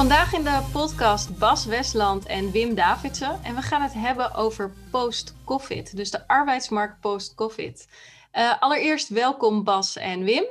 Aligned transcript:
Vandaag 0.00 0.34
in 0.34 0.42
de 0.42 0.68
podcast 0.72 1.38
Bas 1.38 1.66
Westland 1.66 2.26
en 2.26 2.50
Wim 2.50 2.74
Davidsen. 2.74 3.40
En 3.44 3.54
we 3.54 3.62
gaan 3.62 3.82
het 3.82 3.92
hebben 3.94 4.34
over 4.34 4.72
post-COVID, 4.90 5.96
dus 5.96 6.10
de 6.10 6.28
arbeidsmarkt 6.28 7.00
post-COVID. 7.00 7.88
Uh, 8.32 8.60
allereerst 8.60 9.08
welkom 9.08 9.64
Bas 9.64 9.96
en 9.96 10.24
Wim. 10.24 10.44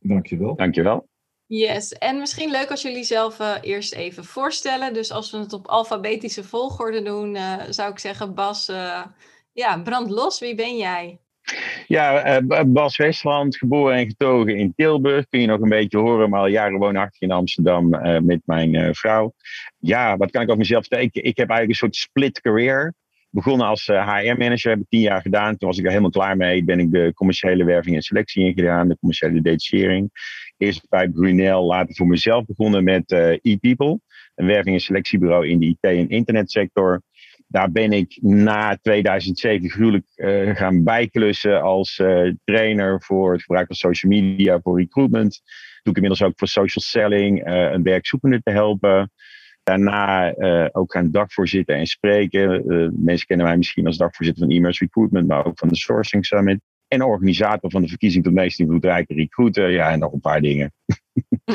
Dankjewel. 0.00 0.56
Dankjewel. 0.56 1.08
Yes, 1.46 1.92
en 1.92 2.18
misschien 2.18 2.50
leuk 2.50 2.70
als 2.70 2.82
jullie 2.82 3.04
zelf 3.04 3.40
uh, 3.40 3.54
eerst 3.60 3.94
even 3.94 4.24
voorstellen. 4.24 4.92
Dus 4.92 5.12
als 5.12 5.30
we 5.30 5.38
het 5.38 5.52
op 5.52 5.66
alfabetische 5.66 6.44
volgorde 6.44 7.02
doen, 7.02 7.34
uh, 7.34 7.62
zou 7.68 7.90
ik 7.90 7.98
zeggen 7.98 8.34
Bas, 8.34 8.66
ja, 9.52 9.82
brand 9.82 10.10
los. 10.10 10.38
Wie 10.38 10.54
ben 10.54 10.76
jij? 10.76 11.20
Ja, 11.86 12.40
uh, 12.40 12.60
Bas 12.66 12.96
Westland, 12.96 13.56
geboren 13.56 13.96
en 13.96 14.06
getogen 14.06 14.56
in 14.56 14.72
Tilburg. 14.76 15.28
Kun 15.28 15.40
je 15.40 15.46
nog 15.46 15.60
een 15.60 15.68
beetje 15.68 15.98
horen, 15.98 16.30
maar 16.30 16.40
al 16.40 16.46
jaren 16.46 16.78
woonachtig 16.78 17.20
in 17.20 17.30
Amsterdam 17.30 17.94
uh, 17.94 18.18
met 18.18 18.40
mijn 18.44 18.74
uh, 18.74 18.88
vrouw. 18.92 19.34
Ja, 19.78 20.16
wat 20.16 20.30
kan 20.30 20.42
ik 20.42 20.48
over 20.48 20.60
mezelf 20.60 20.80
vertellen? 20.80 21.04
Ik, 21.04 21.14
ik 21.14 21.36
heb 21.36 21.48
eigenlijk 21.48 21.68
een 21.68 21.74
soort 21.74 21.96
split 21.96 22.40
career. 22.40 22.94
Begonnen 23.30 23.66
als 23.66 23.86
HR-manager, 23.86 24.70
heb 24.70 24.80
ik 24.80 24.88
tien 24.88 25.00
jaar 25.00 25.20
gedaan. 25.20 25.56
Toen 25.56 25.68
was 25.68 25.78
ik 25.78 25.84
er 25.84 25.90
helemaal 25.90 26.10
klaar 26.10 26.36
mee. 26.36 26.64
Ben 26.64 26.80
ik 26.80 26.90
de 26.92 27.12
commerciële 27.14 27.64
werving 27.64 27.96
en 27.96 28.02
selectie 28.02 28.44
ingedaan, 28.44 28.88
de 28.88 28.98
commerciële 28.98 29.40
detachering. 29.42 30.10
Eerst 30.56 30.88
bij 30.88 31.08
Brunel, 31.08 31.64
later 31.64 31.94
voor 31.94 32.06
mezelf 32.06 32.44
begonnen 32.44 32.84
met 32.84 33.12
e-people. 33.42 34.00
Een 34.34 34.46
werving- 34.46 34.74
en 34.74 34.80
selectiebureau 34.80 35.48
in 35.48 35.58
de 35.58 35.66
IT- 35.66 35.78
en 35.80 36.08
internetsector 36.08 37.02
daar 37.46 37.70
ben 37.70 37.92
ik 37.92 38.18
na 38.20 38.76
2007 38.82 39.70
gruwelijk 39.70 40.06
uh, 40.16 40.56
gaan 40.56 40.84
bijklussen 40.84 41.62
als 41.62 41.98
uh, 41.98 42.32
trainer 42.44 43.02
voor 43.02 43.32
het 43.32 43.42
gebruik 43.42 43.66
van 43.66 43.76
social 43.76 44.12
media 44.12 44.60
voor 44.60 44.78
recruitment. 44.78 45.42
Doe 45.82 45.94
ik 45.94 46.02
inmiddels 46.02 46.22
ook 46.22 46.38
voor 46.38 46.48
social 46.48 46.84
selling, 46.84 47.48
uh, 47.48 47.70
een 47.72 47.82
werkzoekende 47.82 48.40
te 48.42 48.50
helpen. 48.50 49.10
Daarna 49.62 50.34
ook 50.72 50.92
gaan 50.92 51.10
dagvoorzitten 51.10 51.76
en 51.76 51.86
spreken. 51.86 52.62
mensen 53.04 53.26
kennen 53.26 53.46
mij 53.46 53.56
misschien 53.56 53.86
als 53.86 53.96
dagvoorzitter 53.96 54.46
van 54.46 54.56
e-mails 54.56 54.80
recruitment, 54.80 55.26
maar 55.26 55.46
ook 55.46 55.58
van 55.58 55.68
de 55.68 55.76
Sourcing 55.76 56.26
Summit. 56.26 56.60
En 56.96 57.02
organisator 57.02 57.70
van 57.70 57.82
de 57.82 57.88
verkiezing 57.88 58.24
tot 58.24 58.32
meest 58.32 58.60
invloedrijke 58.60 59.14
recruiter. 59.14 59.70
Ja, 59.70 59.90
en 59.90 59.98
nog 59.98 60.12
een 60.12 60.20
paar 60.20 60.40
dingen. 60.40 60.72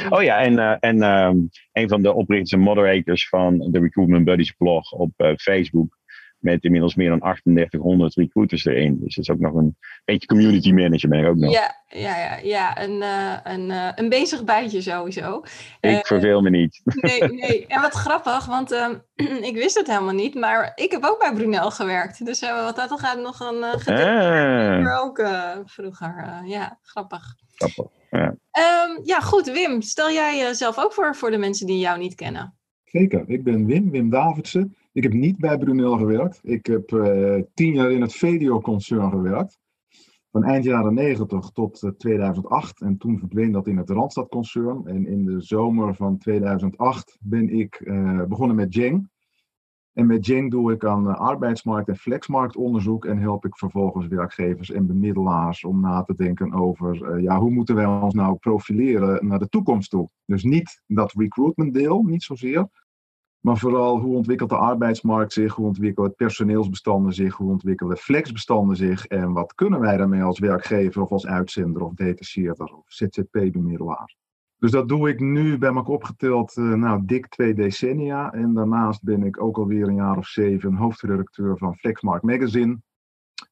oh 0.10 0.24
ja, 0.24 0.40
en, 0.40 0.54
uh, 0.54 0.76
en 0.80 1.04
um, 1.04 1.50
een 1.72 1.90
van 1.90 2.02
de 2.02 2.14
oprichters 2.14 2.52
en 2.52 2.60
moderators 2.60 3.30
van 3.30 3.58
de 3.72 3.80
Recruitment 3.80 4.26
Buddies 4.26 4.52
blog 4.52 4.92
op 4.92 5.12
uh, 5.18 5.32
Facebook. 5.36 6.00
Met 6.42 6.64
inmiddels 6.64 6.96
meer 6.96 7.10
dan 7.10 7.20
3800 7.20 8.16
recruiters 8.16 8.66
erin. 8.66 9.00
Dus 9.00 9.16
dat 9.16 9.24
is 9.24 9.30
ook 9.30 9.40
nog 9.40 9.54
een 9.54 9.78
beetje 10.06 10.28
community 10.28 10.72
manager 10.72 11.10
ben 11.10 11.20
ik 11.20 11.28
ook 11.28 11.36
nog. 11.36 11.52
Ja, 11.52 11.76
ja, 11.88 12.18
ja, 12.18 12.38
ja. 12.44 12.84
Een, 12.84 13.02
uh, 13.02 13.38
een, 13.44 13.72
een 14.00 14.10
bezig 14.10 14.44
bijtje 14.44 14.82
sowieso. 14.82 15.44
Ik 15.80 16.06
verveel 16.06 16.42
me 16.42 16.50
niet. 16.50 16.82
Nee, 17.02 17.22
nee. 17.22 17.68
En 17.68 17.82
wat 17.82 17.94
grappig, 17.94 18.46
want 18.46 18.72
uh, 18.72 18.90
ik 19.50 19.54
wist 19.54 19.78
het 19.78 19.88
helemaal 19.88 20.14
niet. 20.14 20.36
Maar 20.36 20.72
ik 20.76 20.92
heb 20.92 21.04
ook 21.04 21.20
bij 21.20 21.34
Brunel 21.34 21.72
gewerkt. 21.72 22.26
Dus 22.26 22.44
uh, 22.44 22.64
wat 22.64 22.76
dat 22.76 23.00
gaat 23.00 23.20
nog 23.20 23.40
een 23.40 23.88
uh, 23.88 24.86
ah. 24.86 25.04
ook 25.04 25.28
vroeger. 25.66 26.42
ja, 26.46 26.80
grappig. 26.82 27.36
Grappig, 27.56 27.92
ja. 28.10 28.36
Um, 28.88 29.00
ja, 29.04 29.20
goed. 29.20 29.52
Wim, 29.52 29.82
stel 29.82 30.12
jij 30.12 30.38
jezelf 30.38 30.80
ook 30.80 30.94
voor 30.94 31.16
voor 31.16 31.32
de 31.32 31.38
mensen 31.38 31.68
die 31.68 31.80
jou 31.80 32.00
niet 32.00 32.16
kennen. 32.16 32.56
Zeker. 32.86 33.24
Ik 33.28 33.44
ben 33.44 33.66
Wim, 33.66 33.92
Wim 33.92 34.10
Davidsen. 34.10 34.76
Ik 34.94 35.04
heb 35.04 35.14
niet 35.14 35.38
bij 35.38 35.58
Brunel 35.58 35.98
gewerkt. 35.98 36.40
Ik 36.44 36.66
heb 36.66 36.92
uh, 36.92 37.42
tien 37.54 37.74
jaar 37.74 37.92
in 37.92 38.02
het 38.02 38.14
VDO-concern 38.14 39.10
gewerkt. 39.10 39.60
Van 40.32 40.44
eind 40.44 40.64
jaren 40.64 40.94
90 40.94 41.50
tot 41.50 41.84
uh, 41.84 41.92
2008. 41.92 42.82
En 42.82 42.98
toen 42.98 43.20
verdween 43.20 43.52
dat 43.52 43.68
in 43.68 43.78
het 43.78 43.90
Randstad-concern. 43.90 44.82
En 44.86 45.08
in 45.08 45.26
de 45.26 45.42
zomer 45.42 45.96
van 45.96 46.18
2008 46.18 47.18
ben 47.22 47.50
ik 47.50 47.80
uh, 47.80 48.24
begonnen 48.24 48.56
met 48.56 48.74
Jeng. 48.74 49.10
En 49.94 50.06
met 50.06 50.26
Jeng 50.26 50.52
doe 50.52 50.72
ik 50.72 50.86
aan 50.86 51.18
arbeidsmarkt- 51.18 51.90
en 51.90 51.98
flexmarktonderzoek. 51.98 53.06
En 53.06 53.18
help 53.18 53.46
ik 53.46 53.58
vervolgens 53.58 54.08
werkgevers 54.08 54.72
en 54.72 54.88
bemiddelaars 54.88 55.64
om 55.64 55.82
na 55.82 56.04
te 56.04 56.16
denken 56.16 56.54
over... 56.54 57.22
ja, 57.22 57.40
hoe 57.40 57.52
moeten 57.52 57.76
wij 57.76 57.86
ons 57.86 58.14
nou 58.14 58.36
profileren 58.36 59.28
naar 59.28 59.40
de 59.40 59.50
toekomst 59.50 59.90
toe? 59.90 60.10
Dus 60.26 60.44
niet 60.44 60.84
dat 60.88 61.14
recruitment 61.14 61.74
deel, 61.74 62.04
niet 62.04 62.24
zozeer. 62.24 62.68
Maar 63.42 63.58
vooral 63.58 64.00
hoe 64.00 64.16
ontwikkelt 64.16 64.50
de 64.50 64.58
arbeidsmarkt 64.58 65.34
zich, 65.34 65.54
hoe 65.54 65.66
ontwikkelen 65.66 66.16
personeelsbestanden 66.16 67.14
zich, 67.14 67.36
hoe 67.36 67.52
ontwikkelen 67.52 67.98
flexbestanden 67.98 68.76
zich 68.76 69.08
en 69.08 69.32
wat 69.34 69.56
kunnen 69.56 69.80
wij 69.80 69.98
daarmee 69.98 70.24
als 70.24 70.40
werkgever 70.40 71.02
of 71.02 71.12
als 71.12 71.28
uitzender 71.28 71.82
of 71.82 71.94
detacheerder 71.94 72.66
of 72.66 72.84
ZZP-bemiddelaar. 72.86 74.16
Dus 74.58 74.72
dat 74.72 74.90
doe 74.90 75.10
ik 75.10 75.20
nu 75.20 75.58
bij 75.58 75.70
elkaar 75.70 75.94
opgeteld, 75.94 76.58
uh, 76.58 76.74
nou 76.74 77.02
dik 77.06 77.28
twee 77.28 77.54
decennia. 77.54 78.34
En 78.34 78.54
daarnaast 78.54 79.04
ben 79.04 79.24
ik 79.24 79.44
ook 79.44 79.58
alweer 79.58 79.88
een 79.88 79.96
jaar 79.96 80.18
of 80.18 80.28
zeven 80.28 80.74
hoofdredacteur 80.74 81.58
van 81.58 81.76
Flexmarkt 81.76 82.24
Magazine. 82.24 82.80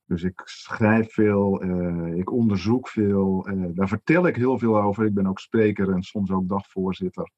Dus 0.05 0.23
ik 0.23 0.41
schrijf 0.45 1.13
veel, 1.13 1.63
uh, 1.63 2.17
ik 2.17 2.31
onderzoek 2.31 2.87
veel, 2.87 3.49
uh, 3.49 3.65
daar 3.73 3.87
vertel 3.87 4.27
ik 4.27 4.35
heel 4.35 4.57
veel 4.57 4.81
over. 4.81 5.05
Ik 5.05 5.13
ben 5.13 5.27
ook 5.27 5.39
spreker 5.39 5.91
en 5.91 6.01
soms 6.01 6.31
ook 6.31 6.47
dagvoorzitter. 6.47 7.31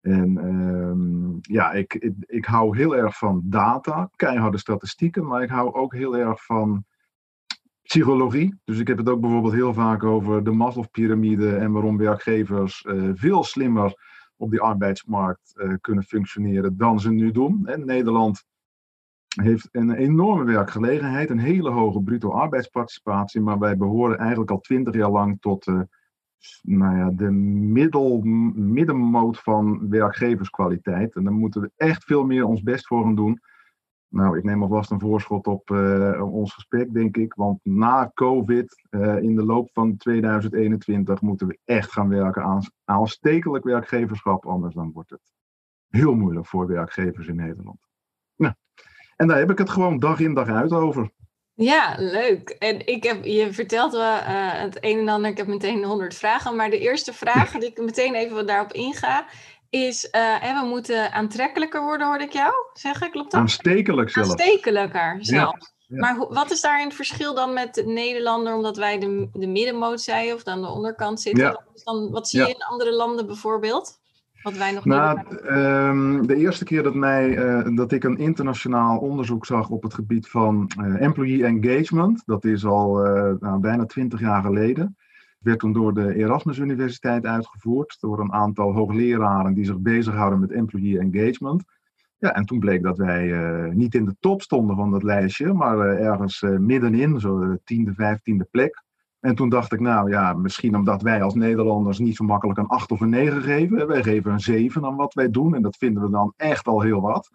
En 0.00 0.36
um, 0.44 1.38
ja, 1.40 1.72
ik, 1.72 1.94
ik, 2.26 2.44
hou 2.44 2.76
heel 2.76 2.96
erg 2.96 3.18
van 3.18 3.42
data, 3.44 4.10
keiharde 4.16 4.58
statistieken, 4.58 5.26
maar 5.26 5.42
ik 5.42 5.48
hou 5.48 5.72
ook 5.72 5.94
heel 5.94 6.16
erg 6.16 6.44
van 6.44 6.84
psychologie. 7.82 8.60
Dus 8.64 8.78
ik 8.78 8.88
heb 8.88 8.98
het 8.98 9.08
ook 9.08 9.20
bijvoorbeeld 9.20 9.54
heel 9.54 9.74
vaak 9.74 10.04
over 10.04 10.44
de 10.44 10.50
Maslow-pyramide 10.50 11.56
en 11.56 11.72
waarom 11.72 11.96
werkgevers 11.96 12.84
uh, 12.84 13.10
veel 13.14 13.44
slimmer 13.44 13.94
op 14.36 14.50
die 14.50 14.60
arbeidsmarkt 14.60 15.52
uh, 15.56 15.74
kunnen 15.80 16.04
functioneren 16.04 16.76
dan 16.76 17.00
ze 17.00 17.10
nu 17.10 17.30
doen. 17.30 17.66
En 17.66 17.86
Nederland 17.86 18.44
heeft 19.42 19.68
een 19.70 19.90
enorme 19.90 20.44
werkgelegenheid, 20.44 21.30
een 21.30 21.38
hele 21.38 21.70
hoge 21.70 22.02
bruto 22.02 22.30
arbeidsparticipatie, 22.30 23.40
maar 23.40 23.58
wij 23.58 23.76
behoren 23.76 24.18
eigenlijk 24.18 24.50
al 24.50 24.60
twintig 24.60 24.94
jaar 24.94 25.10
lang 25.10 25.40
tot 25.40 25.66
uh, 25.66 25.80
nou 26.62 26.96
ja, 26.96 27.10
de 27.10 27.30
middel, 27.30 28.20
middenmoot 28.54 29.38
van 29.38 29.88
werkgeverskwaliteit. 29.88 31.14
En 31.14 31.24
daar 31.24 31.32
moeten 31.32 31.60
we 31.60 31.70
echt 31.76 32.04
veel 32.04 32.24
meer 32.24 32.44
ons 32.44 32.62
best 32.62 32.86
voor 32.86 33.02
gaan 33.02 33.14
doen. 33.14 33.40
Nou, 34.08 34.38
ik 34.38 34.44
neem 34.44 34.62
alvast 34.62 34.90
een 34.90 35.00
voorschot 35.00 35.46
op 35.46 35.70
uh, 35.70 36.32
ons 36.32 36.54
gesprek, 36.54 36.92
denk 36.92 37.16
ik. 37.16 37.34
Want 37.34 37.60
na 37.62 38.10
COVID, 38.14 38.86
uh, 38.90 39.22
in 39.22 39.36
de 39.36 39.44
loop 39.44 39.70
van 39.72 39.96
2021, 39.96 41.20
moeten 41.20 41.46
we 41.46 41.58
echt 41.64 41.92
gaan 41.92 42.08
werken 42.08 42.42
aan 42.42 42.62
aanstekelijk 42.84 43.64
werkgeverschap. 43.64 44.46
Anders 44.46 44.74
dan 44.74 44.92
wordt 44.92 45.10
het 45.10 45.32
heel 45.88 46.14
moeilijk 46.14 46.46
voor 46.46 46.66
werkgevers 46.66 47.26
in 47.26 47.36
Nederland. 47.36 47.88
Nou, 48.36 48.54
en 49.16 49.26
daar 49.26 49.38
heb 49.38 49.50
ik 49.50 49.58
het 49.58 49.70
gewoon 49.70 49.98
dag 49.98 50.20
in 50.20 50.34
dag 50.34 50.48
uit 50.48 50.72
over. 50.72 51.10
Ja, 51.60 51.94
leuk. 51.98 52.48
En 52.48 52.86
ik 52.86 53.02
heb, 53.02 53.24
je 53.24 53.52
vertelt 53.52 53.92
me 53.92 53.98
uh, 53.98 54.60
het 54.60 54.78
een 54.80 54.98
en 54.98 55.08
ander. 55.08 55.30
Ik 55.30 55.36
heb 55.36 55.46
meteen 55.46 55.84
honderd 55.84 56.14
vragen. 56.14 56.56
Maar 56.56 56.70
de 56.70 56.78
eerste 56.78 57.12
vraag, 57.12 57.50
die 57.50 57.68
ik 57.68 57.78
meteen 57.78 58.14
even 58.14 58.46
daarop 58.46 58.72
inga, 58.72 59.26
is: 59.70 60.08
uh, 60.12 60.60
we 60.60 60.66
moeten 60.66 61.12
aantrekkelijker 61.12 61.82
worden, 61.82 62.06
hoorde 62.06 62.24
ik 62.24 62.32
jou 62.32 62.52
zeggen. 62.72 63.10
Klopt 63.10 63.30
dat? 63.30 63.40
Aanstekelijk 63.40 64.10
zelfs. 64.10 64.30
Aanstekelijker 64.30 65.18
zelfs. 65.20 65.72
Ja, 65.86 65.96
ja. 65.96 65.98
Maar 65.98 66.28
wat 66.28 66.50
is 66.50 66.60
daarin 66.60 66.86
het 66.86 66.96
verschil 66.96 67.34
dan 67.34 67.52
met 67.52 67.74
de 67.74 67.86
Nederlander, 67.86 68.54
omdat 68.54 68.76
wij 68.76 68.98
de, 68.98 69.28
de 69.32 69.46
middenmoot 69.46 70.00
zijn 70.00 70.32
of 70.32 70.42
dan 70.42 70.62
de 70.62 70.68
onderkant 70.68 71.20
zitten? 71.20 71.44
Ja. 71.44 71.64
Dan, 71.84 72.10
wat 72.10 72.28
zie 72.28 72.40
je 72.40 72.48
in 72.48 72.64
andere 72.64 72.92
landen 72.92 73.26
bijvoorbeeld? 73.26 73.98
Wat 74.42 74.56
wij 74.56 74.72
nog 74.72 74.84
nou, 74.84 75.18
um, 75.50 76.26
de 76.26 76.36
eerste 76.36 76.64
keer 76.64 76.82
dat, 76.82 76.94
mij, 76.94 77.38
uh, 77.38 77.76
dat 77.76 77.92
ik 77.92 78.04
een 78.04 78.18
internationaal 78.18 78.98
onderzoek 78.98 79.46
zag 79.46 79.68
op 79.68 79.82
het 79.82 79.94
gebied 79.94 80.28
van 80.28 80.70
uh, 80.80 81.00
employee 81.00 81.44
engagement, 81.44 82.22
dat 82.26 82.44
is 82.44 82.64
al 82.64 83.06
uh, 83.06 83.32
nou, 83.40 83.60
bijna 83.60 83.86
twintig 83.86 84.20
jaar 84.20 84.42
geleden, 84.42 84.96
werd 85.38 85.58
toen 85.58 85.72
door 85.72 85.94
de 85.94 86.14
Erasmus 86.14 86.58
Universiteit 86.58 87.26
uitgevoerd, 87.26 87.96
door 88.00 88.20
een 88.20 88.32
aantal 88.32 88.72
hoogleraren 88.72 89.54
die 89.54 89.64
zich 89.64 89.78
bezighouden 89.78 90.40
met 90.40 90.52
employee 90.52 90.98
engagement. 90.98 91.64
Ja, 92.18 92.34
en 92.34 92.44
toen 92.44 92.58
bleek 92.58 92.82
dat 92.82 92.98
wij 92.98 93.30
niet 93.74 93.94
in 93.94 94.04
de 94.04 94.16
top 94.20 94.42
stonden 94.42 94.76
van 94.76 94.90
dat 94.90 95.02
lijstje, 95.02 95.52
maar 95.52 95.78
ergens 95.78 96.40
middenin, 96.58 97.20
zo 97.20 97.38
de 97.38 97.60
tiende, 97.64 97.94
vijftiende 97.94 98.48
plek. 98.50 98.82
En 99.20 99.34
toen 99.34 99.48
dacht 99.48 99.72
ik, 99.72 99.80
nou 99.80 100.10
ja, 100.10 100.32
misschien 100.32 100.76
omdat 100.76 101.02
wij 101.02 101.22
als 101.22 101.34
Nederlanders 101.34 101.98
niet 101.98 102.16
zo 102.16 102.24
makkelijk 102.24 102.58
een 102.58 102.66
8 102.66 102.90
of 102.90 103.00
een 103.00 103.08
9 103.08 103.42
geven. 103.42 103.86
Wij 103.86 104.02
geven 104.02 104.32
een 104.32 104.40
7 104.40 104.84
aan 104.84 104.96
wat 104.96 105.14
wij 105.14 105.30
doen 105.30 105.54
en 105.54 105.62
dat 105.62 105.76
vinden 105.76 106.02
we 106.02 106.10
dan 106.10 106.32
echt 106.36 106.66
al 106.66 106.80
heel 106.80 107.00
wat. 107.00 107.30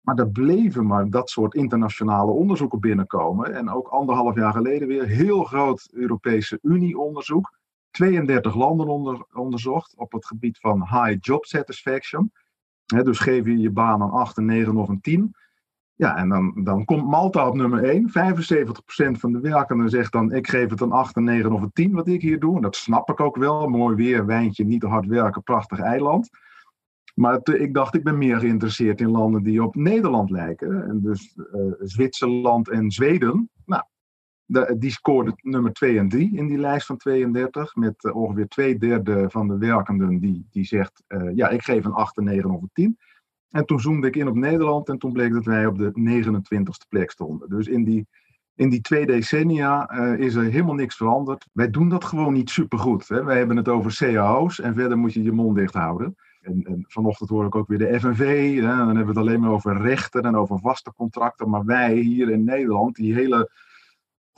Maar 0.00 0.18
er 0.18 0.30
bleven 0.30 0.86
maar 0.86 1.10
dat 1.10 1.30
soort 1.30 1.54
internationale 1.54 2.30
onderzoeken 2.30 2.80
binnenkomen. 2.80 3.54
En 3.54 3.70
ook 3.70 3.88
anderhalf 3.88 4.34
jaar 4.34 4.52
geleden 4.52 4.88
weer 4.88 5.06
heel 5.06 5.44
groot 5.44 5.88
Europese 5.92 6.58
Unie-onderzoek. 6.62 7.58
32 7.90 8.54
landen 8.54 8.88
onder, 8.88 9.26
onderzocht 9.32 9.96
op 9.96 10.12
het 10.12 10.26
gebied 10.26 10.58
van 10.58 10.80
high 10.80 11.16
job 11.20 11.44
satisfaction. 11.44 12.32
dus 12.86 13.18
geef 13.18 13.44
je 13.44 13.58
je 13.58 13.70
baan 13.70 14.00
een 14.00 14.10
8, 14.10 14.36
een 14.36 14.44
9 14.44 14.76
of 14.76 14.88
een 14.88 15.00
10. 15.00 15.34
Ja, 16.00 16.16
en 16.16 16.28
dan, 16.28 16.52
dan 16.64 16.84
komt 16.84 17.06
Malta 17.06 17.48
op 17.48 17.54
nummer 17.54 17.84
1. 17.84 18.08
75% 18.08 18.12
van 19.18 19.32
de 19.32 19.40
werkenden 19.40 19.88
zegt 19.90 20.12
dan: 20.12 20.32
ik 20.32 20.48
geef 20.48 20.70
het 20.70 20.80
een 20.80 20.92
8, 20.92 21.16
een 21.16 21.24
9 21.24 21.52
of 21.52 21.62
een 21.62 21.72
10 21.72 21.92
wat 21.92 22.08
ik 22.08 22.22
hier 22.22 22.38
doe. 22.38 22.56
En 22.56 22.62
dat 22.62 22.76
snap 22.76 23.10
ik 23.10 23.20
ook 23.20 23.36
wel. 23.36 23.68
Mooi 23.68 23.96
weer, 23.96 24.26
wijntje, 24.26 24.64
niet 24.64 24.80
te 24.80 24.86
hard 24.86 25.06
werken, 25.06 25.42
prachtig 25.42 25.80
eiland. 25.80 26.30
Maar 27.14 27.40
ik 27.44 27.74
dacht, 27.74 27.94
ik 27.94 28.04
ben 28.04 28.18
meer 28.18 28.38
geïnteresseerd 28.38 29.00
in 29.00 29.10
landen 29.10 29.42
die 29.42 29.62
op 29.62 29.74
Nederland 29.74 30.30
lijken. 30.30 30.88
En 30.88 31.00
dus 31.00 31.36
uh, 31.36 31.72
Zwitserland 31.78 32.68
en 32.68 32.90
Zweden. 32.90 33.50
Nou, 33.64 33.84
die 34.78 34.90
scoorden 34.90 35.34
nummer 35.36 35.72
2 35.72 35.98
en 35.98 36.08
3 36.08 36.36
in 36.36 36.46
die 36.46 36.58
lijst 36.58 36.86
van 36.86 36.96
32. 36.96 37.74
Met 37.74 38.04
uh, 38.04 38.16
ongeveer 38.16 38.48
twee 38.48 38.78
derde 38.78 39.30
van 39.30 39.48
de 39.48 39.58
werkenden 39.58 40.18
die, 40.18 40.46
die 40.50 40.64
zegt: 40.64 41.02
uh, 41.08 41.36
ja, 41.36 41.48
ik 41.48 41.62
geef 41.62 41.84
een 41.84 41.92
8, 41.92 42.16
een 42.16 42.24
9 42.24 42.50
of 42.50 42.62
een 42.62 42.70
10. 42.72 42.98
En 43.50 43.66
toen 43.66 43.80
zoomde 43.80 44.06
ik 44.06 44.16
in 44.16 44.28
op 44.28 44.34
Nederland 44.34 44.88
en 44.88 44.98
toen 44.98 45.12
bleek 45.12 45.32
dat 45.32 45.44
wij 45.44 45.66
op 45.66 45.78
de 45.78 45.92
29ste 45.92 46.88
plek 46.88 47.10
stonden. 47.10 47.48
Dus 47.48 47.66
in 47.66 47.84
die, 47.84 48.06
in 48.54 48.68
die 48.68 48.80
twee 48.80 49.06
decennia 49.06 49.92
uh, 49.92 50.18
is 50.18 50.34
er 50.34 50.42
helemaal 50.42 50.74
niks 50.74 50.96
veranderd. 50.96 51.48
Wij 51.52 51.70
doen 51.70 51.88
dat 51.88 52.04
gewoon 52.04 52.32
niet 52.32 52.50
supergoed. 52.50 53.08
Hè? 53.08 53.24
Wij 53.24 53.38
hebben 53.38 53.56
het 53.56 53.68
over 53.68 53.96
cao's 53.96 54.60
en 54.60 54.74
verder 54.74 54.98
moet 54.98 55.12
je 55.12 55.22
je 55.22 55.32
mond 55.32 55.56
dicht 55.56 55.74
houden. 55.74 56.16
En, 56.40 56.62
en, 56.62 56.84
vanochtend 56.88 57.30
hoor 57.30 57.46
ik 57.46 57.54
ook 57.54 57.68
weer 57.68 57.78
de 57.78 58.00
FNV. 58.00 58.54
Hè? 58.54 58.66
Dan 58.66 58.86
hebben 58.86 59.02
we 59.02 59.08
het 59.08 59.18
alleen 59.18 59.40
maar 59.40 59.50
over 59.50 59.82
rechten 59.82 60.22
en 60.22 60.36
over 60.36 60.58
vaste 60.58 60.92
contracten. 60.96 61.50
Maar 61.50 61.64
wij 61.64 61.94
hier 61.94 62.30
in 62.30 62.44
Nederland, 62.44 62.96
die 62.96 63.14
hele 63.14 63.50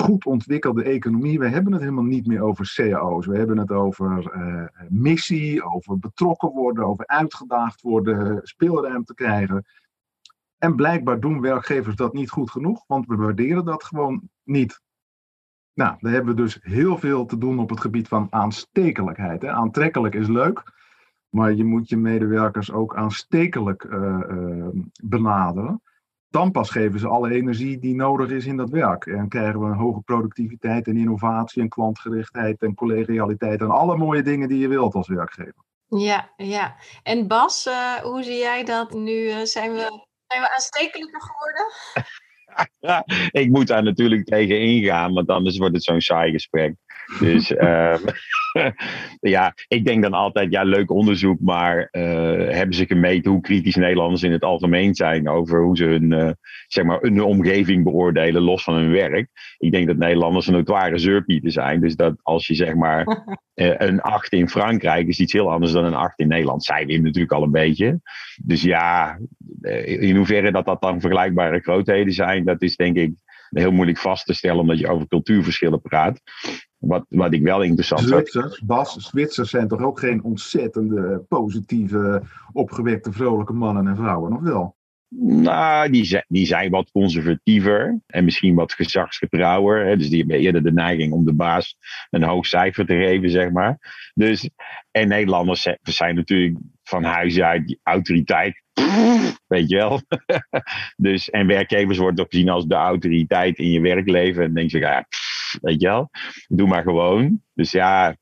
goed 0.03 0.27
ontwikkelde 0.27 0.83
economie, 0.83 1.39
we 1.39 1.49
hebben 1.49 1.73
het 1.73 1.81
helemaal 1.81 2.05
niet 2.05 2.27
meer 2.27 2.43
over 2.43 2.73
cao's. 2.75 3.27
We 3.27 3.37
hebben 3.37 3.59
het 3.59 3.71
over 3.71 4.37
uh, 4.37 4.65
missie, 4.89 5.65
over 5.65 5.99
betrokken 5.99 6.51
worden, 6.51 6.85
over 6.85 7.07
uitgedaagd 7.07 7.81
worden, 7.81 8.41
speelruimte 8.43 9.15
krijgen. 9.15 9.65
En 10.59 10.77
blijkbaar 10.77 11.21
doen 11.21 11.41
werkgevers 11.41 11.97
dat 11.97 12.13
niet 12.13 12.31
goed 12.31 12.51
genoeg, 12.51 12.85
want 12.87 13.07
we 13.07 13.17
waarderen 13.17 13.65
dat 13.65 13.85
gewoon 13.85 14.29
niet. 14.43 14.81
Nou, 15.75 15.97
daar 15.99 16.13
hebben 16.13 16.35
we 16.35 16.43
dus 16.43 16.59
heel 16.63 16.99
veel 16.99 17.27
te 17.27 17.39
doen 17.39 17.59
op 17.59 17.71
het 17.71 17.81
gebied 17.81 18.09
van 18.09 18.27
aanstekelijkheid. 18.31 19.43
Hè. 19.43 19.51
Aantrekkelijk 19.51 20.15
is 20.15 20.29
leuk, 20.29 20.73
maar 21.29 21.53
je 21.53 21.65
moet 21.65 21.89
je 21.89 21.97
medewerkers 21.97 22.73
ook 22.73 22.97
aanstekelijk 22.97 23.85
uh, 23.85 24.69
benaderen. 25.03 25.83
Dan 26.33 26.51
pas 26.51 26.71
geven 26.71 27.01
ze 27.01 27.09
alle 27.09 27.31
energie 27.31 27.79
die 27.79 27.95
nodig 27.95 28.31
is 28.31 28.47
in 28.47 28.57
dat 28.57 28.71
werk. 28.71 29.07
En 29.07 29.29
krijgen 29.29 29.61
we 29.61 29.67
een 29.67 29.77
hoge 29.77 30.01
productiviteit 30.01 30.87
en 30.87 30.97
innovatie 30.97 31.63
en 31.63 31.69
klantgerichtheid 31.69 32.63
en 32.63 32.75
collegialiteit 32.75 33.61
en 33.61 33.71
alle 33.71 33.97
mooie 33.97 34.23
dingen 34.23 34.49
die 34.49 34.59
je 34.59 34.69
wilt 34.69 34.95
als 34.95 35.09
werkgever. 35.09 35.65
Ja, 35.89 36.33
ja. 36.37 36.77
En 37.03 37.27
Bas, 37.27 37.67
uh, 37.67 37.95
hoe 37.95 38.23
zie 38.23 38.39
jij 38.39 38.65
dat 38.65 38.93
nu? 38.93 39.47
zijn, 39.47 39.73
we, 39.73 40.07
zijn 40.27 40.41
we 40.41 40.55
aanstekelijker 40.55 41.21
geworden? 41.23 41.67
Ja, 42.79 43.05
ik 43.43 43.51
moet 43.51 43.67
daar 43.67 43.83
natuurlijk 43.83 44.25
tegen 44.25 44.61
ingaan, 44.61 45.13
want 45.13 45.29
anders 45.29 45.59
wordt 45.59 45.75
het 45.75 45.85
zo'n 45.85 46.01
saai 46.01 46.33
gesprek. 46.33 46.75
Dus 47.21 47.51
uh, 47.51 47.95
ja, 49.35 49.55
ik 49.69 49.85
denk 49.85 50.03
dan 50.03 50.13
altijd, 50.13 50.53
ja, 50.53 50.63
leuk 50.63 50.91
onderzoek, 50.91 51.41
maar 51.41 51.89
uh, 51.93 52.03
hebben 52.49 52.75
ze 52.75 52.87
gemeten 52.87 53.31
hoe 53.31 53.41
kritisch 53.41 53.75
Nederlanders 53.75 54.23
in 54.23 54.33
het 54.33 54.45
algemeen 54.45 54.95
zijn 54.95 55.29
over 55.29 55.63
hoe 55.63 55.77
ze 55.77 55.85
hun, 55.85 56.11
uh, 56.11 56.31
zeg 56.67 56.85
maar, 56.85 57.01
hun 57.01 57.23
omgeving 57.23 57.85
beoordelen, 57.85 58.43
los 58.43 58.65
van 58.65 58.75
hun 58.75 58.91
werk? 58.91 59.29
Ik 59.59 59.73
denk 59.73 59.87
dat 59.87 59.97
Nederlanders 59.97 60.47
een 60.47 60.53
notoire 60.53 60.99
zeurpieten 60.99 61.51
zijn. 61.51 61.81
Dus 61.81 61.97
dat 61.97 62.15
als 62.23 62.47
je 62.47 62.55
zeg 62.55 62.75
maar 62.75 63.07
een 63.55 64.01
8 64.01 64.33
in 64.33 64.49
Frankrijk 64.49 65.09
is 65.09 65.21
iets 65.21 65.33
heel 65.33 65.53
anders 65.53 65.73
dan 65.73 65.85
een 65.85 65.95
8 65.95 66.19
in 66.19 66.29
Nederland. 66.29 66.65
Zij 66.65 66.87
we 66.87 66.99
natuurlijk 66.99 67.33
al 67.33 67.43
een 67.43 67.51
beetje. 67.51 68.01
Dus 68.45 68.63
ja, 68.63 69.19
in 69.85 70.17
hoeverre 70.17 70.53
dat 70.53 70.67
dat 70.67 70.83
dan 70.83 71.01
vergelijkbare 71.01 71.61
grootheden 71.61 72.13
zijn, 72.13 72.45
dat 72.45 72.63
is 72.63 72.77
denk 72.77 72.97
ik 72.97 73.13
heel 73.51 73.73
moeilijk 73.73 73.99
vast 73.99 74.27
te 74.27 74.35
stellen 74.35 74.61
omdat 74.61 74.79
je 74.79 74.89
over 74.89 75.09
cultuurverschillen 75.09 75.81
praat. 75.81 76.21
Wat, 76.83 77.07
wat 77.09 77.33
ik 77.33 77.43
wel 77.43 77.63
interessant 77.63 78.01
Zwitsers, 78.01 78.61
Bas, 78.61 78.97
Zwitsers 78.99 79.51
zijn 79.51 79.69
toch 79.69 79.83
ook 79.83 79.99
geen 79.99 80.23
ontzettende 80.23 81.25
positieve, 81.29 82.23
opgewekte, 82.53 83.13
vrolijke 83.13 83.53
mannen 83.53 83.87
en 83.87 83.97
vrouwen, 83.97 84.33
of 84.33 84.41
wel? 84.41 84.77
Nou, 85.19 85.91
die 85.91 86.05
zijn, 86.05 86.25
die 86.29 86.47
zijn 86.47 86.71
wat 86.71 86.91
conservatiever 86.91 88.01
en 88.07 88.25
misschien 88.25 88.55
wat 88.55 88.73
gezagsgetrouwer. 88.73 89.87
Hè? 89.87 89.97
Dus 89.97 90.09
die 90.09 90.19
hebben 90.19 90.39
eerder 90.39 90.63
de 90.63 90.73
neiging 90.73 91.13
om 91.13 91.25
de 91.25 91.35
baas 91.35 91.77
een 92.11 92.23
hoog 92.23 92.47
cijfer 92.47 92.87
te 92.87 92.95
geven, 92.95 93.31
zeg 93.31 93.51
maar. 93.51 93.79
Dus, 94.15 94.51
en 94.91 95.09
Nederlanders 95.09 95.69
zijn 95.83 96.15
natuurlijk 96.15 96.59
van 96.83 97.05
huis 97.05 97.41
uit 97.41 97.67
die 97.67 97.81
autoriteit. 97.83 98.63
Weet 99.47 99.69
je 99.69 99.77
wel. 99.77 100.01
dus, 100.97 101.31
en 101.31 101.47
werkgevers 101.47 101.99
worden 101.99 102.25
ook 102.25 102.31
gezien 102.31 102.49
als 102.49 102.67
de 102.67 102.75
autoriteit 102.75 103.59
in 103.59 103.71
je 103.71 103.81
werkleven. 103.81 104.41
En 104.41 104.47
dan 104.47 104.55
denk 104.55 104.71
je, 104.71 104.79
ja, 104.79 105.07
weet 105.61 105.81
je 105.81 105.87
wel, 105.87 106.11
doe 106.49 106.69
maar 106.69 106.83
gewoon. 106.83 107.43
Dus 107.55 107.71
ja, 107.71 108.17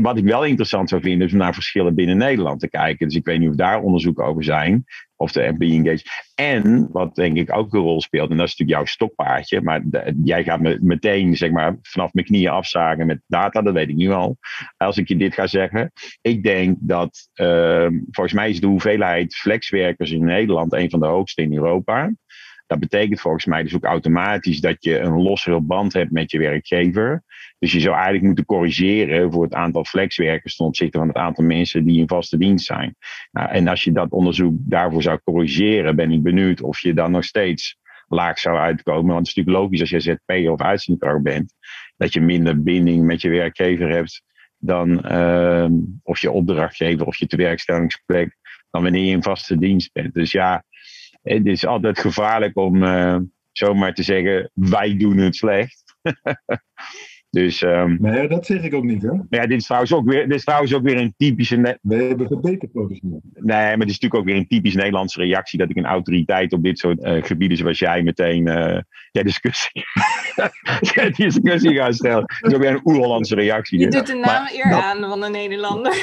wat 0.00 0.16
ik 0.16 0.24
wel 0.24 0.44
interessant 0.44 0.88
zou 0.88 1.02
vinden, 1.02 1.26
is 1.26 1.32
om 1.32 1.38
naar 1.38 1.54
verschillen 1.54 1.94
binnen 1.94 2.16
Nederland 2.16 2.60
te 2.60 2.68
kijken. 2.68 3.06
Dus 3.06 3.16
ik 3.16 3.24
weet 3.24 3.38
niet 3.38 3.48
of 3.48 3.54
daar 3.54 3.82
onderzoeken 3.82 4.24
over 4.24 4.44
zijn, 4.44 4.84
of 5.16 5.32
de 5.32 5.52
MPI 5.52 5.76
Engage. 5.76 6.04
En 6.34 6.88
wat 6.92 7.14
denk 7.14 7.36
ik 7.36 7.56
ook 7.56 7.74
een 7.74 7.80
rol 7.80 8.00
speelt, 8.00 8.30
en 8.30 8.36
dat 8.36 8.46
is 8.46 8.56
natuurlijk 8.56 8.78
jouw 8.78 8.94
stokpaardje, 8.94 9.60
maar 9.60 9.82
jij 10.24 10.44
gaat 10.44 10.60
me 10.60 10.78
meteen 10.82 11.36
zeg 11.36 11.50
maar, 11.50 11.76
vanaf 11.82 12.12
mijn 12.12 12.26
knieën 12.26 12.50
afzagen 12.50 13.06
met 13.06 13.22
data, 13.26 13.62
dat 13.62 13.74
weet 13.74 13.88
ik 13.88 13.96
nu 13.96 14.10
al, 14.10 14.36
als 14.76 14.98
ik 14.98 15.08
je 15.08 15.16
dit 15.16 15.34
ga 15.34 15.46
zeggen. 15.46 15.92
Ik 16.20 16.42
denk 16.42 16.76
dat, 16.80 17.28
uh, 17.34 17.88
volgens 18.10 18.32
mij 18.32 18.50
is 18.50 18.60
de 18.60 18.66
hoeveelheid 18.66 19.34
flexwerkers 19.36 20.10
in 20.10 20.24
Nederland 20.24 20.72
een 20.72 20.90
van 20.90 21.00
de 21.00 21.06
hoogste 21.06 21.42
in 21.42 21.54
Europa. 21.54 22.12
Dat 22.70 22.78
betekent 22.78 23.20
volgens 23.20 23.44
mij 23.44 23.62
dus 23.62 23.74
ook 23.74 23.84
automatisch 23.84 24.60
dat 24.60 24.84
je 24.84 24.98
een 24.98 25.22
lossere 25.22 25.60
band 25.60 25.92
hebt 25.92 26.10
met 26.10 26.30
je 26.30 26.38
werkgever. 26.38 27.22
Dus 27.58 27.72
je 27.72 27.80
zou 27.80 27.94
eigenlijk 27.94 28.24
moeten 28.24 28.44
corrigeren 28.44 29.32
voor 29.32 29.42
het 29.42 29.54
aantal 29.54 29.84
flexwerkers 29.84 30.56
ten 30.56 30.66
opzichte 30.66 30.98
van 30.98 31.08
het 31.08 31.16
aantal 31.16 31.44
mensen 31.44 31.84
die 31.84 32.00
in 32.00 32.08
vaste 32.08 32.38
dienst 32.38 32.66
zijn. 32.66 32.96
Nou, 33.30 33.50
en 33.50 33.68
als 33.68 33.84
je 33.84 33.92
dat 33.92 34.10
onderzoek 34.10 34.54
daarvoor 34.58 35.02
zou 35.02 35.18
corrigeren, 35.24 35.96
ben 35.96 36.10
ik 36.10 36.22
benieuwd 36.22 36.62
of 36.62 36.80
je 36.80 36.94
dan 36.94 37.10
nog 37.10 37.24
steeds 37.24 37.78
laag 38.08 38.38
zou 38.38 38.56
uitkomen. 38.56 39.14
Want 39.14 39.18
het 39.18 39.28
is 39.28 39.34
natuurlijk 39.34 39.64
logisch 39.64 39.80
als 39.80 39.90
je 39.90 40.00
ZP 40.00 40.48
of 40.50 40.60
uitzendkracht 40.60 41.22
bent, 41.22 41.54
dat 41.96 42.12
je 42.12 42.20
minder 42.20 42.62
binding 42.62 43.04
met 43.04 43.20
je 43.20 43.28
werkgever 43.28 43.88
hebt 43.88 44.22
dan 44.58 45.12
uh, 45.12 45.66
of 46.02 46.20
je 46.20 46.30
opdrachtgever 46.30 47.06
of 47.06 47.16
je 47.16 47.26
tewerkstellingsplek 47.26 48.36
dan 48.70 48.82
wanneer 48.82 49.04
je 49.04 49.10
in 49.10 49.22
vaste 49.22 49.58
dienst 49.58 49.92
bent. 49.92 50.14
Dus 50.14 50.32
ja, 50.32 50.64
het 51.22 51.46
is 51.46 51.66
altijd 51.66 51.98
gevaarlijk 51.98 52.56
om 52.56 52.82
uh, 52.82 53.16
zomaar 53.52 53.94
te 53.94 54.02
zeggen, 54.02 54.50
wij 54.54 54.96
doen 54.96 55.16
het 55.16 55.36
slecht. 55.36 55.96
dus, 57.30 57.62
um, 57.62 57.98
nee, 58.00 58.28
dat 58.28 58.46
zeg 58.46 58.62
ik 58.62 58.74
ook 58.74 58.84
niet, 58.84 59.02
hè? 59.02 59.10
Ja, 59.28 59.46
dit 59.46 59.58
is 59.58 59.64
trouwens 59.64 59.92
ook 59.92 60.10
weer, 60.10 60.28
dit 60.28 60.36
is 60.36 60.44
trouwens 60.44 60.74
ook 60.74 60.82
weer 60.82 61.00
een 61.00 61.14
typische... 61.16 61.78
We 61.82 61.94
hebben 61.94 62.26
verbeterd 62.26 62.72
professioneel. 62.72 63.22
Nee, 63.32 63.56
maar 63.56 63.70
het 63.70 63.88
is 63.88 63.98
natuurlijk 63.98 64.14
ook 64.14 64.24
weer 64.24 64.36
een 64.36 64.46
typisch 64.46 64.74
Nederlandse 64.74 65.20
reactie 65.20 65.58
dat 65.58 65.70
ik 65.70 65.76
een 65.76 65.86
autoriteit 65.86 66.52
op 66.52 66.62
dit 66.62 66.78
soort 66.78 67.04
uh, 67.04 67.22
gebieden 67.22 67.56
zoals 67.56 67.78
jij 67.78 68.02
meteen 68.02 68.46
uh, 68.46 68.78
ja, 69.10 69.22
discussie, 69.22 69.84
discussie 71.16 71.74
ga 71.74 71.92
stellen. 71.92 72.24
Dat 72.40 72.50
is 72.50 72.54
ook 72.54 72.62
weer 72.62 72.70
een 72.70 72.80
oer-Hollandse 72.84 73.34
reactie. 73.34 73.78
Je 73.78 73.88
doet 73.88 74.06
de 74.06 74.14
naam 74.14 74.46
eer 74.52 74.72
aan 74.72 74.98
van 74.98 75.22
een 75.22 75.32
Nederlander. 75.32 75.94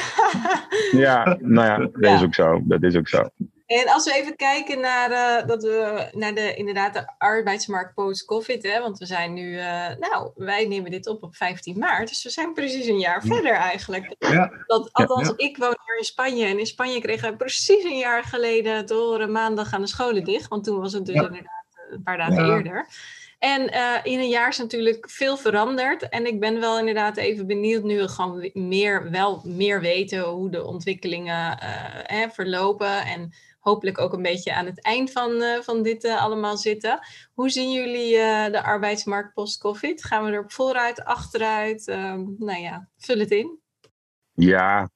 ja, 0.91 1.37
nou 1.41 1.67
ja, 1.67 1.77
dat 1.93 2.09
ja. 2.09 2.15
is 2.15 2.23
ook 2.23 2.33
zo. 2.33 2.61
Dat 2.63 2.83
is 2.83 2.95
ook 2.95 3.07
zo. 3.07 3.29
En 3.67 3.87
als 3.87 4.05
we 4.05 4.13
even 4.13 4.35
kijken 4.35 4.79
naar, 4.79 5.11
uh, 5.11 5.47
dat 5.47 5.63
we, 5.63 6.09
naar 6.11 6.33
de, 6.33 6.55
inderdaad 6.55 6.93
de 6.93 7.07
arbeidsmarkt 7.17 7.93
post-COVID, 7.93 8.63
hè, 8.63 8.81
want 8.81 8.97
we 8.97 9.05
zijn 9.05 9.33
nu, 9.33 9.51
uh, 9.51 9.87
nou, 9.99 10.31
wij 10.35 10.65
nemen 10.65 10.91
dit 10.91 11.07
op 11.07 11.23
op 11.23 11.35
15 11.35 11.77
maart, 11.79 12.07
dus 12.07 12.23
we 12.23 12.29
zijn 12.29 12.53
precies 12.53 12.85
een 12.85 12.99
jaar 12.99 13.25
ja. 13.25 13.35
verder 13.35 13.53
eigenlijk. 13.53 14.15
Ja. 14.19 14.51
Dat, 14.65 14.89
althans, 14.91 15.27
ja, 15.27 15.33
ik 15.37 15.57
woon 15.57 15.77
hier 15.85 15.97
in 15.97 16.03
Spanje 16.03 16.45
en 16.45 16.59
in 16.59 16.65
Spanje 16.65 17.01
kregen 17.01 17.31
we 17.31 17.37
precies 17.37 17.83
een 17.83 17.97
jaar 17.97 18.23
geleden 18.23 18.85
te 18.85 18.93
horen 18.93 19.31
maandag 19.31 19.69
gaan 19.69 19.81
de 19.81 19.87
scholen 19.87 20.23
dicht, 20.23 20.47
want 20.47 20.63
toen 20.63 20.79
was 20.79 20.93
het 20.93 21.05
dus 21.05 21.15
inderdaad 21.15 21.65
een 21.89 22.03
paar 22.03 22.17
dagen 22.17 22.45
eerder. 22.45 22.87
En 23.39 23.73
uh, 23.73 23.93
in 24.03 24.19
een 24.19 24.29
jaar 24.29 24.49
is 24.49 24.57
natuurlijk 24.57 25.09
veel 25.09 25.37
veranderd. 25.37 26.09
En 26.09 26.25
ik 26.25 26.39
ben 26.39 26.59
wel 26.59 26.79
inderdaad 26.79 27.17
even 27.17 27.47
benieuwd, 27.47 27.83
nu 27.83 27.97
we 27.97 28.07
gewoon 28.07 28.49
meer, 28.53 29.11
wel 29.11 29.41
meer 29.45 29.81
weten 29.81 30.21
hoe 30.23 30.49
de 30.49 30.65
ontwikkelingen 30.65 31.57
hè, 32.03 32.29
verlopen. 32.29 33.05
En 33.05 33.33
hopelijk 33.67 33.99
ook 33.99 34.13
een 34.13 34.21
beetje 34.21 34.55
aan 34.55 34.65
het 34.65 34.81
eind 34.81 35.11
van, 35.11 35.41
van 35.61 35.83
dit 35.83 36.05
allemaal 36.05 36.57
zitten. 36.57 36.99
Hoe 37.33 37.49
zien 37.49 37.71
jullie 37.71 38.11
de 38.51 38.63
arbeidsmarkt 38.63 39.33
post-COVID? 39.33 40.03
Gaan 40.03 40.25
we 40.25 40.31
er 40.31 40.43
vooruit, 40.47 41.03
achteruit? 41.03 41.87
Ehm, 41.87 42.23
nou 42.37 42.59
ja, 42.59 42.89
vul 42.97 43.19
het 43.19 43.31
in. 43.31 43.59
Ja, 44.33 44.89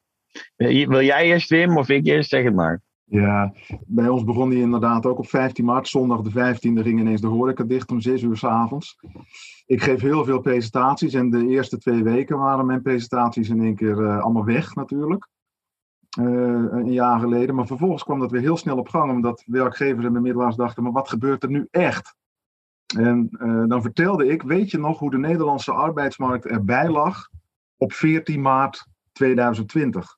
wil 0.55 1.01
jij 1.01 1.25
eerst 1.25 1.49
Wim 1.49 1.77
of 1.77 1.89
ik 1.89 2.05
eerst? 2.05 2.29
Zeg 2.29 2.43
het 2.43 2.55
maar. 2.55 2.81
Ja, 3.11 3.53
bij 3.85 4.07
ons 4.07 4.23
begon 4.23 4.49
die 4.49 4.61
inderdaad 4.61 5.05
ook 5.05 5.17
op 5.17 5.27
15 5.27 5.65
maart. 5.65 5.87
Zondag 5.87 6.21
de 6.21 6.29
15e 6.29 6.81
ging 6.81 6.99
ineens 6.99 7.21
de 7.21 7.27
horeca 7.27 7.63
dicht 7.63 7.91
om 7.91 8.01
6 8.01 8.21
uur 8.21 8.37
s 8.37 8.43
avonds. 8.43 8.97
Ik 9.65 9.81
geef 9.81 10.01
heel 10.01 10.25
veel 10.25 10.39
presentaties 10.39 11.13
en 11.13 11.29
de 11.29 11.47
eerste 11.47 11.77
twee 11.77 12.03
weken 12.03 12.37
waren 12.37 12.65
mijn 12.65 12.81
presentaties 12.81 13.49
in 13.49 13.61
één 13.61 13.75
keer 13.75 13.97
uh, 13.97 14.21
allemaal 14.21 14.45
weg 14.45 14.75
natuurlijk. 14.75 15.27
Uh, 16.19 16.25
een 16.71 16.91
jaar 16.91 17.19
geleden. 17.19 17.55
Maar 17.55 17.67
vervolgens 17.67 18.03
kwam 18.03 18.19
dat 18.19 18.31
weer 18.31 18.41
heel 18.41 18.57
snel 18.57 18.77
op 18.77 18.89
gang, 18.89 19.11
omdat 19.11 19.43
werkgevers 19.45 20.05
en 20.05 20.13
bemiddelaars 20.13 20.55
dachten: 20.55 20.83
maar 20.83 20.91
wat 20.91 21.09
gebeurt 21.09 21.43
er 21.43 21.49
nu 21.49 21.67
echt? 21.71 22.15
En 22.97 23.29
uh, 23.31 23.63
dan 23.67 23.81
vertelde 23.81 24.27
ik: 24.27 24.41
weet 24.41 24.71
je 24.71 24.77
nog 24.77 24.99
hoe 24.99 25.11
de 25.11 25.17
Nederlandse 25.17 25.71
arbeidsmarkt 25.71 26.45
erbij 26.45 26.89
lag 26.89 27.29
op 27.77 27.93
14 27.93 28.41
maart 28.41 28.87
2020? 29.11 30.17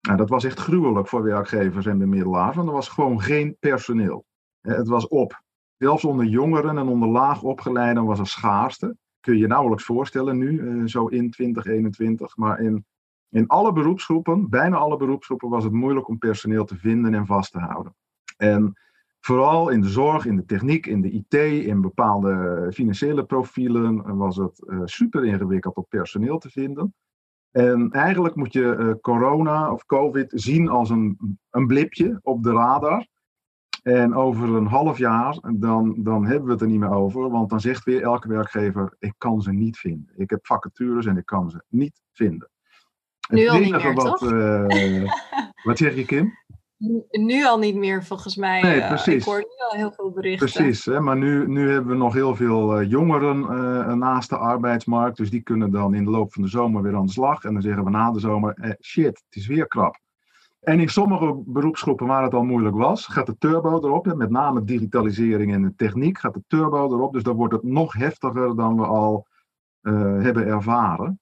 Nou, 0.00 0.16
dat 0.16 0.28
was 0.28 0.44
echt 0.44 0.58
gruwelijk 0.58 1.08
voor 1.08 1.22
werkgevers 1.22 1.86
en 1.86 1.98
bemiddelaars, 1.98 2.56
want 2.56 2.68
er 2.68 2.74
was 2.74 2.88
gewoon 2.88 3.20
geen 3.20 3.56
personeel. 3.60 4.24
Het 4.60 4.88
was 4.88 5.08
op. 5.08 5.42
Zelfs 5.76 6.04
onder 6.04 6.24
jongeren 6.24 6.78
en 6.78 6.86
onder 6.86 7.08
laag 7.08 7.42
opgeleiden 7.42 8.04
was 8.04 8.18
er 8.18 8.26
schaarste. 8.26 8.96
Kun 9.20 9.34
je 9.34 9.40
je 9.40 9.46
nauwelijks 9.46 9.84
voorstellen 9.84 10.38
nu, 10.38 10.68
eh, 10.68 10.84
zo 10.86 11.06
in 11.06 11.30
2021. 11.30 12.36
Maar 12.36 12.60
in, 12.60 12.84
in 13.30 13.46
alle 13.46 13.72
beroepsgroepen, 13.72 14.48
bijna 14.48 14.76
alle 14.76 14.96
beroepsgroepen, 14.96 15.48
was 15.48 15.64
het 15.64 15.72
moeilijk 15.72 16.08
om 16.08 16.18
personeel 16.18 16.64
te 16.64 16.76
vinden 16.76 17.14
en 17.14 17.26
vast 17.26 17.52
te 17.52 17.58
houden. 17.58 17.94
En 18.36 18.78
vooral 19.20 19.68
in 19.68 19.80
de 19.80 19.88
zorg, 19.88 20.26
in 20.26 20.36
de 20.36 20.44
techniek, 20.44 20.86
in 20.86 21.00
de 21.00 21.10
IT, 21.10 21.34
in 21.66 21.80
bepaalde 21.80 22.66
financiële 22.72 23.24
profielen 23.24 24.16
was 24.16 24.36
het 24.36 24.64
uh, 24.66 24.80
super 24.84 25.24
ingewikkeld 25.24 25.76
om 25.76 25.86
personeel 25.88 26.38
te 26.38 26.50
vinden. 26.50 26.94
En 27.50 27.90
eigenlijk 27.90 28.34
moet 28.34 28.52
je 28.52 28.76
uh, 28.78 28.92
corona 29.00 29.72
of 29.72 29.86
COVID 29.86 30.32
zien 30.34 30.68
als 30.68 30.90
een, 30.90 31.38
een 31.50 31.66
blipje 31.66 32.18
op 32.22 32.42
de 32.42 32.52
radar. 32.52 33.06
En 33.82 34.14
over 34.14 34.54
een 34.54 34.66
half 34.66 34.98
jaar, 34.98 35.38
dan, 35.54 36.02
dan 36.02 36.26
hebben 36.26 36.46
we 36.46 36.52
het 36.52 36.60
er 36.60 36.66
niet 36.66 36.78
meer 36.78 36.90
over. 36.90 37.30
Want 37.30 37.50
dan 37.50 37.60
zegt 37.60 37.84
weer 37.84 38.02
elke 38.02 38.28
werkgever, 38.28 38.96
ik 38.98 39.14
kan 39.18 39.42
ze 39.42 39.52
niet 39.52 39.78
vinden. 39.78 40.12
Ik 40.16 40.30
heb 40.30 40.46
vacatures 40.46 41.06
en 41.06 41.16
ik 41.16 41.26
kan 41.26 41.50
ze 41.50 41.62
niet 41.68 42.02
vinden. 42.12 42.50
Nu 43.28 43.40
het 43.40 43.50
al 43.50 43.58
niet 43.58 43.70
meer, 43.70 43.94
wat, 43.94 44.06
toch? 44.06 44.32
Uh, 44.32 45.12
wat 45.62 45.78
zeg 45.78 45.94
je, 45.94 46.04
Kim? 46.04 46.36
Nu 47.10 47.46
al 47.46 47.58
niet 47.58 47.76
meer, 47.76 48.04
volgens 48.04 48.36
mij. 48.36 48.62
Nee, 48.62 48.86
precies. 48.86 49.06
Uh, 49.06 49.14
ik 49.14 49.24
hoor 49.24 49.38
nu 49.38 49.66
al 49.70 49.76
heel 49.76 49.92
veel 49.92 50.10
berichten. 50.10 50.50
Precies, 50.50 50.84
hè, 50.84 51.00
maar 51.00 51.16
nu, 51.16 51.48
nu 51.48 51.70
hebben 51.70 51.90
we 51.90 51.96
nog 51.96 52.12
heel 52.14 52.36
veel 52.36 52.80
uh, 52.80 52.90
jongeren 52.90 53.36
uh, 53.40 53.92
naast 53.92 54.28
de 54.28 54.36
arbeidsmarkt. 54.36 55.16
Dus 55.16 55.30
die 55.30 55.42
kunnen 55.42 55.70
dan 55.70 55.94
in 55.94 56.04
de 56.04 56.10
loop 56.10 56.32
van 56.32 56.42
de 56.42 56.48
zomer 56.48 56.82
weer 56.82 56.96
aan 56.96 57.06
de 57.06 57.12
slag. 57.12 57.44
En 57.44 57.52
dan 57.52 57.62
zeggen 57.62 57.84
we 57.84 57.90
na 57.90 58.10
de 58.10 58.20
zomer, 58.20 58.54
eh, 58.54 58.70
shit, 58.80 59.06
het 59.06 59.36
is 59.36 59.46
weer 59.46 59.66
krap. 59.66 59.98
En 60.60 60.80
in 60.80 60.88
sommige 60.88 61.42
beroepsgroepen 61.46 62.06
waar 62.06 62.22
het 62.22 62.34
al 62.34 62.44
moeilijk 62.44 62.76
was, 62.76 63.06
gaat 63.06 63.26
de 63.26 63.38
turbo 63.38 63.76
erop. 63.76 64.04
Hè, 64.04 64.14
met 64.14 64.30
name 64.30 64.64
digitalisering 64.64 65.52
en 65.52 65.62
de 65.62 65.74
techniek 65.76 66.18
gaat 66.18 66.34
de 66.34 66.44
turbo 66.46 66.84
erop. 66.84 67.12
Dus 67.12 67.22
dan 67.22 67.36
wordt 67.36 67.54
het 67.54 67.62
nog 67.62 67.92
heftiger 67.92 68.56
dan 68.56 68.76
we 68.76 68.86
al 68.86 69.26
hebben 70.20 70.46
ervaren. 70.46 71.20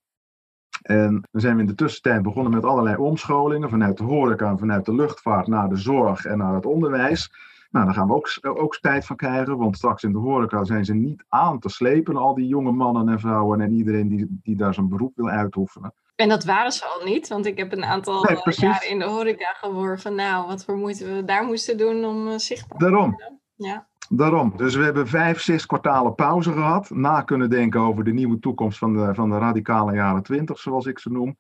En 0.83 1.23
dan 1.31 1.41
zijn 1.41 1.55
we 1.55 1.61
in 1.61 1.67
de 1.67 1.75
tussentijd 1.75 2.23
begonnen 2.23 2.53
met 2.53 2.65
allerlei 2.65 2.97
omscholingen 2.97 3.71
vanuit 3.71 3.97
de 3.97 4.05
horeca 4.05 4.57
vanuit 4.57 4.85
de 4.85 4.95
luchtvaart 4.95 5.47
naar 5.47 5.69
de 5.69 5.77
zorg 5.77 6.25
en 6.25 6.39
naar 6.39 6.55
het 6.55 6.67
onderwijs. 6.67 7.31
Nou, 7.71 7.85
daar 7.85 7.95
gaan 7.95 8.07
we 8.07 8.15
ook, 8.15 8.39
ook 8.43 8.79
tijd 8.81 9.07
van 9.07 9.17
krijgen, 9.17 9.57
want 9.57 9.77
straks 9.77 10.03
in 10.03 10.13
de 10.13 10.19
horeca 10.19 10.65
zijn 10.65 10.85
ze 10.85 10.95
niet 10.95 11.25
aan 11.29 11.59
te 11.59 11.69
slepen, 11.69 12.17
al 12.17 12.35
die 12.35 12.47
jonge 12.47 12.73
mannen 12.73 13.09
en 13.09 13.21
vrouwen 13.21 13.61
en 13.61 13.73
iedereen 13.73 14.09
die, 14.09 14.41
die 14.43 14.57
daar 14.57 14.75
zijn 14.75 14.89
beroep 14.89 15.13
wil 15.17 15.29
uitoefenen. 15.29 15.95
En 16.17 16.29
dat 16.29 16.45
waren 16.45 16.73
ze 16.73 16.85
al 16.85 17.05
niet, 17.05 17.29
want 17.29 17.47
ik 17.47 17.59
heb 17.59 17.73
een 17.73 17.85
aantal 17.85 18.23
nee, 18.23 18.43
eh, 18.43 18.53
jaren 18.53 18.89
in 18.89 18.99
de 18.99 19.05
horeca 19.05 19.55
gehoord 19.61 20.03
van 20.03 20.15
nou, 20.15 20.47
wat 20.47 20.65
voor 20.65 20.77
moeite 20.77 21.15
we 21.15 21.25
daar 21.25 21.45
moesten 21.45 21.79
doen 21.79 22.05
om 22.05 22.29
uh, 22.29 22.39
zichtbaar 22.39 22.79
te 22.79 22.91
worden. 22.91 23.17
Daarom. 23.17 23.41
Ja. 23.55 23.87
Daarom. 24.09 24.53
Dus 24.57 24.75
we 24.75 24.85
hebben 24.85 25.09
vijf, 25.09 25.41
zes 25.41 25.67
kwartalen 25.67 26.15
pauze 26.15 26.53
gehad. 26.53 26.91
Na 26.91 27.23
kunnen 27.23 27.51
denken 27.51 27.81
over 27.81 28.05
de 28.05 28.13
nieuwe 28.13 28.39
toekomst 28.39 28.79
van 28.79 28.93
de, 28.97 29.15
van 29.15 29.31
de 29.31 29.39
radicale 29.39 29.95
jaren 29.95 30.23
twintig, 30.23 30.59
zoals 30.59 30.87
ik 30.87 30.99
ze 30.99 31.11
noem. 31.11 31.37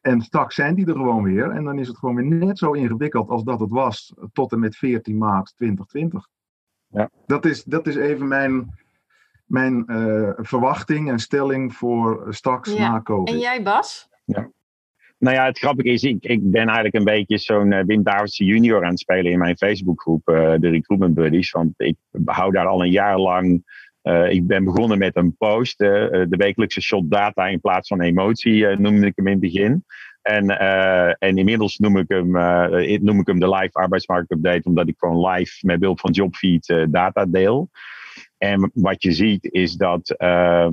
En 0.00 0.20
straks 0.20 0.54
zijn 0.54 0.74
die 0.74 0.86
er 0.86 0.96
gewoon 0.96 1.22
weer. 1.22 1.50
En 1.50 1.64
dan 1.64 1.78
is 1.78 1.88
het 1.88 1.98
gewoon 1.98 2.14
weer 2.14 2.24
net 2.24 2.58
zo 2.58 2.72
ingewikkeld 2.72 3.28
als 3.28 3.44
dat 3.44 3.60
het 3.60 3.70
was 3.70 4.14
tot 4.32 4.52
en 4.52 4.58
met 4.58 4.76
14 4.76 5.18
maart 5.18 5.56
2020. 5.56 6.28
Ja. 6.86 7.10
Dat, 7.26 7.44
is, 7.44 7.64
dat 7.64 7.86
is 7.86 7.96
even 7.96 8.28
mijn, 8.28 8.78
mijn 9.44 9.84
uh, 9.86 10.30
verwachting 10.36 11.10
en 11.10 11.18
stelling 11.18 11.74
voor 11.74 12.26
straks 12.28 12.72
ja. 12.72 12.90
na 12.90 13.02
COVID. 13.02 13.34
En 13.34 13.40
jij, 13.40 13.62
Bas? 13.62 14.08
Ja. 14.24 14.50
Nou 15.18 15.36
ja, 15.36 15.44
het 15.44 15.58
grappige 15.58 15.88
is, 15.88 16.02
ik, 16.02 16.24
ik 16.24 16.50
ben 16.50 16.64
eigenlijk 16.64 16.94
een 16.94 17.04
beetje 17.04 17.38
zo'n 17.38 17.72
uh, 17.72 17.80
Wim 17.86 18.02
Davidsen 18.02 18.46
junior 18.46 18.84
aan 18.84 18.90
het 18.90 18.98
spelen 18.98 19.32
in 19.32 19.38
mijn 19.38 19.56
Facebookgroep, 19.56 20.28
uh, 20.28 20.54
de 20.58 20.68
Recruitment 20.68 21.14
Buddies. 21.14 21.50
Want 21.50 21.72
ik 21.76 21.96
hou 22.24 22.52
daar 22.52 22.66
al 22.66 22.82
een 22.82 22.90
jaar 22.90 23.18
lang. 23.18 23.76
Uh, 24.02 24.30
ik 24.30 24.46
ben 24.46 24.64
begonnen 24.64 24.98
met 24.98 25.16
een 25.16 25.36
post, 25.36 25.78
de 25.78 26.26
wekelijkse 26.28 26.80
shot 26.80 27.10
data 27.10 27.46
in 27.46 27.60
plaats 27.60 27.88
van 27.88 28.00
emotie, 28.00 28.66
noemde 28.66 29.06
ik 29.06 29.12
hem 29.14 29.26
in 29.26 29.32
het 29.32 29.40
begin. 29.40 29.84
En, 30.22 30.58
en 31.18 31.36
inmiddels 31.36 31.78
noem 31.78 31.96
ik, 31.96 32.08
hem, 32.08 32.30
noem 33.02 33.20
ik 33.20 33.26
hem 33.26 33.40
de 33.40 33.48
live 33.48 33.72
arbeidsmarktupdate, 33.72 34.68
omdat 34.68 34.88
ik 34.88 34.94
gewoon 34.98 35.30
live 35.30 35.66
met 35.66 35.78
behulp 35.78 36.00
van 36.00 36.10
Jobfeed 36.10 36.86
data 36.90 37.26
deel. 37.26 37.70
En 38.38 38.70
wat 38.74 39.02
je 39.02 39.12
ziet 39.12 39.52
is 39.52 39.74
dat, 39.74 40.14
uh, 40.18 40.68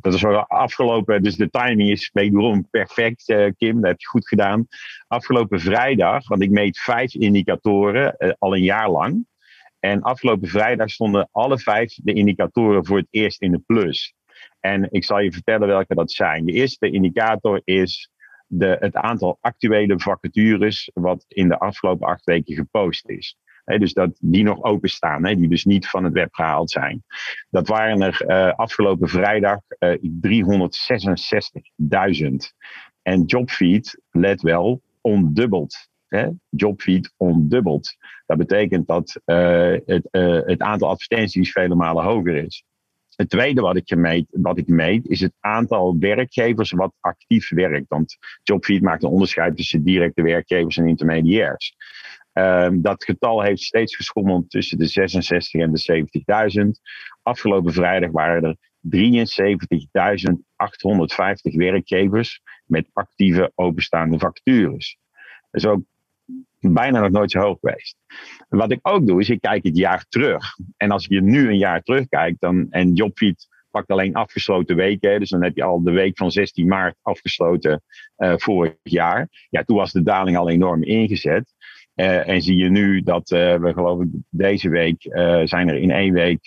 dat 0.00 0.14
is 0.14 0.24
afgelopen, 0.46 1.22
dus 1.22 1.36
de 1.36 1.50
timing 1.50 1.90
is 1.90 2.10
wederom 2.12 2.68
perfect, 2.70 3.28
uh, 3.28 3.46
Kim, 3.56 3.74
dat 3.74 3.90
heb 3.90 4.00
je 4.00 4.06
goed 4.06 4.28
gedaan. 4.28 4.66
Afgelopen 5.06 5.60
vrijdag, 5.60 6.28
want 6.28 6.42
ik 6.42 6.50
meet 6.50 6.78
vijf 6.78 7.14
indicatoren 7.14 8.14
uh, 8.18 8.32
al 8.38 8.54
een 8.54 8.62
jaar 8.62 8.90
lang. 8.90 9.26
En 9.80 10.02
afgelopen 10.02 10.48
vrijdag 10.48 10.90
stonden 10.90 11.28
alle 11.32 11.58
vijf 11.58 11.94
de 11.94 12.12
indicatoren 12.12 12.86
voor 12.86 12.96
het 12.96 13.08
eerst 13.10 13.42
in 13.42 13.50
de 13.50 13.62
plus. 13.66 14.14
En 14.60 14.88
ik 14.90 15.04
zal 15.04 15.18
je 15.18 15.32
vertellen 15.32 15.68
welke 15.68 15.94
dat 15.94 16.12
zijn. 16.12 16.44
De 16.44 16.52
eerste 16.52 16.90
indicator 16.90 17.60
is 17.64 18.10
de, 18.46 18.76
het 18.80 18.94
aantal 18.94 19.38
actuele 19.40 20.00
vacatures 20.00 20.90
wat 20.94 21.24
in 21.28 21.48
de 21.48 21.58
afgelopen 21.58 22.06
acht 22.06 22.24
weken 22.24 22.54
gepost 22.54 23.08
is 23.08 23.36
dus 23.76 23.92
dat 23.92 24.16
die 24.20 24.44
nog 24.44 24.62
openstaan, 24.62 25.22
die 25.22 25.48
dus 25.48 25.64
niet 25.64 25.88
van 25.88 26.04
het 26.04 26.12
web 26.12 26.34
gehaald 26.34 26.70
zijn. 26.70 27.04
Dat 27.50 27.68
waren 27.68 28.02
er 28.02 28.24
uh, 28.26 28.52
afgelopen 28.54 29.08
vrijdag 29.08 29.58
uh, 29.78 29.92
eh, 29.92 29.98
366.000. 32.20 32.28
En 33.02 33.22
Jobfeed, 33.24 34.00
let 34.10 34.40
wel, 34.40 34.82
ondubbeld. 35.00 35.88
Jobfeed 36.48 37.14
ondubbeld. 37.16 37.96
Dat 38.26 38.38
betekent 38.38 38.86
dat 38.86 39.20
uh, 39.26 39.76
het, 39.86 40.08
het 40.46 40.60
aantal 40.60 40.88
advertenties 40.88 41.52
vele 41.52 41.74
malen 41.74 42.04
hoger 42.04 42.36
is. 42.36 42.64
Het 43.18 43.30
tweede 43.30 43.60
wat 43.60 43.76
ik, 43.76 43.96
meet, 43.96 44.26
wat 44.30 44.58
ik 44.58 44.66
meet 44.66 45.06
is 45.06 45.20
het 45.20 45.32
aantal 45.40 45.96
werkgevers 45.98 46.70
wat 46.70 46.92
actief 47.00 47.50
werkt. 47.50 47.88
Want 47.88 48.16
Jobfeed 48.42 48.82
maakt 48.82 49.02
een 49.02 49.10
onderscheid 49.10 49.56
tussen 49.56 49.82
directe 49.82 50.22
werkgevers 50.22 50.76
en 50.76 50.86
intermediairs. 50.86 51.76
Um, 52.38 52.82
dat 52.82 53.04
getal 53.04 53.42
heeft 53.42 53.62
steeds 53.62 53.96
geschommeld 53.96 54.50
tussen 54.50 54.78
de 54.78 54.86
66 54.86 55.60
en 55.60 55.72
de 55.72 56.06
70.000. 56.64 56.70
Afgelopen 57.22 57.72
vrijdag 57.72 58.10
waren 58.10 58.42
er 58.42 58.56
73.850 58.80 58.86
werkgevers 61.56 62.40
met 62.66 62.88
actieve 62.92 63.52
openstaande 63.54 64.18
vacatures. 64.18 64.98
Dat 65.50 65.62
is 65.62 65.66
ook 65.66 65.82
bijna 66.60 67.00
nog 67.00 67.10
nooit 67.10 67.30
zo 67.30 67.40
hoog 67.40 67.58
geweest. 67.60 67.96
Wat 68.48 68.72
ik 68.72 68.78
ook 68.82 69.06
doe, 69.06 69.20
is 69.20 69.30
ik 69.30 69.40
kijk 69.40 69.64
het 69.64 69.76
jaar 69.76 70.04
terug. 70.08 70.44
En 70.76 70.90
als 70.90 71.06
je 71.08 71.22
nu 71.22 71.48
een 71.48 71.58
jaar 71.58 71.82
terugkijkt, 71.82 72.40
dan, 72.40 72.66
en 72.70 72.94
Jobfeed 72.94 73.48
pakt 73.70 73.88
alleen 73.88 74.14
afgesloten 74.14 74.76
weken, 74.76 75.20
dus 75.20 75.30
dan 75.30 75.42
heb 75.42 75.56
je 75.56 75.62
al 75.62 75.82
de 75.82 75.90
week 75.90 76.16
van 76.16 76.30
16 76.30 76.66
maart 76.66 76.96
afgesloten 77.02 77.82
uh, 78.16 78.34
vorig 78.36 78.74
jaar. 78.82 79.46
Ja, 79.50 79.62
toen 79.62 79.76
was 79.76 79.92
de 79.92 80.02
daling 80.02 80.36
al 80.36 80.48
enorm 80.48 80.82
ingezet. 80.82 81.54
Uh, 82.00 82.28
en 82.28 82.42
zie 82.42 82.56
je 82.56 82.70
nu 82.70 83.02
dat 83.02 83.30
uh, 83.30 83.56
we 83.56 83.72
geloven 83.72 84.26
deze 84.30 84.68
week 84.68 85.04
uh, 85.04 85.40
zijn 85.44 85.68
er 85.68 85.76
in 85.76 85.90
één 85.90 86.12
week 86.12 86.46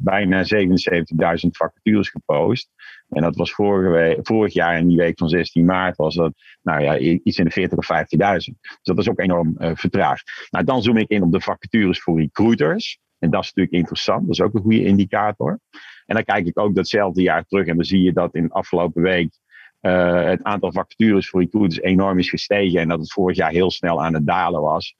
bijna 0.00 0.44
77.000 0.44 1.48
vacatures 1.50 2.08
gepost. 2.08 2.70
En 3.08 3.22
dat 3.22 3.36
was 3.36 3.52
vorige 3.52 4.18
vorig 4.22 4.52
jaar 4.52 4.78
in 4.78 4.88
die 4.88 4.96
week 4.96 5.18
van 5.18 5.28
16 5.28 5.64
maart 5.64 5.96
was 5.96 6.14
dat 6.14 6.32
nou 6.62 6.82
ja, 6.82 6.98
iets 6.98 7.38
in 7.38 7.44
de 7.44 7.50
40 7.50 7.78
of 7.78 7.88
50.000. 7.92 8.06
Dus 8.16 8.52
dat 8.82 8.98
is 8.98 9.08
ook 9.08 9.18
enorm 9.18 9.54
vertraagd. 9.58 10.48
Nou, 10.50 10.64
dan 10.64 10.82
zoom 10.82 10.96
ik 10.96 11.08
in 11.08 11.22
op 11.22 11.32
de 11.32 11.40
vacatures 11.40 12.00
voor 12.00 12.20
recruiters. 12.20 12.98
En 13.18 13.30
dat 13.30 13.42
is 13.42 13.52
natuurlijk 13.52 13.76
interessant. 13.76 14.20
Dat 14.20 14.30
is 14.30 14.40
ook 14.40 14.54
een 14.54 14.60
goede 14.60 14.84
indicator. 14.84 15.60
En 16.06 16.14
dan 16.14 16.24
kijk 16.24 16.46
ik 16.46 16.58
ook 16.58 16.74
datzelfde 16.74 17.22
jaar 17.22 17.44
terug. 17.44 17.66
En 17.66 17.76
dan 17.76 17.84
zie 17.84 18.02
je 18.02 18.12
dat 18.12 18.34
in 18.34 18.42
de 18.42 18.52
afgelopen 18.52 19.02
week 19.02 19.38
uh, 19.80 20.24
het 20.24 20.42
aantal 20.42 20.72
vacatures 20.72 21.28
voor 21.28 21.40
recruiters 21.40 21.80
enorm 21.80 22.18
is 22.18 22.30
gestegen 22.30 22.80
en 22.80 22.88
dat 22.88 22.98
het 22.98 23.12
vorig 23.12 23.36
jaar 23.36 23.50
heel 23.50 23.70
snel 23.70 24.02
aan 24.02 24.14
het 24.14 24.26
dalen 24.26 24.60
was. 24.60 24.94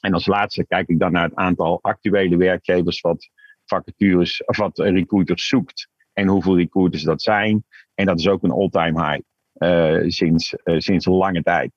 En 0.00 0.12
als 0.12 0.26
laatste 0.26 0.66
kijk 0.66 0.88
ik 0.88 0.98
dan 0.98 1.12
naar 1.12 1.24
het 1.24 1.34
aantal 1.34 1.78
actuele 1.82 2.36
werkgevers 2.36 3.00
wat 3.00 3.30
vacatures 3.64 4.44
of 4.44 4.56
wat 4.56 4.78
recruiters 4.78 5.48
zoekt 5.48 5.88
en 6.12 6.28
hoeveel 6.28 6.56
recruiters 6.56 7.02
dat 7.02 7.22
zijn. 7.22 7.64
En 7.94 8.06
dat 8.06 8.18
is 8.18 8.28
ook 8.28 8.42
een 8.42 8.50
all-time 8.50 9.06
high 9.06 9.22
uh, 9.60 10.08
sinds, 10.08 10.54
uh, 10.64 10.78
sinds 10.78 11.06
lange 11.06 11.42
tijd. 11.42 11.72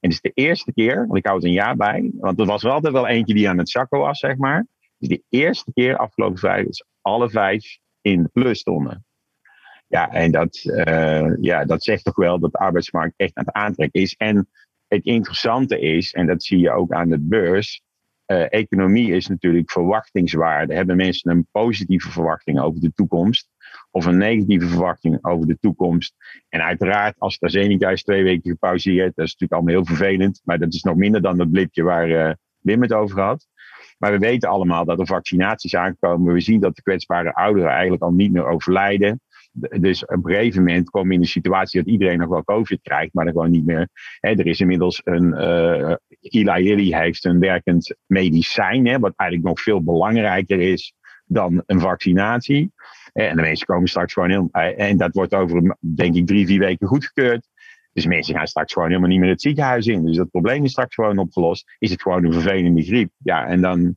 En 0.00 0.10
het 0.10 0.12
is 0.12 0.20
de 0.20 0.42
eerste 0.42 0.72
keer, 0.72 1.06
want 1.06 1.18
ik 1.18 1.24
hou 1.24 1.36
het 1.36 1.46
een 1.46 1.52
jaar 1.52 1.76
bij, 1.76 2.10
want 2.14 2.40
er 2.40 2.46
was 2.46 2.64
er 2.64 2.70
altijd 2.70 2.92
wel 2.92 3.06
eentje 3.06 3.34
die 3.34 3.48
aan 3.48 3.58
het 3.58 3.70
zakken 3.70 3.98
was, 3.98 4.18
zeg 4.18 4.36
maar. 4.36 4.66
Is 4.98 5.08
de 5.08 5.22
eerste 5.28 5.72
keer 5.72 5.96
afgelopen 5.96 6.38
vijf 6.38 6.64
dat 6.64 6.86
alle 7.00 7.30
vijf 7.30 7.78
in 8.00 8.22
de 8.22 8.28
plus 8.32 8.58
stonden. 8.58 9.06
Ja, 9.88 10.10
en 10.10 10.30
dat, 10.30 10.62
uh, 10.64 11.36
ja, 11.40 11.64
dat 11.64 11.82
zegt 11.82 12.04
toch 12.04 12.16
wel 12.16 12.38
dat 12.38 12.52
de 12.52 12.58
arbeidsmarkt 12.58 13.14
echt 13.16 13.34
aan 13.36 13.44
het 13.44 13.54
aantrekken 13.54 14.00
is. 14.00 14.14
En 14.14 14.48
het 14.88 15.04
interessante 15.04 15.80
is, 15.80 16.12
en 16.12 16.26
dat 16.26 16.42
zie 16.42 16.58
je 16.58 16.70
ook 16.70 16.92
aan 16.92 17.08
de 17.08 17.18
beurs, 17.20 17.82
uh, 18.26 18.52
economie 18.52 19.12
is 19.12 19.26
natuurlijk 19.26 19.70
verwachtingswaarde. 19.70 20.74
Hebben 20.74 20.96
mensen 20.96 21.30
een 21.30 21.46
positieve 21.50 22.10
verwachting 22.10 22.60
over 22.60 22.80
de 22.80 22.92
toekomst? 22.92 23.48
Of 23.90 24.06
een 24.06 24.16
negatieve 24.16 24.66
verwachting 24.66 25.18
over 25.24 25.46
de 25.46 25.58
toekomst? 25.58 26.14
En 26.48 26.62
uiteraard, 26.62 27.14
als 27.18 27.40
AstraZeneca 27.40 27.90
is 27.90 28.02
twee 28.02 28.22
weken 28.22 28.50
gepauzeerd, 28.50 29.16
dat 29.16 29.26
is 29.26 29.32
natuurlijk 29.32 29.52
allemaal 29.52 29.74
heel 29.74 29.96
vervelend. 29.96 30.40
Maar 30.44 30.58
dat 30.58 30.74
is 30.74 30.82
nog 30.82 30.96
minder 30.96 31.22
dan 31.22 31.36
dat 31.36 31.50
blipje 31.50 31.82
waar 31.82 32.08
uh, 32.08 32.32
Wim 32.58 32.82
het 32.82 32.92
over 32.92 33.20
had. 33.20 33.46
Maar 33.98 34.12
we 34.12 34.18
weten 34.18 34.48
allemaal 34.48 34.84
dat 34.84 34.98
er 34.98 35.06
vaccinaties 35.06 35.74
aankomen. 35.74 36.32
We 36.32 36.40
zien 36.40 36.60
dat 36.60 36.76
de 36.76 36.82
kwetsbare 36.82 37.34
ouderen 37.34 37.70
eigenlijk 37.70 38.02
al 38.02 38.12
niet 38.12 38.32
meer 38.32 38.46
overlijden. 38.46 39.20
Dus 39.52 40.04
op 40.04 40.24
een 40.24 40.34
gegeven 40.34 40.62
moment 40.62 40.90
komen 40.90 41.08
we 41.08 41.14
in 41.14 41.20
de 41.20 41.26
situatie 41.26 41.82
dat 41.82 41.92
iedereen 41.92 42.18
nog 42.18 42.28
wel 42.28 42.44
COVID 42.44 42.80
krijgt, 42.82 43.14
maar 43.14 43.24
dan 43.24 43.34
gewoon 43.34 43.50
niet 43.50 43.66
meer. 43.66 43.88
Hè, 44.20 44.30
er 44.30 44.46
is 44.46 44.60
inmiddels 44.60 45.00
een. 45.04 45.26
Uh, 45.26 45.94
Eli 46.20 46.62
Lilly 46.62 46.98
heeft 46.98 47.24
een 47.24 47.38
werkend 47.38 47.96
medicijn, 48.06 49.00
wat 49.00 49.12
eigenlijk 49.16 49.48
nog 49.48 49.60
veel 49.60 49.82
belangrijker 49.82 50.60
is 50.60 50.94
dan 51.24 51.62
een 51.66 51.80
vaccinatie. 51.80 52.72
En 53.12 53.36
de 53.36 53.42
mensen 53.42 53.66
komen 53.66 53.88
straks 53.88 54.12
gewoon 54.12 54.30
heel. 54.30 54.48
En 54.76 54.96
dat 54.96 55.14
wordt 55.14 55.34
over, 55.34 55.76
denk 55.80 56.14
ik, 56.14 56.26
drie, 56.26 56.46
vier 56.46 56.58
weken 56.58 56.86
goedgekeurd. 56.86 57.48
Dus 57.92 58.06
mensen 58.06 58.34
gaan 58.34 58.46
straks 58.46 58.72
gewoon 58.72 58.88
helemaal 58.88 59.10
niet 59.10 59.20
meer 59.20 59.30
het 59.30 59.40
ziekenhuis 59.40 59.86
in. 59.86 60.04
Dus 60.04 60.16
dat 60.16 60.30
probleem 60.30 60.64
is 60.64 60.70
straks 60.70 60.94
gewoon 60.94 61.18
opgelost. 61.18 61.76
Is 61.78 61.90
het 61.90 62.02
gewoon 62.02 62.24
een 62.24 62.32
vervelende 62.32 62.82
griep? 62.82 63.10
Ja, 63.18 63.46
en 63.46 63.60
dan. 63.60 63.96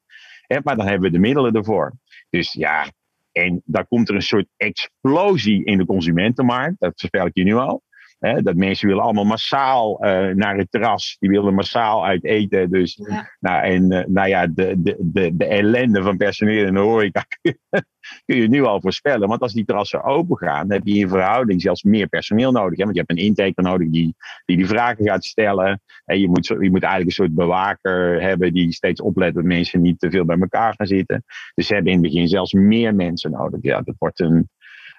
Maar 0.63 0.75
dan 0.75 0.87
hebben 0.87 1.01
we 1.01 1.17
de 1.17 1.19
middelen 1.19 1.53
ervoor. 1.53 1.93
Dus 2.29 2.53
ja, 2.53 2.85
en 3.31 3.61
daar 3.65 3.87
komt 3.87 4.09
er 4.09 4.15
een 4.15 4.21
soort 4.21 4.47
explosie 4.57 5.63
in 5.63 5.77
de 5.77 5.85
consumentenmarkt. 5.85 6.79
Dat 6.79 6.93
voorspel 6.95 7.25
ik 7.25 7.35
je 7.35 7.43
nu 7.43 7.55
al. 7.55 7.81
Dat 8.21 8.55
mensen 8.55 8.87
willen 8.87 9.03
allemaal 9.03 9.25
massaal 9.25 10.05
uh, 10.05 10.35
naar 10.35 10.57
het 10.57 10.71
terras. 10.71 11.15
Die 11.19 11.29
willen 11.29 11.53
massaal 11.53 12.05
uit 12.05 12.23
eten. 12.23 12.69
Dus, 12.71 12.99
ja. 13.09 13.35
Nou, 13.39 13.63
en 13.63 13.91
uh, 13.91 14.05
nou 14.05 14.27
ja, 14.27 14.47
de, 14.47 14.73
de, 14.77 14.95
de, 14.99 15.35
de 15.35 15.45
ellende 15.45 16.01
van 16.01 16.17
personeel 16.17 16.65
in 16.65 16.73
de 16.73 16.79
horeca 16.79 17.25
kun 18.25 18.37
je 18.37 18.47
nu 18.47 18.63
al 18.63 18.81
voorspellen. 18.81 19.27
Want 19.27 19.41
als 19.41 19.53
die 19.53 19.65
terrassen 19.65 20.03
open 20.03 20.37
gaan, 20.37 20.71
heb 20.71 20.81
je 20.83 20.93
in 20.93 21.09
verhouding 21.09 21.61
zelfs 21.61 21.83
meer 21.83 22.07
personeel 22.07 22.51
nodig. 22.51 22.77
Hè? 22.77 22.83
Want 22.83 22.95
je 22.95 23.03
hebt 23.07 23.19
een 23.19 23.25
intaker 23.25 23.63
nodig 23.63 23.89
die, 23.89 24.15
die 24.45 24.57
die 24.57 24.67
vragen 24.67 25.05
gaat 25.05 25.23
stellen. 25.23 25.81
En 26.05 26.19
je 26.19 26.27
moet, 26.27 26.47
je 26.47 26.55
moet 26.55 26.83
eigenlijk 26.83 27.05
een 27.05 27.25
soort 27.25 27.35
bewaker 27.35 28.21
hebben 28.21 28.53
die 28.53 28.71
steeds 28.71 29.01
oplet 29.01 29.33
dat 29.33 29.43
mensen 29.43 29.81
niet 29.81 29.99
te 29.99 30.09
veel 30.09 30.25
bij 30.25 30.39
elkaar 30.39 30.73
gaan 30.77 30.87
zitten. 30.87 31.23
Dus 31.53 31.67
ze 31.67 31.73
hebben 31.73 31.91
in 31.91 32.03
het 32.03 32.11
begin 32.11 32.27
zelfs 32.27 32.53
meer 32.53 32.95
mensen 32.95 33.31
nodig. 33.31 33.59
Ja, 33.61 33.81
dat 33.81 33.95
wordt 33.97 34.19
een, 34.19 34.49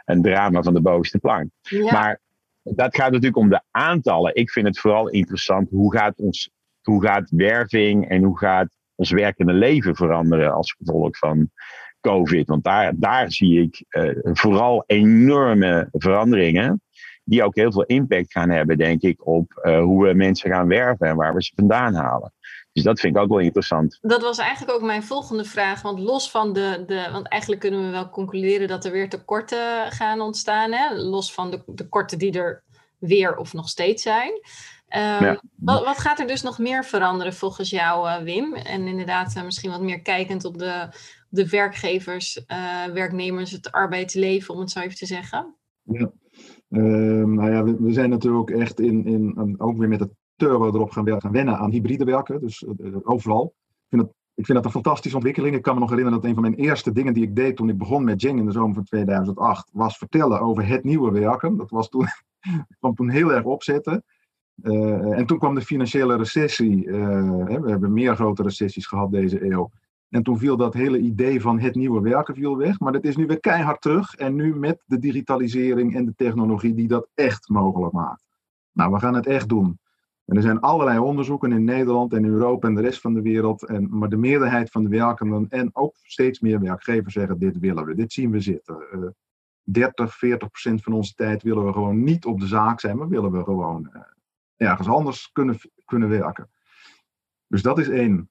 een 0.04 0.22
drama 0.22 0.62
van 0.62 0.74
de 0.74 0.82
bovenste 0.82 1.18
plank. 1.18 1.50
Ja. 1.60 1.92
Maar 1.92 2.20
dat 2.62 2.94
gaat 2.96 3.10
natuurlijk 3.10 3.36
om 3.36 3.48
de 3.48 3.60
aantallen. 3.70 4.34
Ik 4.34 4.50
vind 4.50 4.66
het 4.66 4.78
vooral 4.78 5.08
interessant 5.08 5.70
hoe 5.70 5.96
gaat, 5.96 6.14
ons, 6.16 6.50
hoe 6.82 7.02
gaat 7.02 7.30
werving 7.30 8.08
en 8.08 8.22
hoe 8.22 8.38
gaat 8.38 8.76
ons 8.94 9.10
werkende 9.10 9.52
leven 9.52 9.96
veranderen 9.96 10.54
als 10.54 10.72
gevolg 10.72 11.18
van 11.18 11.50
COVID. 12.00 12.48
Want 12.48 12.64
daar, 12.64 12.92
daar 12.96 13.32
zie 13.32 13.60
ik 13.60 13.84
uh, 13.90 14.18
vooral 14.22 14.84
enorme 14.86 15.88
veranderingen. 15.92 16.82
Die 17.24 17.44
ook 17.44 17.54
heel 17.54 17.72
veel 17.72 17.84
impact 17.84 18.32
gaan 18.32 18.50
hebben, 18.50 18.78
denk 18.78 19.02
ik, 19.02 19.26
op 19.26 19.62
uh, 19.62 19.80
hoe 19.80 20.06
we 20.06 20.14
mensen 20.14 20.50
gaan 20.50 20.68
werven 20.68 21.06
en 21.06 21.16
waar 21.16 21.34
we 21.34 21.42
ze 21.42 21.52
vandaan 21.56 21.94
halen. 21.94 22.32
Dus 22.72 22.82
dat 22.82 23.00
vind 23.00 23.16
ik 23.16 23.22
ook 23.22 23.28
wel 23.28 23.38
interessant. 23.38 23.98
Dat 24.00 24.22
was 24.22 24.38
eigenlijk 24.38 24.78
ook 24.78 24.86
mijn 24.86 25.02
volgende 25.02 25.44
vraag. 25.44 25.82
Want 25.82 25.98
los 25.98 26.30
van 26.30 26.52
de. 26.52 26.84
de 26.86 27.08
want 27.12 27.28
eigenlijk 27.28 27.60
kunnen 27.60 27.84
we 27.84 27.90
wel 27.90 28.10
concluderen 28.10 28.68
dat 28.68 28.84
er 28.84 28.92
weer 28.92 29.08
tekorten 29.08 29.92
gaan 29.92 30.20
ontstaan. 30.20 30.72
Hè? 30.72 30.94
Los 30.94 31.32
van 31.32 31.50
de 31.50 31.62
tekorten 31.74 32.18
die 32.18 32.32
er 32.32 32.62
weer 32.98 33.36
of 33.36 33.52
nog 33.52 33.68
steeds 33.68 34.02
zijn. 34.02 34.30
Um, 34.94 34.98
ja. 34.98 35.40
wat, 35.56 35.84
wat, 35.84 35.98
gaat 35.98 36.20
er 36.20 36.26
dus 36.26 36.42
nog 36.42 36.58
meer 36.58 36.84
veranderen 36.84 37.34
volgens 37.34 37.70
jou, 37.70 38.08
uh, 38.08 38.16
Wim? 38.16 38.54
En 38.54 38.86
inderdaad, 38.86 39.36
uh, 39.36 39.44
misschien 39.44 39.70
wat 39.70 39.82
meer 39.82 40.02
kijkend 40.02 40.44
op 40.44 40.58
de, 40.58 40.88
de 41.28 41.48
werkgevers, 41.48 42.36
uh, 42.36 42.84
werknemers, 42.84 43.50
het 43.50 43.72
arbeidsleven, 43.72 44.54
om 44.54 44.60
het 44.60 44.70
zo 44.70 44.80
even 44.80 44.96
te 44.96 45.06
zeggen. 45.06 45.54
Ja, 45.82 46.12
ehm, 46.70 47.34
nou 47.34 47.50
ja, 47.50 47.64
we, 47.64 47.76
we, 47.80 47.92
zijn 47.92 48.10
natuurlijk 48.10 48.42
ook 48.42 48.60
echt 48.60 48.80
in, 48.80 49.06
in, 49.06 49.54
ook 49.60 49.78
weer 49.78 49.88
met 49.88 50.00
het 50.00 50.10
turbo 50.46 50.66
erop 50.66 50.90
gaan, 50.90 51.20
gaan 51.20 51.32
wennen 51.32 51.58
aan 51.58 51.70
hybride 51.70 52.04
werken. 52.04 52.40
Dus 52.40 52.64
overal. 53.02 53.54
Ik 53.66 53.88
vind, 53.88 54.02
het, 54.02 54.10
ik 54.34 54.44
vind 54.44 54.56
dat 54.56 54.66
een 54.66 54.82
fantastische 54.82 55.16
ontwikkeling. 55.16 55.54
Ik 55.54 55.62
kan 55.62 55.74
me 55.74 55.80
nog 55.80 55.90
herinneren 55.90 56.20
dat 56.20 56.28
een 56.28 56.34
van 56.34 56.42
mijn 56.42 56.54
eerste 56.54 56.92
dingen 56.92 57.14
die 57.14 57.22
ik 57.22 57.36
deed 57.36 57.56
toen 57.56 57.68
ik 57.68 57.78
begon 57.78 58.04
met 58.04 58.20
Jing 58.20 58.38
in 58.38 58.46
de 58.46 58.52
zomer 58.52 58.74
van 58.74 58.84
2008, 58.84 59.70
was 59.72 59.98
vertellen 59.98 60.40
over 60.40 60.66
het 60.66 60.84
nieuwe 60.84 61.10
werken. 61.10 61.56
Dat 61.56 61.70
was 61.70 61.88
toen, 61.88 62.06
kwam 62.80 62.94
toen 62.94 63.08
heel 63.08 63.32
erg 63.32 63.44
opzetten. 63.44 64.04
Uh, 64.62 65.18
en 65.18 65.26
toen 65.26 65.38
kwam 65.38 65.54
de 65.54 65.60
financiële 65.60 66.16
recessie. 66.16 66.84
We 66.84 67.70
hebben 67.70 67.92
meer 67.92 68.14
grote 68.16 68.42
recessies 68.42 68.86
gehad 68.86 69.10
deze 69.10 69.50
eeuw. 69.50 69.70
En 70.08 70.22
toen 70.22 70.38
viel 70.38 70.56
dat 70.56 70.74
hele 70.74 70.98
idee 70.98 71.40
van 71.40 71.60
het 71.60 71.74
nieuwe 71.74 72.00
werken 72.00 72.34
viel 72.34 72.56
weg. 72.56 72.80
Maar 72.80 72.92
dat 72.92 73.04
is 73.04 73.16
nu 73.16 73.26
weer 73.26 73.40
keihard 73.40 73.80
terug. 73.80 74.14
En 74.14 74.34
nu 74.34 74.56
met 74.56 74.82
de 74.86 74.98
digitalisering 74.98 75.94
en 75.96 76.04
de 76.04 76.14
technologie 76.14 76.74
die 76.74 76.88
dat 76.88 77.08
echt 77.14 77.48
mogelijk 77.48 77.92
maakt. 77.92 78.24
Nou, 78.72 78.92
we 78.92 78.98
gaan 78.98 79.14
het 79.14 79.26
echt 79.26 79.48
doen. 79.48 79.78
En 80.32 80.38
er 80.38 80.44
zijn 80.44 80.60
allerlei 80.60 80.98
onderzoeken 80.98 81.52
in 81.52 81.64
Nederland 81.64 82.12
en 82.12 82.24
Europa 82.24 82.68
en 82.68 82.74
de 82.74 82.80
rest 82.80 83.00
van 83.00 83.14
de 83.14 83.22
wereld. 83.22 83.66
En, 83.66 83.98
maar 83.98 84.08
de 84.08 84.16
meerderheid 84.16 84.70
van 84.70 84.82
de 84.82 84.88
werkenden 84.88 85.46
en 85.48 85.70
ook 85.72 85.94
steeds 86.02 86.40
meer 86.40 86.60
werkgevers 86.60 87.14
zeggen: 87.14 87.38
dit 87.38 87.58
willen 87.58 87.84
we, 87.84 87.94
dit 87.94 88.12
zien 88.12 88.30
we 88.30 88.40
zitten. 88.40 88.86
Uh, 88.94 89.06
30, 89.62 90.16
40 90.16 90.48
procent 90.48 90.82
van 90.82 90.92
onze 90.92 91.14
tijd 91.14 91.42
willen 91.42 91.66
we 91.66 91.72
gewoon 91.72 92.02
niet 92.02 92.24
op 92.24 92.40
de 92.40 92.46
zaak 92.46 92.80
zijn, 92.80 92.96
maar 92.96 93.08
willen 93.08 93.32
we 93.32 93.44
gewoon 93.44 93.90
uh, 93.92 94.02
ergens 94.56 94.88
anders 94.88 95.30
kunnen, 95.32 95.58
kunnen 95.84 96.08
werken. 96.08 96.50
Dus 97.46 97.62
dat 97.62 97.78
is 97.78 97.88
één. 97.88 98.30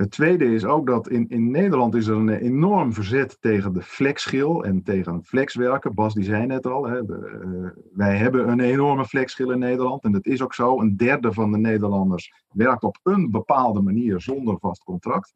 Het 0.00 0.10
tweede 0.10 0.54
is 0.54 0.64
ook 0.64 0.86
dat 0.86 1.08
in, 1.08 1.28
in 1.28 1.50
Nederland 1.50 1.94
is 1.94 2.06
er 2.06 2.16
een 2.16 2.28
enorm 2.28 2.92
verzet 2.92 3.36
tegen 3.40 3.72
de 3.72 3.82
flexschil 3.82 4.64
en 4.64 4.82
tegen 4.82 5.24
flexwerken. 5.24 5.94
Bas 5.94 6.14
die 6.14 6.24
zei 6.24 6.46
net 6.46 6.66
al, 6.66 6.86
hè, 6.86 7.04
de, 7.04 7.40
uh, 7.44 7.82
wij 7.92 8.16
hebben 8.16 8.48
een 8.48 8.60
enorme 8.60 9.04
flexschil 9.04 9.50
in 9.50 9.58
Nederland 9.58 10.04
en 10.04 10.12
dat 10.12 10.26
is 10.26 10.42
ook 10.42 10.54
zo. 10.54 10.80
Een 10.80 10.96
derde 10.96 11.32
van 11.32 11.52
de 11.52 11.58
Nederlanders 11.58 12.32
werkt 12.48 12.82
op 12.82 12.98
een 13.02 13.30
bepaalde 13.30 13.80
manier 13.80 14.20
zonder 14.20 14.58
vast 14.58 14.84
contract. 14.84 15.34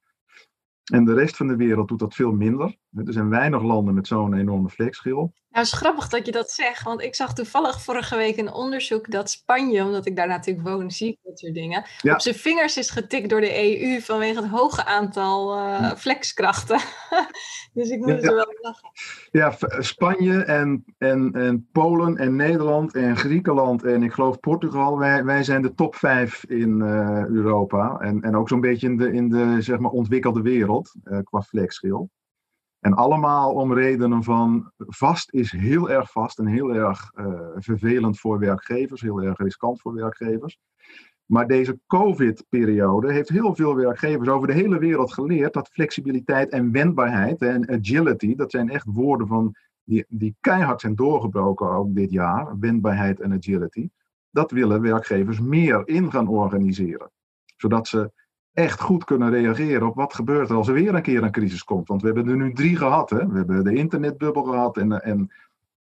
En 0.93 1.05
de 1.05 1.15
rest 1.15 1.37
van 1.37 1.47
de 1.47 1.57
wereld 1.57 1.89
doet 1.89 1.99
dat 1.99 2.15
veel 2.15 2.33
minder. 2.33 2.77
Er 2.97 3.13
zijn 3.13 3.29
weinig 3.29 3.63
landen 3.63 3.95
met 3.95 4.07
zo'n 4.07 4.35
enorme 4.35 4.69
flexschil. 4.69 5.33
Nou, 5.55 5.67
het 5.67 5.75
is 5.75 5.81
grappig 5.81 6.09
dat 6.09 6.27
je 6.27 6.33
dat 6.33 6.51
zegt, 6.51 6.83
want 6.83 7.03
ik 7.03 7.15
zag 7.15 7.35
toevallig 7.35 7.83
vorige 7.83 8.17
week 8.17 8.37
een 8.37 8.53
onderzoek 8.53 9.11
dat 9.11 9.31
Spanje, 9.31 9.85
omdat 9.85 10.07
ik 10.07 10.17
daar 10.17 10.29
natuurlijk 10.29 10.69
woon, 10.69 10.91
zie 10.91 11.09
ik 11.09 11.19
dat 11.23 11.39
soort 11.39 11.55
dingen, 11.55 11.85
ja. 12.01 12.13
op 12.13 12.21
zijn 12.21 12.35
vingers 12.35 12.77
is 12.77 12.91
getikt 12.91 13.31
door 13.31 13.41
de 13.41 13.81
EU 13.83 14.01
vanwege 14.01 14.41
het 14.41 14.51
hoge 14.51 14.85
aantal 14.85 15.59
uh, 15.59 15.93
flexkrachten. 15.93 16.79
dus 17.75 17.89
ik 17.89 17.99
moet 17.99 18.09
ja. 18.09 18.29
er 18.29 18.35
wel 18.35 18.57
lachen. 18.61 18.91
Ja, 19.31 19.57
Spanje 19.79 20.45
en, 20.45 20.85
en, 20.99 21.33
en 21.33 21.69
Polen 21.73 22.17
en 22.17 22.37
Nederland 22.37 22.95
en 22.95 23.17
Griekenland 23.17 23.85
en 23.85 24.03
ik 24.03 24.13
geloof 24.13 24.41
Portugal, 24.41 24.99
wij, 24.99 25.25
wij 25.25 25.43
zijn 25.43 25.63
de 25.63 25.75
top 25.75 25.95
vijf 25.95 26.45
in 26.45 26.81
uh, 26.81 27.25
Europa 27.27 27.99
en, 27.99 28.23
en 28.23 28.37
ook 28.37 28.49
zo'n 28.49 28.61
beetje 28.61 28.87
in 28.87 28.97
de, 28.97 29.13
in 29.13 29.29
de 29.29 29.63
zeg 29.63 29.79
maar, 29.79 29.91
ontwikkelde 29.91 30.43
wereld 30.43 30.95
uh, 31.05 31.19
qua 31.23 31.43
flexschil. 31.43 32.11
En 32.85 32.95
allemaal 32.95 33.53
om 33.53 33.75
redenen 33.75 34.23
van 34.23 34.73
vast 34.77 35.33
is 35.33 35.53
heel 35.53 35.91
erg 35.91 36.11
vast 36.11 36.39
en 36.39 36.47
heel 36.47 36.75
erg 36.75 37.11
uh, 37.15 37.27
vervelend 37.55 38.21
voor 38.21 38.39
werkgevers, 38.39 39.01
heel 39.01 39.23
erg 39.23 39.39
riskant 39.39 39.81
voor 39.81 39.95
werkgevers. 39.95 40.59
Maar 41.25 41.47
deze 41.47 41.79
COVID-periode 41.87 43.13
heeft 43.13 43.29
heel 43.29 43.55
veel 43.55 43.75
werkgevers 43.75 44.29
over 44.29 44.47
de 44.47 44.53
hele 44.55 44.79
wereld 44.79 45.13
geleerd 45.13 45.53
dat 45.53 45.69
flexibiliteit 45.69 46.51
en 46.51 46.73
wendbaarheid 46.73 47.43
en 47.43 47.71
agility, 47.71 48.35
dat 48.35 48.51
zijn 48.51 48.71
echt 48.71 48.87
woorden 48.87 49.27
van 49.27 49.55
die, 49.85 50.05
die 50.09 50.37
keihard 50.41 50.81
zijn 50.81 50.95
doorgebroken 50.95 51.71
ook 51.71 51.95
dit 51.95 52.11
jaar, 52.11 52.59
wendbaarheid 52.59 53.21
en 53.21 53.33
agility, 53.33 53.89
dat 54.31 54.51
willen 54.51 54.81
werkgevers 54.81 55.41
meer 55.41 55.83
in 55.89 56.11
gaan 56.11 56.29
organiseren. 56.29 57.11
Zodat 57.57 57.89
ze 57.89 58.13
echt 58.55 58.81
goed 58.81 59.05
kunnen 59.05 59.31
reageren 59.31 59.87
op 59.87 59.95
wat 59.95 60.15
gebeurt 60.15 60.51
er 60.51 60.57
als 60.57 60.69
er 60.69 60.75
weer 60.75 60.95
een 60.95 61.03
keer 61.03 61.23
een 61.23 61.31
crisis 61.31 61.65
komt. 61.65 61.89
Want 61.89 62.01
we 62.01 62.07
hebben 62.07 62.29
er 62.29 62.37
nu 62.37 62.53
drie 62.53 62.77
gehad. 62.77 63.11
Hè? 63.11 63.27
We 63.27 63.37
hebben 63.37 63.65
de 63.65 63.75
internetbubbel 63.75 64.43
gehad 64.43 64.77
en, 64.77 65.03
en, 65.03 65.31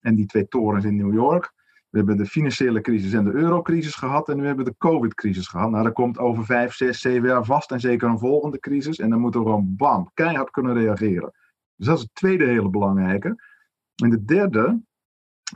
en 0.00 0.14
die 0.14 0.26
twee 0.26 0.48
torens 0.48 0.84
in 0.84 0.96
New 0.96 1.14
York. 1.14 1.52
We 1.90 1.98
hebben 1.98 2.16
de 2.16 2.26
financiële 2.26 2.80
crisis 2.80 3.12
en 3.12 3.24
de 3.24 3.32
eurocrisis 3.32 3.94
gehad 3.94 4.28
en 4.28 4.36
nu 4.36 4.46
hebben 4.46 4.64
we 4.64 4.70
de 4.70 4.76
covid-crisis 4.78 5.48
gehad. 5.48 5.70
Nou, 5.70 5.86
er 5.86 5.92
komt 5.92 6.18
over 6.18 6.44
vijf, 6.44 6.74
zes, 6.74 7.00
zeven 7.00 7.28
jaar 7.28 7.44
vast 7.44 7.70
en 7.70 7.80
zeker 7.80 8.08
een 8.08 8.18
volgende 8.18 8.58
crisis. 8.58 8.98
En 8.98 9.10
dan 9.10 9.20
moeten 9.20 9.40
we 9.40 9.46
gewoon 9.46 9.76
bam, 9.76 10.10
keihard 10.14 10.50
kunnen 10.50 10.74
reageren. 10.74 11.32
Dus 11.76 11.86
dat 11.86 11.96
is 11.96 12.02
het 12.02 12.14
tweede 12.14 12.44
hele 12.44 12.70
belangrijke. 12.70 13.42
En 13.94 14.10
de 14.10 14.24
derde 14.24 14.80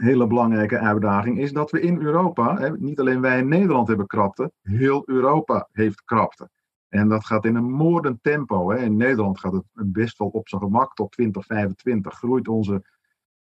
hele 0.00 0.26
belangrijke 0.26 0.78
uitdaging 0.78 1.38
is 1.38 1.52
dat 1.52 1.70
we 1.70 1.80
in 1.80 2.00
Europa, 2.00 2.58
hè, 2.58 2.78
niet 2.78 3.00
alleen 3.00 3.20
wij 3.20 3.38
in 3.38 3.48
Nederland 3.48 3.88
hebben 3.88 4.06
krapte, 4.06 4.52
heel 4.62 5.02
Europa 5.06 5.68
heeft 5.72 6.04
krapte. 6.04 6.50
En 6.94 7.08
dat 7.08 7.24
gaat 7.24 7.44
in 7.44 7.54
een 7.54 7.70
moordend 7.70 8.22
tempo. 8.22 8.70
Hè. 8.70 8.78
In 8.78 8.96
Nederland 8.96 9.40
gaat 9.40 9.52
het 9.52 9.92
best 9.92 10.18
wel 10.18 10.28
op 10.28 10.48
zijn 10.48 10.60
gemak. 10.60 10.94
Tot 10.94 11.12
2025 11.12 12.14
groeit 12.14 12.48
onze 12.48 12.84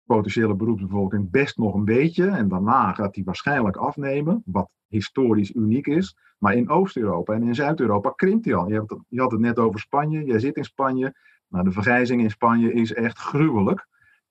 potentiële 0.05 0.55
beroepsbevolking 0.55 1.31
best 1.31 1.57
nog 1.57 1.75
een 1.75 1.85
beetje. 1.85 2.27
En 2.29 2.49
daarna 2.49 2.93
gaat 2.93 3.15
die 3.15 3.25
waarschijnlijk 3.25 3.77
afnemen, 3.77 4.43
wat 4.45 4.71
historisch 4.87 5.55
uniek 5.55 5.87
is. 5.87 6.17
Maar 6.39 6.55
in 6.55 6.69
Oost-Europa 6.69 7.35
en 7.35 7.43
in 7.43 7.55
Zuid-Europa 7.55 8.11
krimpt 8.11 8.45
die 8.45 8.55
al. 8.55 8.69
Je, 9.09 9.21
had 9.21 9.31
het 9.31 9.41
net 9.41 9.59
over 9.59 9.81
Spanje, 9.81 10.25
jij 10.25 10.39
zit 10.39 10.57
in 10.57 10.65
Spanje. 10.65 11.15
Nou, 11.49 11.65
de 11.65 11.73
vergrijzing 11.73 12.23
in 12.23 12.31
Spanje 12.31 12.73
is 12.73 12.93
echt 12.93 13.19
gruwelijk. 13.19 13.87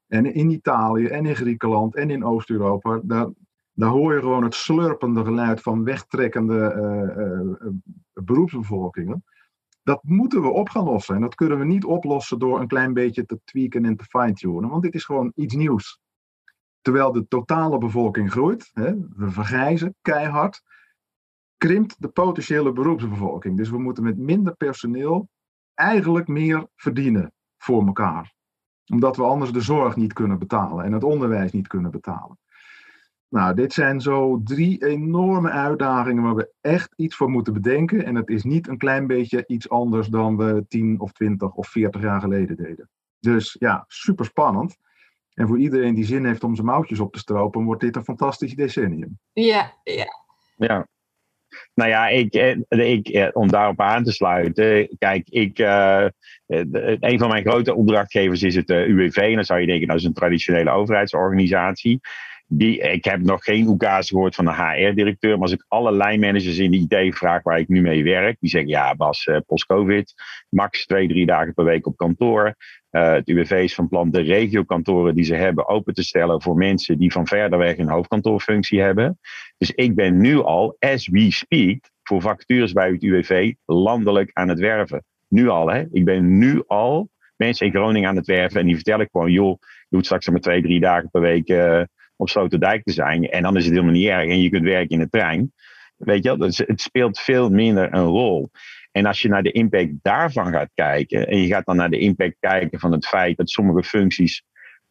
En 0.08 0.34
in 0.34 0.50
Italië 0.50 1.06
en 1.06 1.26
in 1.26 1.36
Griekenland 1.36 1.96
en 1.96 2.10
in 2.10 2.26
Oost-Europa, 2.26 3.02
daar 3.74 3.90
hoor 3.90 4.14
je 4.14 4.20
gewoon 4.20 4.44
het 4.44 4.56
slurpende 4.56 5.24
geluid 5.24 5.62
van 5.62 5.84
wegtrekkende 5.84 6.74
uh, 6.76 7.68
uh, 7.68 7.72
beroepsbevolkingen. 8.14 9.24
Dat 9.84 10.04
moeten 10.04 10.42
we 10.42 10.50
op 10.50 10.70
gaan 10.70 10.84
lossen. 10.84 11.16
En 11.16 11.22
dat 11.22 11.36
kunnen 11.36 11.60
we 11.60 11.66
niet 11.66 11.86
oplossen 11.86 12.40
door 12.40 12.60
een 12.60 12.68
klein 12.68 12.94
beetje 12.94 13.26
te 13.26 13.40
tweaken 13.44 13.86
en 13.86 13.96
te 13.96 14.04
fine-tunen. 14.04 14.70
Want 14.70 14.84
dit 14.84 14.94
is 14.94 15.06
gewoon 15.06 15.32
iets 15.36 15.56
nieuws. 15.56 16.00
Terwijl 16.82 17.12
de 17.12 17.28
totale 17.28 17.78
bevolking 17.78 18.32
groeit, 18.32 18.70
hè, 18.74 18.94
we 19.16 19.30
vergrijzen 19.30 19.96
keihard, 20.02 20.62
krimpt 21.58 22.02
de 22.02 22.08
potentiële 22.08 22.74
beroepsbevolking. 22.74 23.58
Dus 23.58 23.70
we 23.70 23.78
moeten 23.78 24.04
met 24.04 24.18
minder 24.18 24.56
personeel 24.56 25.30
eigenlijk 25.74 26.28
meer 26.28 26.68
verdienen 26.76 27.34
voor 27.58 27.86
elkaar. 27.86 28.34
Omdat 28.92 29.18
we 29.18 29.24
anders 29.24 29.52
de 29.52 29.62
zorg 29.62 29.96
niet 29.96 30.14
kunnen 30.14 30.40
betalen 30.40 30.86
en 30.86 30.92
het 30.92 31.04
onderwijs 31.04 31.52
niet 31.52 31.68
kunnen 31.68 31.92
betalen. 31.92 32.40
Nou, 33.32 33.56
dit 33.56 33.74
zijn 33.74 34.02
zo 34.02 34.42
drie 34.44 34.86
enorme 34.86 35.50
uitdagingen 35.50 36.24
waar 36.24 36.36
we 36.36 36.52
echt 36.62 36.94
iets 36.96 37.16
voor 37.16 37.30
moeten 37.30 37.54
bedenken. 37.54 38.06
En 38.06 38.16
het 38.16 38.30
is 38.30 38.44
niet 38.44 38.68
een 38.68 38.78
klein 38.78 39.08
beetje 39.08 39.44
iets 39.48 39.70
anders 39.70 40.08
dan 40.08 40.38
we 40.38 40.66
10 40.68 41.00
of 41.00 41.12
20 41.12 41.54
of 41.54 41.68
40 41.68 42.02
jaar 42.02 42.22
geleden 42.22 42.56
deden. 42.56 42.90
Dus 43.20 43.56
ja, 43.60 43.84
super 43.88 44.26
spannend. 44.26 44.78
En 45.34 45.48
voor 45.48 45.60
iedereen 45.60 45.96
die 45.96 46.06
zin 46.06 46.26
heeft 46.26 46.44
om 46.44 46.56
zijn 46.56 46.68
mouwtjes 46.68 47.00
op 47.00 47.14
te 47.14 47.20
stropen, 47.20 47.64
wordt 47.64 47.82
dit 47.82 47.96
een 47.96 48.04
fantastisch 48.04 48.56
decennium. 48.56 49.20
Ja, 49.34 49.74
ja. 49.84 50.08
Ja. 50.56 50.88
Nou 51.74 51.90
ja, 51.90 52.08
ik, 52.08 52.34
eh, 52.34 52.58
ik, 52.70 53.08
eh, 53.08 53.28
om 53.34 53.48
daarop 53.48 53.82
aan 53.82 54.04
te 54.04 54.12
sluiten. 54.12 54.96
Kijk, 54.98 55.30
ik, 55.30 55.60
uh, 55.60 56.06
een 57.00 57.20
van 57.20 57.30
mijn 57.30 57.44
grote 57.44 57.76
opdrachtgevers 57.76 58.44
is 58.44 58.56
het 58.56 58.70
UWV. 58.70 59.18
En 59.18 59.36
dan 59.36 59.44
zou 59.44 59.60
je 59.60 59.68
denken, 59.68 59.88
dat 59.88 59.98
is 59.98 60.04
een 60.04 60.14
traditionele 60.14 60.72
overheidsorganisatie. 60.72 62.00
Die, 62.54 62.80
ik 62.80 63.06
heb 63.06 63.22
nog 63.22 63.44
geen 63.44 63.70
UK's 63.70 64.10
gehoord 64.10 64.36
van 64.36 64.46
de 64.46 64.54
HR-directeur. 64.54 65.32
Maar 65.32 65.42
als 65.42 65.52
ik 65.52 65.66
alle 65.68 65.92
lijnmanagers 65.92 66.58
in 66.58 66.72
de 66.72 66.78
IT 66.78 67.18
vraag 67.18 67.44
waar 67.44 67.60
ik 67.60 67.68
nu 67.68 67.82
mee 67.82 68.04
werk. 68.04 68.38
Die 68.40 68.50
zeggen 68.50 68.70
ja 68.70 68.96
Bas, 68.96 69.26
uh, 69.26 69.38
post-covid. 69.46 70.14
Max 70.50 70.86
twee, 70.86 71.08
drie 71.08 71.26
dagen 71.26 71.54
per 71.54 71.64
week 71.64 71.88
op 71.88 71.98
kantoor. 71.98 72.56
Uh, 72.92 73.12
het 73.12 73.28
UWV 73.28 73.52
is 73.52 73.76
van 73.76 73.88
plan 73.88 74.12
de 74.12 74.22
regiokantoren 74.22 75.16
die 75.16 75.24
ze 75.24 75.36
hebben 75.36 75.68
open 75.68 75.94
te 75.94 76.04
stellen 76.04 76.42
voor 76.42 76.56
mensen 76.56 76.98
die 76.98 77.12
van 77.12 77.28
verder 77.28 77.60
weg 77.60 77.78
een 77.78 77.90
hoofdkantoorfunctie 77.90 78.82
hebben. 78.82 79.20
Dus 79.58 79.72
ik 79.72 79.96
ben 79.96 80.18
nu 80.18 80.42
al, 80.42 80.76
as 80.80 81.08
we 81.08 81.32
speak, 81.32 81.90
voor 82.04 82.22
vacatures 82.22 82.72
bij 82.72 82.92
het 82.92 83.04
UWV 83.04 83.54
landelijk 83.66 84.30
aan 84.34 84.50
het 84.50 84.60
werven. 84.60 85.04
Nu 85.28 85.48
al, 85.48 85.72
hè. 85.72 85.86
Ik 85.92 86.06
ben 86.06 86.38
nu 86.38 86.64
al 86.68 87.10
mensen 87.36 87.66
in 87.66 87.72
Groningen 87.72 88.10
aan 88.10 88.16
het 88.16 88.28
werven 88.28 88.60
en 88.60 88.66
die 88.66 88.76
vertel 88.76 89.00
ik 89.00 89.10
gewoon, 89.12 89.32
joh, 89.32 89.58
je 89.60 89.88
doet 89.90 90.06
straks 90.06 90.30
maar 90.30 90.40
twee, 90.40 90.62
drie 90.62 90.80
dagen 90.80 91.10
per 91.10 91.22
week 91.22 91.50
uh, 91.50 91.82
op 92.22 92.30
Sloterdijk 92.30 92.84
te 92.84 92.94
zijn. 92.94 93.30
En 93.30 93.44
dan 93.44 93.58
is 93.58 93.64
het 93.64 93.74
helemaal 93.74 93.94
niet 93.94 94.08
erg 94.08 94.30
en 94.30 94.42
je 94.42 94.50
kunt 94.50 94.64
werken 94.64 94.90
in 94.90 95.00
de 95.00 95.10
trein. 95.10 95.54
Weet 95.98 96.24
je 96.24 96.38
wel, 96.38 96.48
het 96.48 96.82
speelt 96.82 97.20
veel 97.20 97.50
minder 97.50 97.94
een 97.94 98.06
rol. 98.06 98.50
En 98.92 99.06
als 99.06 99.22
je 99.22 99.30
naar 99.30 99.44
de 99.44 99.52
impact 99.52 99.92
daarvan 100.02 100.52
gaat 100.52 100.72
kijken, 100.74 101.28
en 101.28 101.38
je 101.38 101.48
gaat 101.48 101.66
dan 101.66 101.76
naar 101.76 101.90
de 101.90 102.00
impact 102.00 102.36
kijken 102.40 102.80
van 102.80 102.92
het 102.92 103.08
feit 103.08 103.38
dat 103.38 103.50
sommige 103.50 103.84
functies 103.84 104.44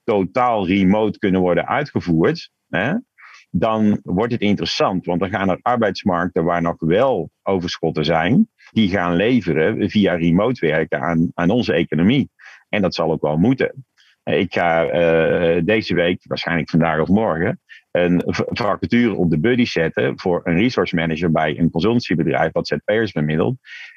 totaal 0.05 0.67
remote 0.67 1.19
kunnen 1.19 1.41
worden 1.41 1.67
uitgevoerd, 1.67 2.51
hè, 2.69 2.95
dan 3.51 4.01
wordt 4.03 4.33
het 4.33 4.41
interessant. 4.41 5.07
Want 5.07 5.21
dan 5.21 5.31
gaan 5.31 5.51
er 5.51 5.59
arbeidsmarkten 5.63 6.45
waar 6.45 6.63
nog 6.63 6.77
wel 6.79 7.31
overschotten 7.43 8.05
zijn, 8.05 8.49
die 8.71 8.89
gaan 8.89 9.15
leveren 9.15 9.91
via 9.91 10.15
remote 10.15 10.67
werken 10.67 11.01
aan, 11.01 11.31
aan 11.35 11.51
onze 11.51 11.73
economie. 11.73 12.31
En 12.69 12.83
dat 12.83 12.95
zal 12.95 13.13
ook 13.13 13.23
wel 13.23 13.37
moeten. 13.37 13.85
Ik 14.25 14.55
ga 14.55 14.85
uh, 14.85 15.63
deze 15.65 15.95
week, 15.95 16.25
waarschijnlijk 16.27 16.71
vandaag 16.71 17.01
of 17.01 17.09
morgen, 17.09 17.61
een 17.91 18.23
vacature 18.27 19.15
op 19.15 19.31
de 19.31 19.39
buddy 19.39 19.65
zetten 19.65 20.19
voor 20.19 20.41
een 20.45 20.57
resource 20.57 20.95
manager 20.95 21.31
bij 21.31 21.59
een 21.59 21.71
consultancybedrijf 21.71 22.53
wat 22.53 22.67
ZP'ers 22.67 23.13
bemiddelt. 23.13 23.57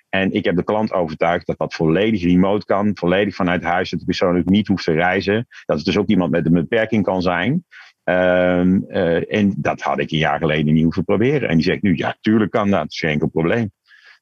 En 0.10 0.32
ik 0.32 0.46
heb 0.46 0.56
de 0.56 0.64
klant 0.64 0.92
overtuigd 0.92 1.46
dat 1.46 1.58
dat 1.58 1.74
volledig 1.74 2.24
remote 2.24 2.66
kan, 2.66 2.92
volledig 2.94 3.36
vanuit 3.36 3.64
huis, 3.64 3.90
dat 3.90 4.00
de 4.00 4.06
persoon 4.06 4.38
ook 4.38 4.50
niet 4.50 4.68
hoeft 4.68 4.84
te 4.84 4.94
reizen. 4.94 5.48
Dat 5.66 5.78
het 5.78 5.86
dus 5.86 5.98
ook 5.98 6.08
iemand 6.08 6.32
met 6.32 6.46
een 6.46 6.54
beperking 6.54 7.04
kan 7.04 7.22
zijn. 7.22 7.66
Um, 8.04 8.86
uh, 8.88 9.34
en 9.34 9.54
dat 9.58 9.82
had 9.82 10.00
ik 10.00 10.12
een 10.12 10.18
jaar 10.18 10.40
geleden 10.40 10.74
niet 10.74 10.84
hoeven 10.84 11.04
proberen. 11.04 11.50
En 11.50 11.56
die 11.56 11.66
zegt 11.66 11.82
nu, 11.82 11.98
ja, 11.98 12.18
tuurlijk 12.22 12.52
kan 12.52 12.70
dat, 12.70 12.80
dat 12.80 12.92
is 12.92 13.00
geen 13.00 13.10
enkel 13.10 13.28
probleem. 13.28 13.72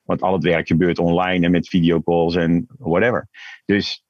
Want 0.04 0.22
al 0.22 0.34
het 0.34 0.44
werk 0.44 0.68
gebeurt 0.68 1.00
online 1.00 1.46
en 1.46 1.52
met 1.52 1.68
videocalls 1.68 2.36
en 2.36 2.68
whatever. 2.78 3.28
Dus 3.66 4.06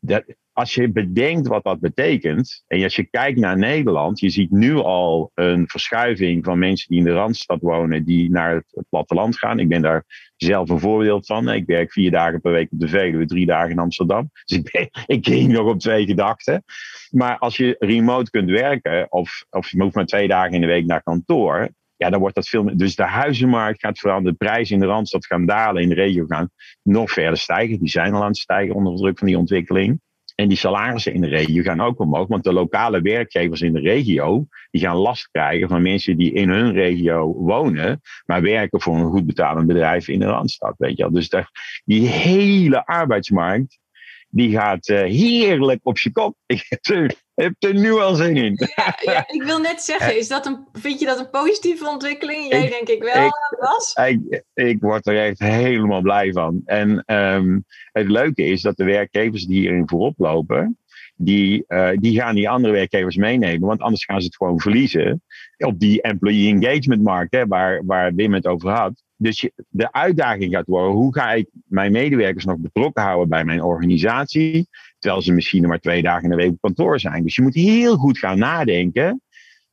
dat, 0.00 0.24
als 0.60 0.74
je 0.74 0.92
bedenkt 0.92 1.46
wat 1.46 1.64
dat 1.64 1.80
betekent, 1.80 2.64
en 2.66 2.82
als 2.82 2.96
je 2.96 3.10
kijkt 3.10 3.38
naar 3.38 3.58
Nederland, 3.58 4.20
je 4.20 4.30
ziet 4.30 4.50
nu 4.50 4.74
al 4.74 5.30
een 5.34 5.68
verschuiving 5.68 6.44
van 6.44 6.58
mensen 6.58 6.88
die 6.88 6.98
in 6.98 7.04
de 7.04 7.12
Randstad 7.12 7.60
wonen, 7.60 8.04
die 8.04 8.30
naar 8.30 8.54
het 8.54 8.86
platteland 8.88 9.38
gaan. 9.38 9.58
Ik 9.58 9.68
ben 9.68 9.82
daar 9.82 10.32
zelf 10.36 10.68
een 10.68 10.80
voorbeeld 10.80 11.26
van. 11.26 11.48
Ik 11.48 11.66
werk 11.66 11.92
vier 11.92 12.10
dagen 12.10 12.40
per 12.40 12.52
week 12.52 12.72
op 12.72 12.80
de 12.80 12.88
Veluwe, 12.88 13.26
drie 13.26 13.46
dagen 13.46 13.70
in 13.70 13.78
Amsterdam. 13.78 14.30
Dus 14.44 14.58
ik, 14.58 14.90
ik 15.06 15.26
ging 15.26 15.52
nog 15.52 15.66
op 15.66 15.80
twee 15.80 16.06
gedachten. 16.06 16.64
Maar 17.10 17.38
als 17.38 17.56
je 17.56 17.76
remote 17.78 18.30
kunt 18.30 18.50
werken, 18.50 19.12
of, 19.12 19.44
of 19.50 19.70
je 19.70 19.82
hoeft 19.82 19.94
maar 19.94 20.06
twee 20.06 20.28
dagen 20.28 20.52
in 20.52 20.60
de 20.60 20.66
week 20.66 20.86
naar 20.86 21.02
kantoor, 21.02 21.68
ja, 21.96 22.10
dan 22.10 22.20
wordt 22.20 22.34
dat 22.34 22.48
veel 22.48 22.62
meer. 22.62 22.76
Dus 22.76 22.96
de 22.96 23.02
huizenmarkt 23.02 23.80
gaat 23.80 23.98
veranderen, 23.98 24.38
de 24.38 24.44
prijzen 24.44 24.74
in 24.74 24.80
de 24.80 24.86
Randstad 24.86 25.26
gaan 25.26 25.46
dalen, 25.46 25.82
in 25.82 25.88
de 25.88 25.94
regio 25.94 26.24
gaan 26.26 26.50
nog 26.82 27.10
verder 27.10 27.38
stijgen. 27.38 27.78
Die 27.78 27.88
zijn 27.88 28.14
al 28.14 28.22
aan 28.22 28.28
het 28.28 28.36
stijgen 28.36 28.74
onder 28.74 28.96
druk 28.96 29.18
van 29.18 29.26
die 29.26 29.38
ontwikkeling. 29.38 30.00
En 30.40 30.48
die 30.48 30.58
salarissen 30.58 31.14
in 31.14 31.20
de 31.20 31.28
regio 31.28 31.62
gaan 31.62 31.80
ook 31.80 32.00
omhoog, 32.00 32.28
want 32.28 32.44
de 32.44 32.52
lokale 32.52 33.00
werkgevers 33.00 33.60
in 33.60 33.72
de 33.72 33.80
regio, 33.80 34.46
die 34.70 34.80
gaan 34.80 34.96
last 34.96 35.28
krijgen 35.30 35.68
van 35.68 35.82
mensen 35.82 36.16
die 36.16 36.32
in 36.32 36.48
hun 36.48 36.72
regio 36.72 37.34
wonen, 37.34 38.00
maar 38.26 38.42
werken 38.42 38.80
voor 38.80 38.96
een 38.96 39.10
goed 39.10 39.26
betalend 39.26 39.66
bedrijf 39.66 40.08
in 40.08 40.18
de 40.18 40.24
Randstad. 40.24 40.74
Weet 40.78 40.96
je 40.96 41.02
wel. 41.02 41.12
Dus 41.12 41.30
die 41.84 42.06
hele 42.06 42.86
arbeidsmarkt, 42.86 43.78
die 44.28 44.50
gaat 44.50 44.88
uh, 44.88 45.00
heerlijk 45.00 45.80
op 45.82 45.98
je 45.98 46.12
kop. 46.12 46.36
Ik 47.40 47.46
heb 47.46 47.72
er 47.72 47.80
nu 47.80 47.92
al 47.92 48.14
zin 48.14 48.36
in. 48.36 48.68
Ja, 48.74 48.98
ja, 49.12 49.24
ik 49.28 49.42
wil 49.42 49.58
net 49.58 49.82
zeggen, 49.82 50.18
is 50.18 50.28
dat 50.28 50.46
een, 50.46 50.66
vind 50.72 51.00
je 51.00 51.06
dat 51.06 51.18
een 51.18 51.30
positieve 51.30 51.88
ontwikkeling? 51.88 52.48
Jij 52.48 52.64
ik, 52.64 52.70
denk 52.70 52.88
ik 52.88 53.02
wel, 53.02 53.26
ik, 53.26 53.56
was. 53.58 53.94
Ik, 53.94 54.42
ik, 54.54 54.80
word 54.80 55.06
er 55.06 55.24
echt 55.24 55.38
helemaal 55.38 56.00
blij 56.00 56.32
van. 56.32 56.62
En 56.64 57.14
um, 57.14 57.64
het 57.92 58.08
leuke 58.08 58.42
is 58.42 58.62
dat 58.62 58.76
de 58.76 58.84
werkgevers 58.84 59.46
die 59.46 59.60
hierin 59.60 59.88
voorop 59.88 60.14
lopen, 60.18 60.78
die, 61.16 61.64
uh, 61.68 61.90
die 61.94 62.20
gaan 62.20 62.34
die 62.34 62.48
andere 62.48 62.72
werkgevers 62.72 63.16
meenemen, 63.16 63.68
want 63.68 63.80
anders 63.80 64.04
gaan 64.04 64.20
ze 64.20 64.26
het 64.26 64.36
gewoon 64.36 64.60
verliezen 64.60 65.22
op 65.58 65.78
die 65.78 66.02
employee 66.02 66.54
engagement 66.54 67.02
markt, 67.02 67.34
hè, 67.34 67.46
waar, 67.46 67.84
waar 67.84 68.14
Wim 68.14 68.34
het 68.34 68.46
over 68.46 68.70
had. 68.70 69.02
Dus 69.20 69.50
de 69.68 69.92
uitdaging 69.92 70.54
gaat 70.54 70.66
worden, 70.66 70.92
hoe 70.92 71.14
ga 71.14 71.32
ik 71.32 71.48
mijn 71.64 71.92
medewerkers 71.92 72.44
nog 72.44 72.58
betrokken 72.58 73.02
houden 73.02 73.28
bij 73.28 73.44
mijn 73.44 73.62
organisatie, 73.62 74.68
terwijl 74.98 75.22
ze 75.22 75.32
misschien 75.32 75.68
maar 75.68 75.78
twee 75.78 76.02
dagen 76.02 76.22
in 76.22 76.30
de 76.30 76.36
week 76.36 76.50
op 76.50 76.60
kantoor 76.60 77.00
zijn. 77.00 77.22
Dus 77.22 77.34
je 77.34 77.42
moet 77.42 77.54
heel 77.54 77.96
goed 77.96 78.18
gaan 78.18 78.38
nadenken, 78.38 79.22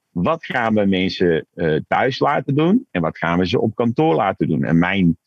wat 0.10 0.46
gaan 0.46 0.74
we 0.74 0.86
mensen 0.86 1.48
uh, 1.56 1.80
thuis 1.88 2.20
laten 2.20 2.56
doen 2.56 2.88
en 2.92 3.02
wat 3.02 3.18
gaan 3.18 3.40
we 3.40 3.48
ze 3.48 3.62
op 3.62 3.76
kantoor 3.76 4.16
laten 4.16 4.48
doen. 4.48 4.64
En 4.64 4.80
mijn 4.80 5.18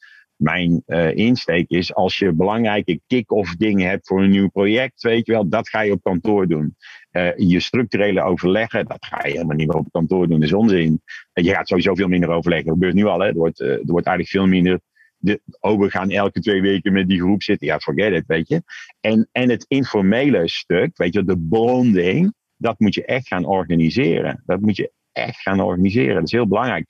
mijn 0.41 0.83
uh, 0.87 1.15
insteek 1.15 1.69
is 1.69 1.95
als 1.95 2.19
je 2.19 2.33
belangrijke 2.33 3.01
kick-off 3.07 3.57
dingen 3.57 3.89
hebt 3.89 4.07
voor 4.07 4.23
een 4.23 4.31
nieuw 4.31 4.49
project, 4.49 5.03
weet 5.03 5.27
je 5.27 5.33
wel, 5.33 5.49
dat 5.49 5.69
ga 5.69 5.81
je 5.81 5.93
op 5.93 6.03
kantoor 6.03 6.47
doen. 6.47 6.77
Uh, 7.13 7.37
je 7.37 7.61
structurele 7.61 8.23
overleggen, 8.23 8.87
dat 8.87 9.07
ga 9.07 9.27
je 9.27 9.33
helemaal 9.33 9.57
niet 9.57 9.67
meer 9.67 9.77
op 9.77 9.89
kantoor 9.91 10.29
doen, 10.29 10.41
dat 10.41 10.49
is 10.49 10.55
onzin. 10.55 11.03
Uh, 11.35 11.45
je 11.45 11.51
gaat 11.51 11.69
sowieso 11.69 11.95
veel 11.95 12.09
minder 12.09 12.31
overleggen, 12.31 12.67
dat 12.67 12.75
gebeurt 12.75 12.95
nu 12.95 13.05
al, 13.05 13.21
hè. 13.21 13.27
Er, 13.27 13.35
wordt, 13.35 13.61
er 13.61 13.81
wordt 13.85 14.07
eigenlijk 14.07 14.29
veel 14.29 14.47
minder, 14.47 14.81
de, 15.17 15.41
oh 15.61 15.81
we 15.81 15.91
gaan 15.91 16.11
elke 16.11 16.41
twee 16.41 16.61
weken 16.61 16.93
met 16.93 17.09
die 17.09 17.21
groep 17.21 17.43
zitten, 17.43 17.67
ja 17.67 17.79
forget 17.79 18.13
it, 18.13 18.25
weet 18.27 18.49
je. 18.49 18.63
En, 19.01 19.29
en 19.33 19.51
het 19.51 19.65
informele 19.69 20.49
stuk, 20.49 20.97
weet 20.97 21.15
je, 21.15 21.25
de 21.25 21.37
bonding, 21.37 22.35
dat 22.57 22.79
moet 22.79 22.95
je 22.95 23.05
echt 23.05 23.29
gaan 23.29 23.45
organiseren. 23.45 24.43
Dat 24.47 24.61
moet 24.61 24.77
je 24.77 24.93
echt 25.13 25.41
gaan 25.41 25.61
organiseren. 25.61 26.15
Dat 26.15 26.25
is 26.25 26.33
heel 26.33 26.49
belangrijk. 26.49 26.87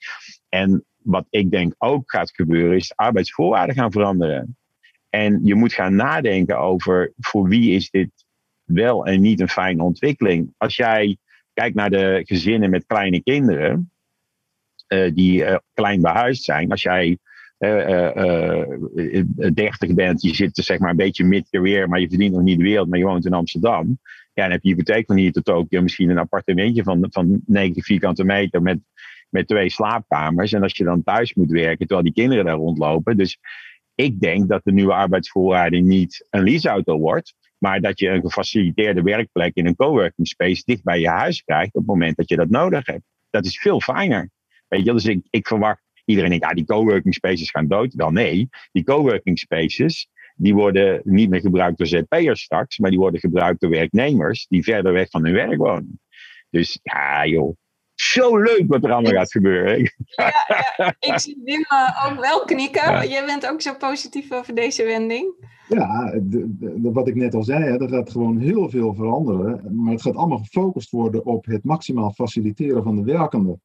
En 0.49 0.85
wat 1.03 1.25
ik 1.29 1.51
denk 1.51 1.73
ook 1.77 2.11
gaat 2.11 2.31
gebeuren, 2.31 2.75
is 2.75 2.95
arbeidsvoorwaarden 2.95 3.75
gaan 3.75 3.91
veranderen. 3.91 4.57
En 5.09 5.39
je 5.43 5.55
moet 5.55 5.73
gaan 5.73 5.95
nadenken 5.95 6.59
over 6.59 7.11
voor 7.19 7.47
wie 7.47 7.75
is 7.75 7.89
dit 7.89 8.09
wel 8.63 9.05
en 9.05 9.21
niet 9.21 9.39
een 9.39 9.49
fijne 9.49 9.83
ontwikkeling. 9.83 10.53
Als 10.57 10.75
jij 10.75 11.17
kijkt 11.53 11.75
naar 11.75 11.89
de 11.89 12.21
gezinnen 12.25 12.69
met 12.69 12.85
kleine 12.85 13.23
kinderen, 13.23 13.91
uh, 14.87 15.11
die 15.13 15.43
uh, 15.43 15.55
klein 15.73 16.01
behuisd 16.01 16.43
zijn. 16.43 16.71
Als 16.71 16.81
jij 16.81 17.17
uh, 17.59 18.63
30 19.53 19.93
bent, 19.93 20.21
je 20.21 20.35
zit 20.35 20.55
zeg 20.55 20.79
maar 20.79 20.89
een 20.89 20.95
beetje 20.95 21.23
mid-career, 21.23 21.89
maar 21.89 21.99
je 21.99 22.09
verdient 22.09 22.33
nog 22.33 22.43
niet 22.43 22.57
de 22.57 22.63
wereld, 22.63 22.89
maar 22.89 22.99
je 22.99 23.05
woont 23.05 23.25
in 23.25 23.33
Amsterdam. 23.33 23.99
Ja, 24.33 24.43
dan 24.43 24.51
heb 24.51 24.63
je 24.63 24.69
hypotheek 24.69 25.05
van 25.05 25.17
hier 25.17 25.31
tot 25.31 25.45
Tokio, 25.45 25.81
misschien 25.81 26.09
een 26.09 26.17
appartementje 26.17 26.83
van, 26.83 27.07
van 27.09 27.41
90 27.45 27.85
vierkante 27.85 28.23
meter 28.23 28.61
met, 28.61 28.79
met 29.31 29.47
twee 29.47 29.69
slaapkamers. 29.69 30.53
En 30.53 30.61
als 30.61 30.77
je 30.77 30.83
dan 30.83 31.03
thuis 31.03 31.33
moet 31.33 31.51
werken, 31.51 31.87
terwijl 31.87 32.03
die 32.03 32.13
kinderen 32.13 32.45
daar 32.45 32.55
rondlopen. 32.55 33.17
Dus 33.17 33.37
ik 33.95 34.19
denk 34.19 34.49
dat 34.49 34.61
de 34.63 34.71
nieuwe 34.71 34.93
arbeidsvoorwaarding 34.93 35.87
niet 35.87 36.27
een 36.29 36.43
leaseauto 36.43 36.97
wordt, 36.97 37.33
maar 37.57 37.81
dat 37.81 37.99
je 37.99 38.09
een 38.09 38.21
gefaciliteerde 38.21 39.01
werkplek 39.01 39.55
in 39.55 39.65
een 39.65 39.75
coworking 39.75 40.27
space 40.27 40.61
dicht 40.65 40.83
bij 40.83 40.99
je 40.99 41.09
huis 41.09 41.43
krijgt 41.43 41.75
op 41.75 41.81
het 41.81 41.85
moment 41.85 42.17
dat 42.17 42.29
je 42.29 42.35
dat 42.35 42.49
nodig 42.49 42.85
hebt. 42.85 43.03
Dat 43.29 43.45
is 43.45 43.59
veel 43.59 43.81
fijner. 43.81 44.29
Weet 44.67 44.85
je, 44.85 44.93
dus 44.93 45.05
ik, 45.29 45.47
verwacht, 45.47 45.81
iedereen 46.05 46.29
denkt, 46.29 46.45
ja, 46.45 46.53
die 46.53 46.65
coworking 46.65 47.13
spaces 47.13 47.49
gaan 47.49 47.67
dood. 47.67 47.93
Wel 47.93 48.11
nee, 48.11 48.49
die 48.71 48.83
coworking 48.83 49.39
spaces, 49.39 50.07
die 50.35 50.53
worden 50.53 51.01
niet 51.03 51.29
meer 51.29 51.39
gebruikt 51.39 51.77
door 51.77 51.87
ZP'ers 51.87 52.41
straks, 52.41 52.77
maar 52.77 52.89
die 52.89 52.99
worden 52.99 53.19
gebruikt 53.19 53.61
door 53.61 53.69
werknemers 53.69 54.47
die 54.47 54.63
verder 54.63 54.93
weg 54.93 55.09
van 55.09 55.25
hun 55.25 55.33
werk 55.33 55.57
wonen. 55.57 55.99
Dus 56.49 56.79
ja, 56.83 57.25
joh, 57.25 57.55
zo 58.01 58.37
leuk 58.37 58.63
wat 58.67 58.83
er 58.83 58.91
allemaal 58.91 59.11
gaat 59.11 59.31
gebeuren. 59.31 59.79
Ja, 60.05 60.33
ja, 60.77 60.95
ik 61.13 61.19
zie 61.19 61.41
Wim 61.43 61.65
eh, 61.67 62.09
ook 62.09 62.19
wel 62.19 62.43
knikken. 62.45 62.91
Ja. 62.91 63.05
Jij 63.05 63.25
bent 63.25 63.47
ook 63.47 63.61
zo 63.61 63.73
positief 63.75 64.31
over 64.31 64.55
deze 64.55 64.83
wending. 64.83 65.49
Ja, 65.67 66.11
de, 66.21 66.57
de, 66.57 66.91
wat 66.91 67.07
ik 67.07 67.15
net 67.15 67.33
al 67.33 67.43
zei, 67.43 67.63
hè, 67.63 67.81
er 67.81 67.89
gaat 67.89 68.11
gewoon 68.11 68.37
heel 68.37 68.69
veel 68.69 68.93
veranderen. 68.93 69.75
Maar 69.83 69.91
het 69.91 70.01
gaat 70.01 70.15
allemaal 70.15 70.37
gefocust 70.37 70.91
worden 70.91 71.25
op 71.25 71.45
het 71.45 71.63
maximaal 71.63 72.11
faciliteren 72.11 72.83
van 72.83 72.95
de 72.95 73.03
werkende. 73.03 73.59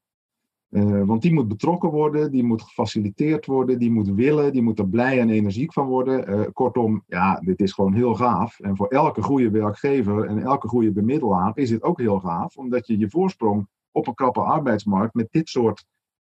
Uh, 0.71 1.03
want 1.05 1.23
die 1.23 1.33
moet 1.33 1.49
betrokken 1.49 1.91
worden, 1.91 2.31
die 2.31 2.45
moet 2.45 2.63
gefaciliteerd 2.63 3.47
worden, 3.47 3.79
die 3.79 3.91
moet 3.91 4.09
willen, 4.09 4.53
die 4.53 4.63
moet 4.63 4.79
er 4.79 4.89
blij 4.89 5.21
en 5.21 5.31
energiek 5.31 5.73
van 5.73 5.87
worden. 5.87 6.31
Uh, 6.31 6.47
kortom, 6.53 7.05
ja, 7.07 7.41
dit 7.45 7.61
is 7.61 7.73
gewoon 7.73 7.95
heel 7.95 8.15
gaaf. 8.15 8.61
En 8.61 8.77
voor 8.77 8.89
elke 8.89 9.23
goede 9.23 9.51
werkgever 9.51 10.25
en 10.25 10.43
elke 10.43 10.69
goede 10.69 10.93
bemiddelaar 10.93 11.53
is 11.55 11.69
dit 11.69 11.83
ook 11.83 11.99
heel 11.99 12.21
gaaf, 12.21 12.57
omdat 12.57 12.87
je 12.87 12.99
je 12.99 13.11
voorsprong 13.11 13.69
op 13.97 14.07
een 14.07 14.15
krappe 14.15 14.41
arbeidsmarkt 14.41 15.15
met 15.15 15.29
dit 15.31 15.49
soort 15.49 15.85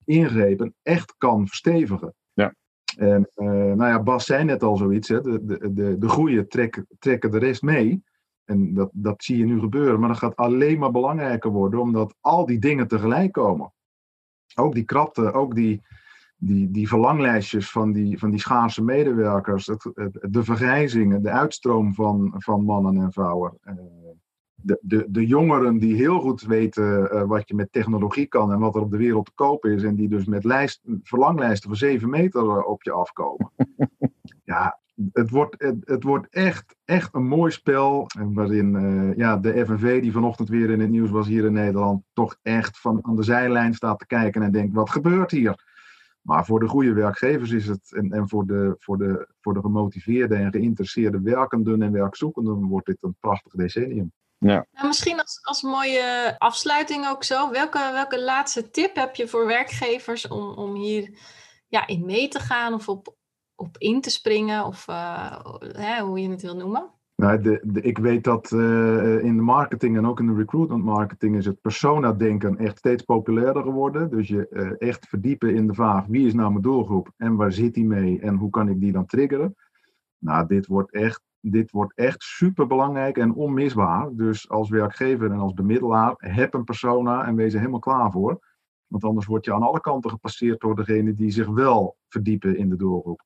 ingrepen 0.06 0.76
echt 0.82 1.16
kan 1.18 1.48
verstevigen. 1.48 2.14
Ja. 2.34 2.56
En 2.98 3.30
uh, 3.36 3.48
nou 3.48 3.86
ja, 3.86 4.04
Bas 4.04 4.26
zei 4.26 4.44
net 4.44 4.64
al 4.64 4.78
zoiets, 4.78 5.08
hè, 5.08 5.22
de, 5.22 5.46
de, 5.46 5.74
de, 5.74 5.98
de 5.98 6.10
goede 6.10 6.48
trekken, 6.48 6.88
trekken 7.00 7.32
de 7.32 7.38
rest 7.38 7.62
mee. 7.62 8.04
En 8.46 8.74
dat, 8.74 8.90
dat 8.94 9.24
zie 9.24 9.38
je 9.38 9.46
nu 9.46 9.60
gebeuren, 9.60 10.00
maar 10.00 10.10
dat 10.10 10.18
gaat 10.18 10.36
alleen 10.36 10.80
maar 10.80 10.92
belangrijker 10.92 11.52
worden, 11.52 11.80
omdat 11.80 12.16
al 12.20 12.46
die 12.46 12.60
dingen 12.60 12.88
tegelijk 12.88 13.32
komen. 13.32 13.74
Ook 14.56 14.74
die 14.74 14.84
krapte, 14.84 15.34
ook 15.34 15.56
die, 15.56 15.82
die, 16.36 16.72
die 16.72 16.88
verlanglijstjes 16.88 17.72
van 17.72 17.92
die, 17.92 18.20
van 18.20 18.30
die 18.30 18.40
schaarse 18.40 18.84
medewerkers, 18.84 19.68
het, 19.68 19.84
het, 19.94 20.28
de 20.30 20.44
vergrijzingen, 20.44 21.24
de 21.24 21.32
uitstroom 21.32 21.94
van, 21.94 22.34
van 22.38 22.64
mannen 22.64 22.98
en 22.98 23.12
vrouwen. 23.12 23.58
Uh, 23.64 23.74
de, 24.64 24.80
de, 24.82 25.06
de 25.10 25.26
jongeren 25.26 25.78
die 25.78 25.96
heel 25.96 26.20
goed 26.20 26.42
weten 26.42 27.10
uh, 27.14 27.24
wat 27.24 27.48
je 27.48 27.56
met 27.56 27.72
technologie 27.72 28.28
kan 28.28 28.52
en 28.52 28.60
wat 28.60 28.76
er 28.76 28.82
op 28.82 28.92
de 28.92 28.98
wereld 28.98 29.26
te 29.26 29.32
koop 29.36 29.66
is. 29.66 29.84
En 29.84 29.96
die 29.96 30.10
dus 30.10 30.26
met 30.26 30.44
lijst, 30.44 30.82
verlanglijsten 31.04 31.70
van 31.70 31.78
7 31.78 32.10
meter 32.10 32.64
op 32.64 32.84
je 32.84 32.92
afkomen. 32.92 33.52
ja, 34.44 34.80
het 35.12 35.30
wordt, 35.30 35.56
het, 35.58 35.76
het, 35.80 36.04
wordt 36.04 36.28
echt, 36.30 36.76
echt 36.86 37.16
een 37.16 37.28
mooi 37.28 37.52
spel. 37.52 38.08
Waarin 38.34 38.74
uh, 38.74 39.16
ja, 39.16 39.38
de 39.38 39.66
FNV, 39.66 40.02
die 40.02 40.12
vanochtend 40.12 40.50
weer 40.50 40.70
in 40.70 40.80
het 40.80 40.90
nieuws 40.90 41.10
was 41.10 41.28
hier 41.28 41.46
in 41.46 41.54
Nederland, 41.54 42.04
toch 42.14 42.38
echt 42.42 42.80
van 42.80 43.00
aan 43.02 43.16
de 43.16 43.24
zijlijn 43.24 43.74
staat 43.74 44.00
te 44.00 44.06
kijken 44.06 44.42
en 44.42 44.52
denkt: 44.52 44.74
wat 44.74 44.90
gebeurt 44.90 45.32
hier? 45.32 45.72
Maar 46.22 46.46
voor 46.46 46.60
de 46.60 46.68
goede 46.68 46.94
werkgevers 46.94 47.52
is 47.52 47.68
het, 47.68 47.94
en, 47.94 48.12
en 48.12 48.30
voor, 48.30 48.46
de, 48.46 48.76
voor, 48.80 48.98
de, 48.98 49.28
voor 49.42 49.54
de 49.54 49.60
gemotiveerde 49.60 50.36
en 50.36 50.52
geïnteresseerde 50.52 51.22
werkenden 51.22 51.82
en 51.82 51.92
werkzoekenden, 51.92 52.66
wordt 52.66 52.86
dit 52.86 52.98
een 53.02 53.16
prachtig 53.20 53.54
decennium. 53.54 54.12
Ja. 54.44 54.66
Nou, 54.72 54.88
misschien 54.88 55.20
als, 55.20 55.40
als 55.44 55.62
mooie 55.62 56.36
afsluiting 56.38 57.08
ook 57.08 57.24
zo. 57.24 57.52
Welke, 57.52 57.90
welke 57.94 58.24
laatste 58.24 58.70
tip 58.70 58.96
heb 58.96 59.16
je 59.16 59.28
voor 59.28 59.48
werkgevers 59.48 60.28
om, 60.28 60.54
om 60.54 60.74
hier 60.76 61.18
ja, 61.68 61.88
in 61.88 62.06
mee 62.06 62.28
te 62.28 62.40
gaan 62.40 62.74
of 62.74 62.90
op, 62.90 63.16
op 63.56 63.78
in 63.78 64.02
te 64.02 64.10
springen? 64.10 64.66
Of 64.66 64.88
uh, 64.88 65.40
hè, 65.60 66.02
hoe 66.02 66.22
je 66.22 66.30
het 66.30 66.42
wil 66.42 66.56
noemen? 66.56 66.92
Nou, 67.16 67.42
de, 67.42 67.60
de, 67.64 67.82
ik 67.82 67.98
weet 67.98 68.24
dat 68.24 68.52
uh, 68.52 69.24
in 69.24 69.36
de 69.36 69.42
marketing 69.42 69.98
en 69.98 70.08
ook 70.08 70.20
in 70.20 70.28
de 70.28 70.36
recruitment 70.36 70.84
marketing 70.84 71.36
is 71.36 71.46
het 71.46 71.62
persona-denken 71.62 72.58
echt 72.58 72.78
steeds 72.78 73.04
populairder 73.04 73.64
geworden. 73.64 74.10
Dus 74.10 74.28
je 74.28 74.48
uh, 74.50 74.90
echt 74.90 75.08
verdiepen 75.08 75.56
in 75.56 75.68
de 75.68 75.74
vraag 75.74 76.06
wie 76.06 76.28
is 76.28 76.34
nou 76.34 76.50
mijn 76.50 76.62
doelgroep 76.62 77.12
en 77.18 77.36
waar 77.36 77.52
zit 77.52 77.74
die 77.74 77.86
mee 77.86 78.20
en 78.20 78.36
hoe 78.36 78.50
kan 78.50 78.70
ik 78.70 78.80
die 78.80 78.92
dan 78.92 79.06
triggeren. 79.06 79.56
Nou, 80.18 80.48
dit 80.48 80.68
wordt 80.68 80.92
echt 80.92 81.22
dit 81.46 81.72
wordt 81.72 81.94
echt 81.96 82.24
super 82.24 82.68
belangrijk 82.68 83.18
en 83.18 83.34
onmisbaar. 83.34 84.10
Dus 84.12 84.50
als 84.50 84.70
werkgever 84.70 85.32
en 85.32 85.40
als 85.40 85.54
bemiddelaar, 85.54 86.14
heb 86.18 86.54
een 86.54 86.64
persona 86.64 87.26
en 87.26 87.36
wees 87.36 87.54
er 87.54 87.60
helemaal 87.60 87.80
klaar 87.80 88.12
voor. 88.12 88.40
Want 88.88 89.04
anders 89.04 89.26
word 89.26 89.46
je 89.46 89.54
aan 89.54 89.64
alle 89.64 89.80
kanten 89.80 90.10
gepasseerd 90.10 90.60
door 90.60 90.76
degene 90.76 91.14
die 91.14 91.32
zich 91.32 91.48
wel 91.48 91.98
verdiepen 92.08 92.58
in 92.58 92.70
de 92.70 92.76
doelgroep. 92.76 93.24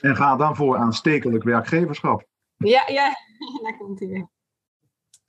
En 0.00 0.16
ga 0.16 0.36
dan 0.36 0.56
voor 0.56 0.76
aanstekelijk 0.76 1.44
werkgeverschap. 1.44 2.26
Ja, 2.56 2.82
ja, 2.86 3.12
daar 3.62 3.76
komt 3.78 3.98
hij 3.98 4.08
weer. 4.08 4.28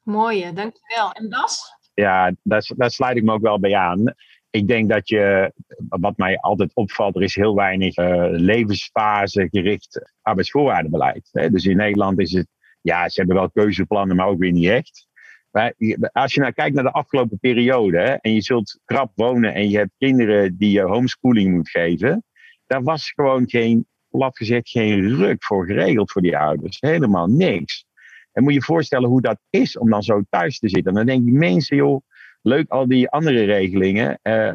Mooie, 0.03 0.53
dankjewel. 0.53 1.11
En 1.11 1.29
Bas? 1.29 1.77
Ja, 1.93 2.35
daar, 2.43 2.71
daar 2.75 2.91
sluit 2.91 3.17
ik 3.17 3.23
me 3.23 3.33
ook 3.33 3.41
wel 3.41 3.59
bij 3.59 3.75
aan 3.75 4.13
ik 4.49 4.67
denk 4.67 4.89
dat 4.89 5.09
je, 5.09 5.53
wat 5.89 6.17
mij 6.17 6.39
altijd 6.39 6.73
opvalt, 6.73 7.15
er 7.15 7.23
is 7.23 7.35
heel 7.35 7.55
weinig 7.55 7.97
uh, 7.97 8.27
levensfase 8.29 9.47
gericht 9.51 10.13
arbeidsvoorwaardenbeleid. 10.21 11.29
Hè? 11.31 11.49
Dus 11.49 11.65
in 11.65 11.77
Nederland 11.77 12.19
is 12.19 12.31
het, 12.31 12.47
ja, 12.81 13.09
ze 13.09 13.19
hebben 13.19 13.37
wel 13.37 13.51
keuzeplannen, 13.51 14.15
maar 14.15 14.27
ook 14.27 14.39
weer 14.39 14.51
niet 14.51 14.67
echt. 14.67 15.07
Maar 15.51 15.73
als 16.11 16.33
je 16.33 16.39
nou 16.39 16.53
kijkt 16.53 16.75
naar 16.75 16.83
de 16.83 16.91
afgelopen 16.91 17.39
periode 17.39 17.97
hè, 17.97 18.13
en 18.13 18.33
je 18.33 18.41
zult 18.41 18.79
krap 18.85 19.11
wonen 19.15 19.53
en 19.53 19.69
je 19.69 19.77
hebt 19.77 19.93
kinderen 19.97 20.57
die 20.57 20.71
je 20.71 20.81
homeschooling 20.81 21.55
moet 21.55 21.69
geven, 21.69 22.23
daar 22.65 22.83
was 22.83 23.11
gewoon 23.11 23.49
geen, 23.49 23.87
plat 24.09 24.37
gezegd, 24.37 24.69
geen 24.69 25.15
ruk 25.15 25.43
voor 25.43 25.65
geregeld 25.65 26.11
voor 26.11 26.21
die 26.21 26.37
ouders. 26.37 26.77
Helemaal 26.79 27.27
niks. 27.27 27.85
En 28.31 28.43
moet 28.43 28.53
je 28.53 28.59
je 28.59 28.65
voorstellen 28.65 29.09
hoe 29.09 29.21
dat 29.21 29.39
is 29.49 29.77
om 29.77 29.89
dan 29.89 30.03
zo 30.03 30.21
thuis 30.29 30.59
te 30.59 30.69
zitten. 30.69 30.91
En 30.91 30.97
dan 30.97 31.05
denk 31.05 31.25
je 31.25 31.31
mensen, 31.31 31.77
joh, 31.77 32.01
leuk 32.41 32.69
al 32.69 32.87
die 32.87 33.09
andere 33.09 33.43
regelingen. 33.43 34.19
Uh, 34.23 34.51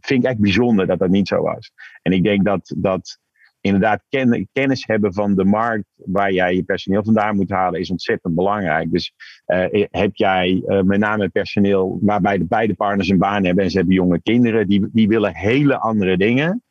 vind 0.00 0.24
ik 0.24 0.30
echt 0.30 0.38
bijzonder 0.38 0.86
dat 0.86 0.98
dat 0.98 1.08
niet 1.08 1.28
zo 1.28 1.42
was. 1.42 1.72
En 2.02 2.12
ik 2.12 2.24
denk 2.24 2.44
dat, 2.44 2.74
dat 2.76 3.18
inderdaad 3.60 4.02
ken, 4.08 4.48
kennis 4.52 4.86
hebben 4.86 5.14
van 5.14 5.34
de 5.34 5.44
markt 5.44 5.84
waar 5.94 6.32
jij 6.32 6.54
je 6.54 6.62
personeel 6.62 7.04
vandaan 7.04 7.36
moet 7.36 7.50
halen 7.50 7.80
is 7.80 7.90
ontzettend 7.90 8.34
belangrijk. 8.34 8.92
Dus 8.92 9.12
uh, 9.46 9.86
heb 9.90 10.10
jij 10.16 10.62
uh, 10.66 10.82
met 10.82 10.98
name 10.98 11.28
personeel 11.28 11.98
waarbij 12.02 12.38
de 12.38 12.44
beide 12.44 12.74
partners 12.74 13.08
een 13.08 13.18
baan 13.18 13.44
hebben 13.44 13.64
en 13.64 13.70
ze 13.70 13.76
hebben 13.76 13.94
jonge 13.94 14.22
kinderen, 14.22 14.68
die, 14.68 14.88
die 14.92 15.08
willen 15.08 15.34
hele 15.34 15.78
andere 15.78 16.16
dingen 16.16 16.62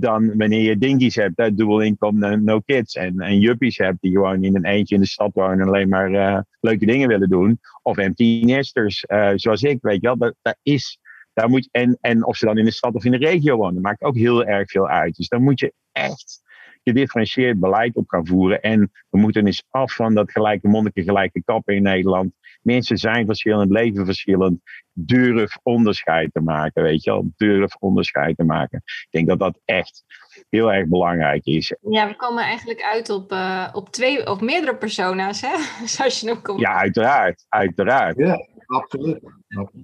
dan 0.00 0.36
wanneer 0.36 0.62
je 0.62 0.78
dinkies 0.78 1.14
hebt, 1.14 1.36
hè, 1.36 1.54
dual 1.54 1.80
income, 1.80 2.36
no 2.36 2.60
kids. 2.60 2.94
En, 2.94 3.20
en 3.20 3.38
juppies 3.38 3.78
hebt 3.78 4.00
die 4.00 4.12
gewoon 4.12 4.44
in 4.44 4.56
een 4.56 4.64
eentje 4.64 4.94
in 4.94 5.00
de 5.00 5.06
stad 5.06 5.30
wonen 5.34 5.60
en 5.60 5.66
alleen 5.66 5.88
maar 5.88 6.10
uh, 6.10 6.38
leuke 6.60 6.86
dingen 6.86 7.08
willen 7.08 7.28
doen. 7.28 7.60
Of 7.82 7.96
empty 7.96 8.42
nesters, 8.44 9.04
uh, 9.08 9.32
zoals 9.34 9.62
ik, 9.62 9.78
weet 9.80 10.00
je 10.00 10.06
wel. 10.06 10.16
Dat, 10.16 10.34
dat 10.42 10.56
is, 10.62 10.98
daar 11.32 11.48
moet, 11.48 11.68
en, 11.70 11.98
en 12.00 12.26
of 12.26 12.36
ze 12.36 12.46
dan 12.46 12.58
in 12.58 12.64
de 12.64 12.70
stad 12.70 12.94
of 12.94 13.04
in 13.04 13.10
de 13.10 13.16
regio 13.16 13.56
wonen, 13.56 13.82
maakt 13.82 14.02
ook 14.02 14.16
heel 14.16 14.44
erg 14.44 14.70
veel 14.70 14.88
uit. 14.88 15.16
Dus 15.16 15.28
dan 15.28 15.42
moet 15.42 15.60
je 15.60 15.72
echt 15.92 16.42
gedifferentieerd 16.84 17.60
beleid 17.60 17.96
op 17.96 18.08
gaan 18.08 18.26
voeren. 18.26 18.60
En 18.60 18.90
we 19.10 19.18
moeten 19.18 19.46
eens 19.46 19.64
af 19.70 19.94
van 19.94 20.14
dat 20.14 20.32
gelijke 20.32 20.68
monniken, 20.68 21.02
gelijke 21.02 21.42
kappen 21.44 21.74
in 21.74 21.82
Nederland. 21.82 22.32
Mensen 22.64 22.96
zijn 22.96 23.26
verschillend, 23.26 23.70
leven 23.70 24.04
verschillend. 24.04 24.60
Durf 24.92 25.58
onderscheid 25.62 26.32
te 26.32 26.40
maken, 26.40 26.82
weet 26.82 27.04
je 27.04 27.10
wel. 27.10 27.32
Durf 27.36 27.76
onderscheid 27.78 28.36
te 28.36 28.44
maken. 28.44 28.82
Ik 28.84 29.08
denk 29.10 29.28
dat 29.28 29.38
dat 29.38 29.60
echt 29.64 30.04
heel 30.48 30.72
erg 30.72 30.88
belangrijk 30.88 31.44
is. 31.44 31.74
Ja, 31.80 32.08
we 32.08 32.16
komen 32.16 32.42
eigenlijk 32.42 32.82
uit 32.82 33.10
op, 33.10 33.32
uh, 33.32 33.68
op 33.72 33.88
twee 33.88 34.26
of 34.30 34.40
meerdere 34.40 34.76
persona's, 34.76 35.40
hè? 35.40 35.56
Zoals 35.86 36.20
je 36.20 36.26
nog 36.26 36.42
komt. 36.42 36.60
Ja, 36.60 36.74
uiteraard. 36.74 37.44
Uiteraard. 37.48 38.16
Ja, 38.16 38.46
absoluut. 38.66 39.20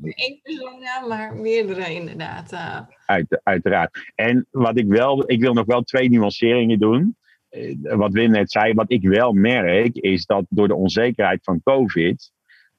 Eén 0.03 0.41
persona, 0.43 1.07
maar 1.07 1.35
meerdere 1.35 1.95
inderdaad. 1.95 2.53
Uh. 2.53 2.81
Uit, 3.07 3.41
uiteraard. 3.43 4.13
En 4.15 4.47
wat 4.51 4.79
ik 4.79 4.87
wel, 4.87 5.31
ik 5.31 5.41
wil 5.41 5.53
nog 5.53 5.67
wel 5.67 5.83
twee 5.83 6.11
nuanceringen 6.11 6.79
doen. 6.79 7.17
Wat 7.83 8.13
Wim 8.13 8.31
net 8.31 8.51
zei, 8.51 8.75
wat 8.75 8.91
ik 8.91 9.09
wel 9.09 9.33
merk, 9.33 9.97
is 9.97 10.27
dat 10.27 10.45
door 10.49 10.69
de 10.69 10.75
onzekerheid 10.75 11.41
van 11.43 11.61
COVID 11.63 12.33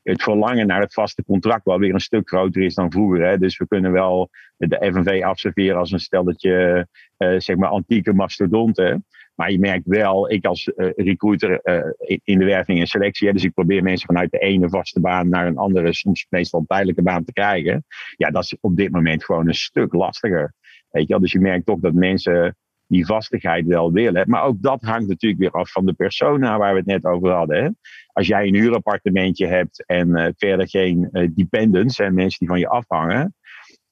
het 0.04 0.24
verlangen 0.24 0.68
naar 0.68 0.82
het 0.82 0.94
vaste 0.94 1.24
contract 1.24 1.66
wel 1.66 1.80
weer 1.80 1.94
een 1.94 2.00
stuk 2.00 2.30
groter 2.30 2.62
is 2.62 2.76
dan 2.76 2.92
vroeger. 2.92 3.26
Hè? 3.28 3.38
Dus 3.38 3.58
we 3.58 3.68
kunnen 3.68 3.92
wel 3.92 4.30
de 4.58 4.92
FNV 4.94 5.22
afserveren 5.24 5.78
als 5.78 5.92
een 5.92 6.00
stelletje 6.00 6.88
uh, 7.18 7.40
zeg 7.40 7.56
maar 7.56 7.70
antieke 7.70 8.14
mastodonten. 8.14 9.06
Maar 9.36 9.52
je 9.52 9.60
merkt 9.60 9.86
wel, 9.86 10.32
ik 10.32 10.46
als 10.46 10.68
uh, 10.68 10.90
recruiter 10.96 11.60
uh, 11.64 12.20
in 12.24 12.40
de 12.40 12.46
werving 12.46 12.80
en 12.80 12.88
selectie, 12.88 13.28
hè, 13.28 13.34
dus 13.34 13.44
ik 13.44 13.54
probeer 13.54 13.84
mensen 13.84 14.08
vanuit 14.08 14.32
de 14.32 14.40
ene 14.40 14.70
vaste 14.70 15.00
baan 15.00 15.30
naar 15.30 15.48
een 15.48 15.58
andere, 15.58 15.94
soms 15.94 16.26
meestal 16.30 16.64
tijdelijke 16.68 17.02
baan 17.02 17.24
te 17.24 17.34
krijgen. 17.34 17.86
Ja, 18.16 18.30
dat 18.30 18.44
is 18.44 18.58
op 18.60 18.76
dit 18.76 18.92
moment 18.92 19.26
gewoon 19.26 19.48
een 19.48 19.54
stuk 19.54 19.94
lastiger. 19.94 20.54
Weet 20.90 21.08
je? 21.08 21.20
Dus 21.20 21.32
je 21.32 21.40
merkt 21.40 21.66
toch 21.66 21.80
dat 21.80 21.94
mensen 21.94 22.56
die 22.92 23.06
vastigheid 23.06 23.66
wel 23.66 23.92
willen. 23.92 24.30
Maar 24.30 24.44
ook 24.44 24.62
dat 24.62 24.82
hangt 24.82 25.08
natuurlijk 25.08 25.42
weer 25.42 25.52
af 25.52 25.72
van 25.72 25.86
de 25.86 25.94
persona 25.94 26.58
waar 26.58 26.72
we 26.72 26.78
het 26.78 26.88
net 26.88 27.06
over 27.06 27.32
hadden. 27.32 27.64
Hè? 27.64 27.70
Als 28.14 28.28
jij 28.28 28.48
een 28.48 28.56
huurappartementje 28.56 29.48
hebt 29.48 29.86
en 29.86 30.10
uh, 30.10 30.28
verder 30.36 30.70
geen 30.70 31.10
uh, 31.12 31.30
dependents 31.36 32.00
en 32.00 32.14
mensen 32.14 32.40
die 32.40 32.48
van 32.48 32.60
je 32.60 32.68
afhangen. 32.68 33.36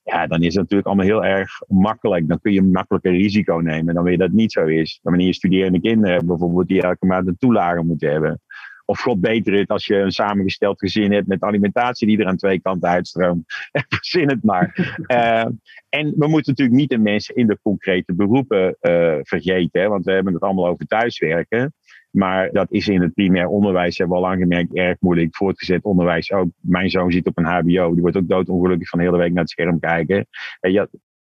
Ja, 0.03 0.27
dan 0.27 0.39
is 0.39 0.53
het 0.53 0.55
natuurlijk 0.55 0.87
allemaal 0.87 1.05
heel 1.05 1.25
erg 1.25 1.49
makkelijk. 1.67 2.27
Dan 2.27 2.39
kun 2.39 2.53
je 2.53 2.61
makkelijker 2.61 3.11
risico 3.11 3.55
nemen 3.55 3.85
dan 3.85 4.03
wanneer 4.03 4.17
dat 4.17 4.31
niet 4.31 4.51
zo 4.51 4.65
is. 4.65 4.99
Dan 5.01 5.11
wanneer 5.11 5.27
je 5.27 5.33
studerende 5.33 5.81
kinderen 5.81 6.13
hebt, 6.13 6.27
bijvoorbeeld, 6.27 6.67
die 6.67 6.81
elke 6.81 7.05
maand 7.05 7.27
een 7.27 7.37
toelage 7.37 7.83
moeten 7.83 8.11
hebben. 8.11 8.41
Of 8.89 8.99
god 8.99 9.21
beter 9.21 9.53
het 9.53 9.69
als 9.69 9.85
je 9.85 9.95
een 9.95 10.11
samengesteld 10.11 10.79
gezin 10.79 11.11
hebt 11.11 11.27
met 11.27 11.41
alimentatie 11.41 12.07
die 12.07 12.17
er 12.17 12.25
aan 12.25 12.37
twee 12.37 12.61
kanten 12.61 12.89
uitstroomt. 12.89 13.45
Verzin 13.89 14.29
het 14.29 14.43
maar. 14.43 14.95
uh, 15.07 15.45
en 15.99 16.13
we 16.17 16.27
moeten 16.27 16.51
natuurlijk 16.51 16.77
niet 16.77 16.89
de 16.89 16.97
mensen 16.97 17.35
in 17.35 17.47
de 17.47 17.59
concrete 17.61 18.13
beroepen 18.13 18.77
uh, 18.81 19.17
vergeten. 19.21 19.81
Hè, 19.81 19.87
want 19.87 20.05
we 20.05 20.11
hebben 20.11 20.33
het 20.33 20.41
allemaal 20.41 20.67
over 20.67 20.85
thuiswerken. 20.85 21.73
Maar 22.11 22.51
dat 22.51 22.71
is 22.71 22.87
in 22.87 23.01
het 23.01 23.13
primair 23.13 23.47
onderwijs, 23.47 23.97
hebben 23.97 24.17
we 24.17 24.23
al 24.23 24.29
lang 24.29 24.41
gemerkt, 24.41 24.75
erg 24.75 24.97
moeilijk. 24.99 25.35
Voortgezet 25.35 25.83
onderwijs 25.83 26.31
ook. 26.31 26.49
Mijn 26.59 26.89
zoon 26.89 27.11
zit 27.11 27.27
op 27.27 27.37
een 27.37 27.45
HBO. 27.45 27.93
Die 27.93 28.01
wordt 28.01 28.17
ook 28.17 28.27
doodongelukkig 28.27 28.89
van 28.89 28.99
de 28.99 29.05
hele 29.05 29.17
week 29.17 29.31
naar 29.31 29.43
het 29.43 29.51
scherm 29.51 29.79
kijken. 29.79 30.27
En 30.59 30.71
ja, 30.71 30.87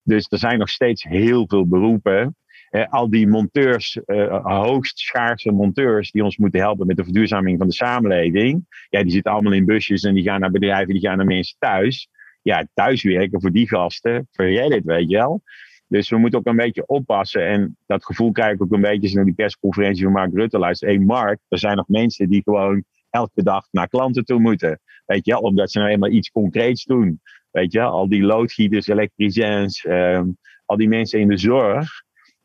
dus 0.03 0.27
er 0.31 0.39
zijn 0.39 0.59
nog 0.59 0.69
steeds 0.69 1.03
heel 1.03 1.45
veel 1.49 1.67
beroepen 1.67 2.37
uh, 2.73 2.89
al 2.89 3.11
die 3.11 3.29
monteurs, 3.29 4.01
uh, 4.07 4.45
hoogst 4.45 4.99
schaarse 4.99 5.51
monteurs, 5.51 6.11
die 6.11 6.25
ons 6.25 6.37
moeten 6.37 6.61
helpen 6.61 6.87
met 6.87 6.97
de 6.97 7.05
verduurzaming 7.05 7.59
van 7.59 7.67
de 7.67 7.75
samenleving. 7.75 8.67
Ja, 8.89 9.03
die 9.03 9.13
zitten 9.13 9.33
allemaal 9.33 9.53
in 9.53 9.65
busjes 9.65 10.03
en 10.03 10.15
die 10.15 10.23
gaan 10.23 10.41
naar 10.41 10.51
bedrijven, 10.51 10.93
die 10.93 11.03
gaan 11.03 11.17
naar 11.17 11.27
mensen 11.27 11.57
thuis. 11.59 12.09
Ja, 12.43 12.67
thuiswerken 12.75 13.41
voor 13.41 13.53
die 13.53 13.69
gasten, 13.69 14.29
vergeet 14.31 14.73
het, 14.73 14.85
weet 14.85 15.11
je 15.11 15.17
wel. 15.17 15.43
Dus 15.87 16.11
we 16.11 16.17
moeten 16.17 16.39
ook 16.39 16.47
een 16.47 16.57
beetje 16.57 16.87
oppassen. 16.87 17.47
En 17.47 17.77
dat 17.87 18.05
gevoel 18.05 18.33
krijg 18.33 18.53
ik 18.53 18.63
ook 18.63 18.73
een 18.73 18.81
beetje 18.81 19.15
naar 19.15 19.25
die 19.25 19.35
persconferentie 19.35 20.05
van 20.05 20.13
Mark 20.13 20.35
Rutte 20.35 20.59
luister. 20.59 20.89
Hé 20.89 20.99
Mark, 20.99 21.39
er 21.49 21.59
zijn 21.59 21.77
nog 21.77 21.89
mensen 21.89 22.29
die 22.29 22.43
gewoon 22.43 22.85
elke 23.11 23.43
dag 23.43 23.67
naar 23.71 23.89
klanten 23.89 24.25
toe 24.25 24.41
moeten. 24.41 24.81
Weet 25.07 25.25
je 25.25 25.33
wel, 25.33 25.41
omdat 25.41 25.71
ze 25.71 25.79
nou 25.79 25.91
eenmaal 25.91 26.11
iets 26.11 26.31
concreets 26.31 26.85
doen. 26.85 27.21
Weet 27.51 27.73
je 27.73 27.83
al 27.83 28.09
die 28.09 28.23
loodgieters, 28.23 28.87
elektriciens, 28.87 29.85
uh, 29.85 30.23
al 30.65 30.77
die 30.77 30.89
mensen 30.89 31.21
in 31.21 31.29
de 31.29 31.39
zorg. 31.39 32.02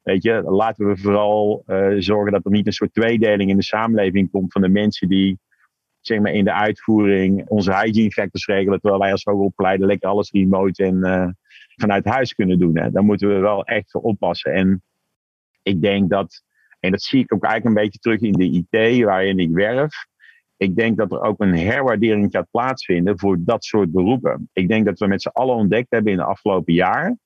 Weet 0.07 0.23
je, 0.23 0.41
laten 0.41 0.87
we 0.87 0.97
vooral 0.97 1.63
uh, 1.67 1.95
zorgen 1.97 2.31
dat 2.31 2.45
er 2.45 2.51
niet 2.51 2.65
een 2.65 2.73
soort 2.73 2.93
tweedeling 2.93 3.49
in 3.49 3.57
de 3.57 3.63
samenleving 3.63 4.31
komt 4.31 4.51
van 4.51 4.61
de 4.61 4.69
mensen 4.69 5.07
die 5.09 5.39
zeg 6.01 6.19
maar, 6.19 6.31
in 6.31 6.43
de 6.43 6.53
uitvoering 6.53 7.47
onze 7.47 7.75
hygiene 7.75 8.11
factors 8.11 8.45
regelen, 8.45 8.79
terwijl 8.79 9.01
wij 9.01 9.11
als 9.11 9.23
hoogopgeleiden 9.23 9.87
lekker 9.87 10.09
alles 10.09 10.31
remote 10.31 10.83
en 10.83 10.95
uh, 10.95 11.27
vanuit 11.75 12.05
huis 12.05 12.33
kunnen 12.33 12.59
doen. 12.59 12.77
Hè. 12.77 12.91
Daar 12.91 13.03
moeten 13.03 13.27
we 13.27 13.39
wel 13.39 13.63
echt 13.63 13.91
voor 13.91 14.01
oppassen. 14.01 14.53
En 14.53 14.83
ik 15.63 15.81
denk 15.81 16.09
dat, 16.09 16.43
en 16.79 16.91
dat 16.91 17.01
zie 17.01 17.23
ik 17.23 17.33
ook 17.33 17.43
eigenlijk 17.43 17.75
een 17.75 17.83
beetje 17.83 17.99
terug 17.99 18.21
in 18.21 18.33
de 18.33 18.65
IT 18.67 19.03
waarin 19.03 19.39
ik 19.39 19.51
werf. 19.51 20.05
Ik 20.57 20.75
denk 20.75 20.97
dat 20.97 21.11
er 21.11 21.21
ook 21.21 21.39
een 21.39 21.57
herwaardering 21.57 22.31
gaat 22.31 22.51
plaatsvinden 22.51 23.19
voor 23.19 23.37
dat 23.39 23.63
soort 23.63 23.91
beroepen. 23.91 24.49
Ik 24.53 24.67
denk 24.67 24.85
dat 24.85 24.99
we 24.99 25.07
met 25.07 25.21
z'n 25.21 25.27
allen 25.27 25.55
ontdekt 25.55 25.91
hebben 25.91 26.11
in 26.11 26.17
de 26.17 26.23
afgelopen 26.23 26.73
jaar 26.73 27.17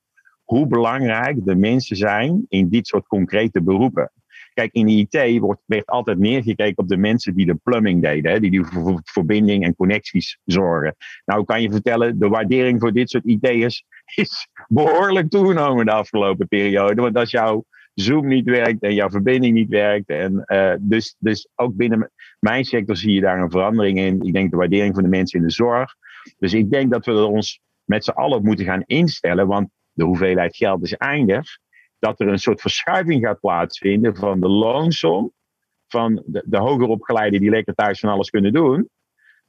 hoe 0.52 0.68
belangrijk 0.68 1.46
de 1.46 1.56
mensen 1.56 1.96
zijn 1.96 2.46
in 2.48 2.70
dit 2.70 2.88
soort 2.88 3.08
concrete 3.08 3.62
beroepen. 3.62 4.12
Kijk, 4.54 4.74
in 4.74 4.86
de 4.86 4.92
IT 4.92 5.40
wordt, 5.40 5.62
werd 5.66 5.86
altijd 5.86 6.18
neergekeken 6.18 6.78
op 6.78 6.88
de 6.88 6.98
mensen 6.98 7.36
die 7.36 7.46
de 7.46 7.60
plumbing 7.64 8.02
deden, 8.02 8.42
die, 8.42 8.52
die 8.52 8.64
voor 8.64 9.02
verbinding 9.04 9.64
en 9.64 9.76
connecties 9.76 10.40
zorgen. 10.46 10.96
Nou, 11.26 11.44
kan 11.44 11.62
je 11.62 11.72
vertellen, 11.72 12.20
de 12.20 12.28
waardering 12.28 12.80
voor 12.80 12.92
dit 12.92 13.10
soort 13.10 13.26
IT'ers 13.26 13.84
is 14.16 14.48
behoorlijk 14.68 15.30
toegenomen 15.30 15.86
de 15.86 15.92
afgelopen 15.92 16.48
periode. 16.48 17.02
Want 17.02 17.16
als 17.16 17.32
jouw 17.32 17.66
Zoom 17.94 18.28
niet 18.28 18.46
werkt 18.46 18.82
en 18.82 18.94
jouw 18.94 19.10
verbinding 19.10 19.54
niet 19.54 19.70
werkt, 19.70 20.10
en, 20.10 20.44
uh, 20.46 20.74
dus, 20.80 21.16
dus 21.20 21.48
ook 21.56 21.76
binnen 21.76 22.12
mijn 22.40 22.66
sector 22.66 22.96
zie 22.96 23.14
je 23.14 23.22
daar 23.22 23.42
een 23.42 23.52
verandering 23.52 24.00
in. 24.00 24.22
Ik 24.22 24.34
denk 24.34 24.52
de 24.52 24.58
waardering 24.58 24.94
van 24.94 25.04
de 25.04 25.10
mensen 25.10 25.40
in 25.40 25.46
de 25.46 25.52
zorg. 25.54 25.96
Dus 26.38 26.54
ik 26.54 26.72
denk 26.72 26.92
dat 26.92 27.06
we 27.06 27.26
ons 27.26 27.60
met 27.84 28.04
z'n 28.04 28.12
allen 28.12 28.44
moeten 28.44 28.66
gaan 28.66 28.84
instellen, 28.86 29.48
want 29.48 29.70
de 30.02 30.08
hoeveelheid 30.08 30.56
geld 30.56 30.84
is 30.84 30.94
eindig, 30.94 31.58
dat 32.00 32.20
er 32.20 32.28
een 32.28 32.40
soort 32.40 32.62
verschuiving 32.62 33.26
gaat 33.26 33.40
plaatsvinden 33.40 34.16
van 34.16 34.40
de 34.40 34.48
loonsom 34.48 35.32
van 35.88 36.24
de, 36.26 36.44
de 36.46 36.58
hoger 36.58 36.88
opgeleiden 36.88 37.40
die 37.40 37.50
lekker 37.50 37.74
thuis 37.74 38.00
van 38.00 38.10
alles 38.10 38.30
kunnen 38.30 38.54
doen, 38.54 38.90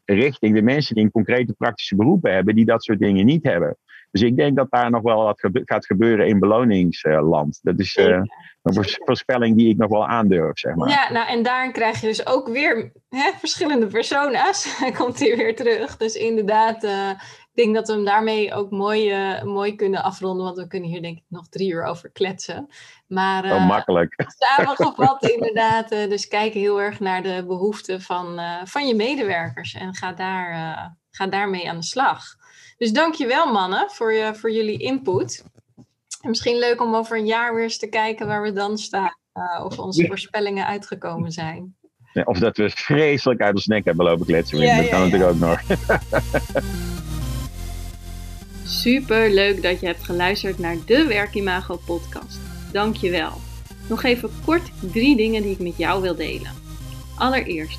richting 0.04 0.54
de 0.54 0.62
mensen 0.62 0.94
die 0.94 1.04
een 1.04 1.10
concrete 1.10 1.52
praktische 1.52 1.96
beroepen 1.96 2.32
hebben, 2.32 2.54
die 2.54 2.64
dat 2.64 2.84
soort 2.84 2.98
dingen 2.98 3.26
niet 3.26 3.44
hebben. 3.44 3.76
Dus 4.12 4.22
ik 4.22 4.36
denk 4.36 4.56
dat 4.56 4.70
daar 4.70 4.90
nog 4.90 5.02
wel 5.02 5.24
wat 5.24 5.48
gaat 5.52 5.86
gebeuren 5.86 6.26
in 6.26 6.38
beloningsland. 6.38 7.58
Dat 7.62 7.78
is 7.78 7.96
uh, 7.96 8.22
een 8.62 8.84
voorspelling 9.04 9.56
die 9.56 9.68
ik 9.68 9.76
nog 9.76 9.90
wel 9.90 10.06
aandurf, 10.06 10.58
zeg 10.58 10.74
maar. 10.74 10.88
Ja, 10.88 11.12
nou 11.12 11.28
en 11.28 11.42
daarin 11.42 11.72
krijg 11.72 12.00
je 12.00 12.06
dus 12.06 12.26
ook 12.26 12.48
weer 12.48 12.92
hè, 13.08 13.30
verschillende 13.38 13.86
persona's. 13.86 14.78
Komt 14.98 15.18
hier 15.18 15.36
weer 15.36 15.56
terug. 15.56 15.96
Dus 15.96 16.14
inderdaad, 16.14 16.84
uh, 16.84 17.10
ik 17.10 17.50
denk 17.52 17.74
dat 17.74 17.86
we 17.88 17.92
hem 17.92 18.04
daarmee 18.04 18.54
ook 18.54 18.70
mooi, 18.70 19.32
uh, 19.34 19.42
mooi 19.42 19.74
kunnen 19.74 20.02
afronden. 20.02 20.44
Want 20.44 20.56
we 20.56 20.66
kunnen 20.66 20.88
hier 20.88 21.02
denk 21.02 21.16
ik 21.16 21.24
nog 21.28 21.48
drie 21.48 21.72
uur 21.72 21.84
over 21.84 22.10
kletsen. 22.10 22.68
Maar 23.06 23.44
uh, 23.44 23.66
makkelijk. 23.66 24.14
samengevat 24.56 25.30
inderdaad. 25.30 25.88
Dus 25.88 26.28
kijk 26.28 26.52
heel 26.52 26.80
erg 26.80 27.00
naar 27.00 27.22
de 27.22 27.44
behoeften 27.46 28.00
van, 28.00 28.40
van 28.64 28.86
je 28.86 28.94
medewerkers. 28.94 29.74
En 29.74 29.94
ga, 29.94 30.12
daar, 30.12 30.96
ga 31.10 31.26
daarmee 31.26 31.68
aan 31.68 31.76
de 31.76 31.84
slag. 31.84 32.40
Dus 32.82 32.92
dankjewel 32.92 33.52
mannen 33.52 33.90
voor, 33.90 34.12
je, 34.12 34.34
voor 34.34 34.52
jullie 34.52 34.78
input. 34.78 35.44
En 36.20 36.28
misschien 36.28 36.58
leuk 36.58 36.80
om 36.80 36.94
over 36.94 37.16
een 37.16 37.26
jaar 37.26 37.54
weer 37.54 37.62
eens 37.62 37.78
te 37.78 37.88
kijken 37.88 38.26
waar 38.26 38.42
we 38.42 38.52
dan 38.52 38.78
staan. 38.78 39.16
of 39.64 39.78
onze 39.78 40.06
voorspellingen 40.06 40.66
uitgekomen 40.66 41.32
zijn. 41.32 41.76
Ja, 42.12 42.22
of 42.22 42.38
dat 42.38 42.56
we 42.56 42.70
vreselijk 42.70 43.40
uit 43.40 43.54
ons 43.54 43.66
nek 43.66 43.84
hebben 43.84 44.04
lopen 44.04 44.26
kletsen. 44.26 44.58
Ja, 44.58 44.76
dat 44.76 44.88
kan 44.88 45.00
natuurlijk 45.00 45.30
ook 45.30 45.38
nog. 45.38 45.60
Super 48.84 49.30
leuk 49.30 49.62
dat 49.62 49.80
je 49.80 49.86
hebt 49.86 50.04
geluisterd 50.04 50.58
naar 50.58 50.76
de 50.86 51.06
Werkimago 51.06 51.80
podcast. 51.86 52.40
Dankjewel. 52.72 53.32
Nog 53.88 54.02
even 54.02 54.30
kort 54.44 54.70
drie 54.92 55.16
dingen 55.16 55.42
die 55.42 55.52
ik 55.52 55.58
met 55.58 55.76
jou 55.76 56.02
wil 56.02 56.14
delen. 56.14 56.52
Allereerst, 57.18 57.78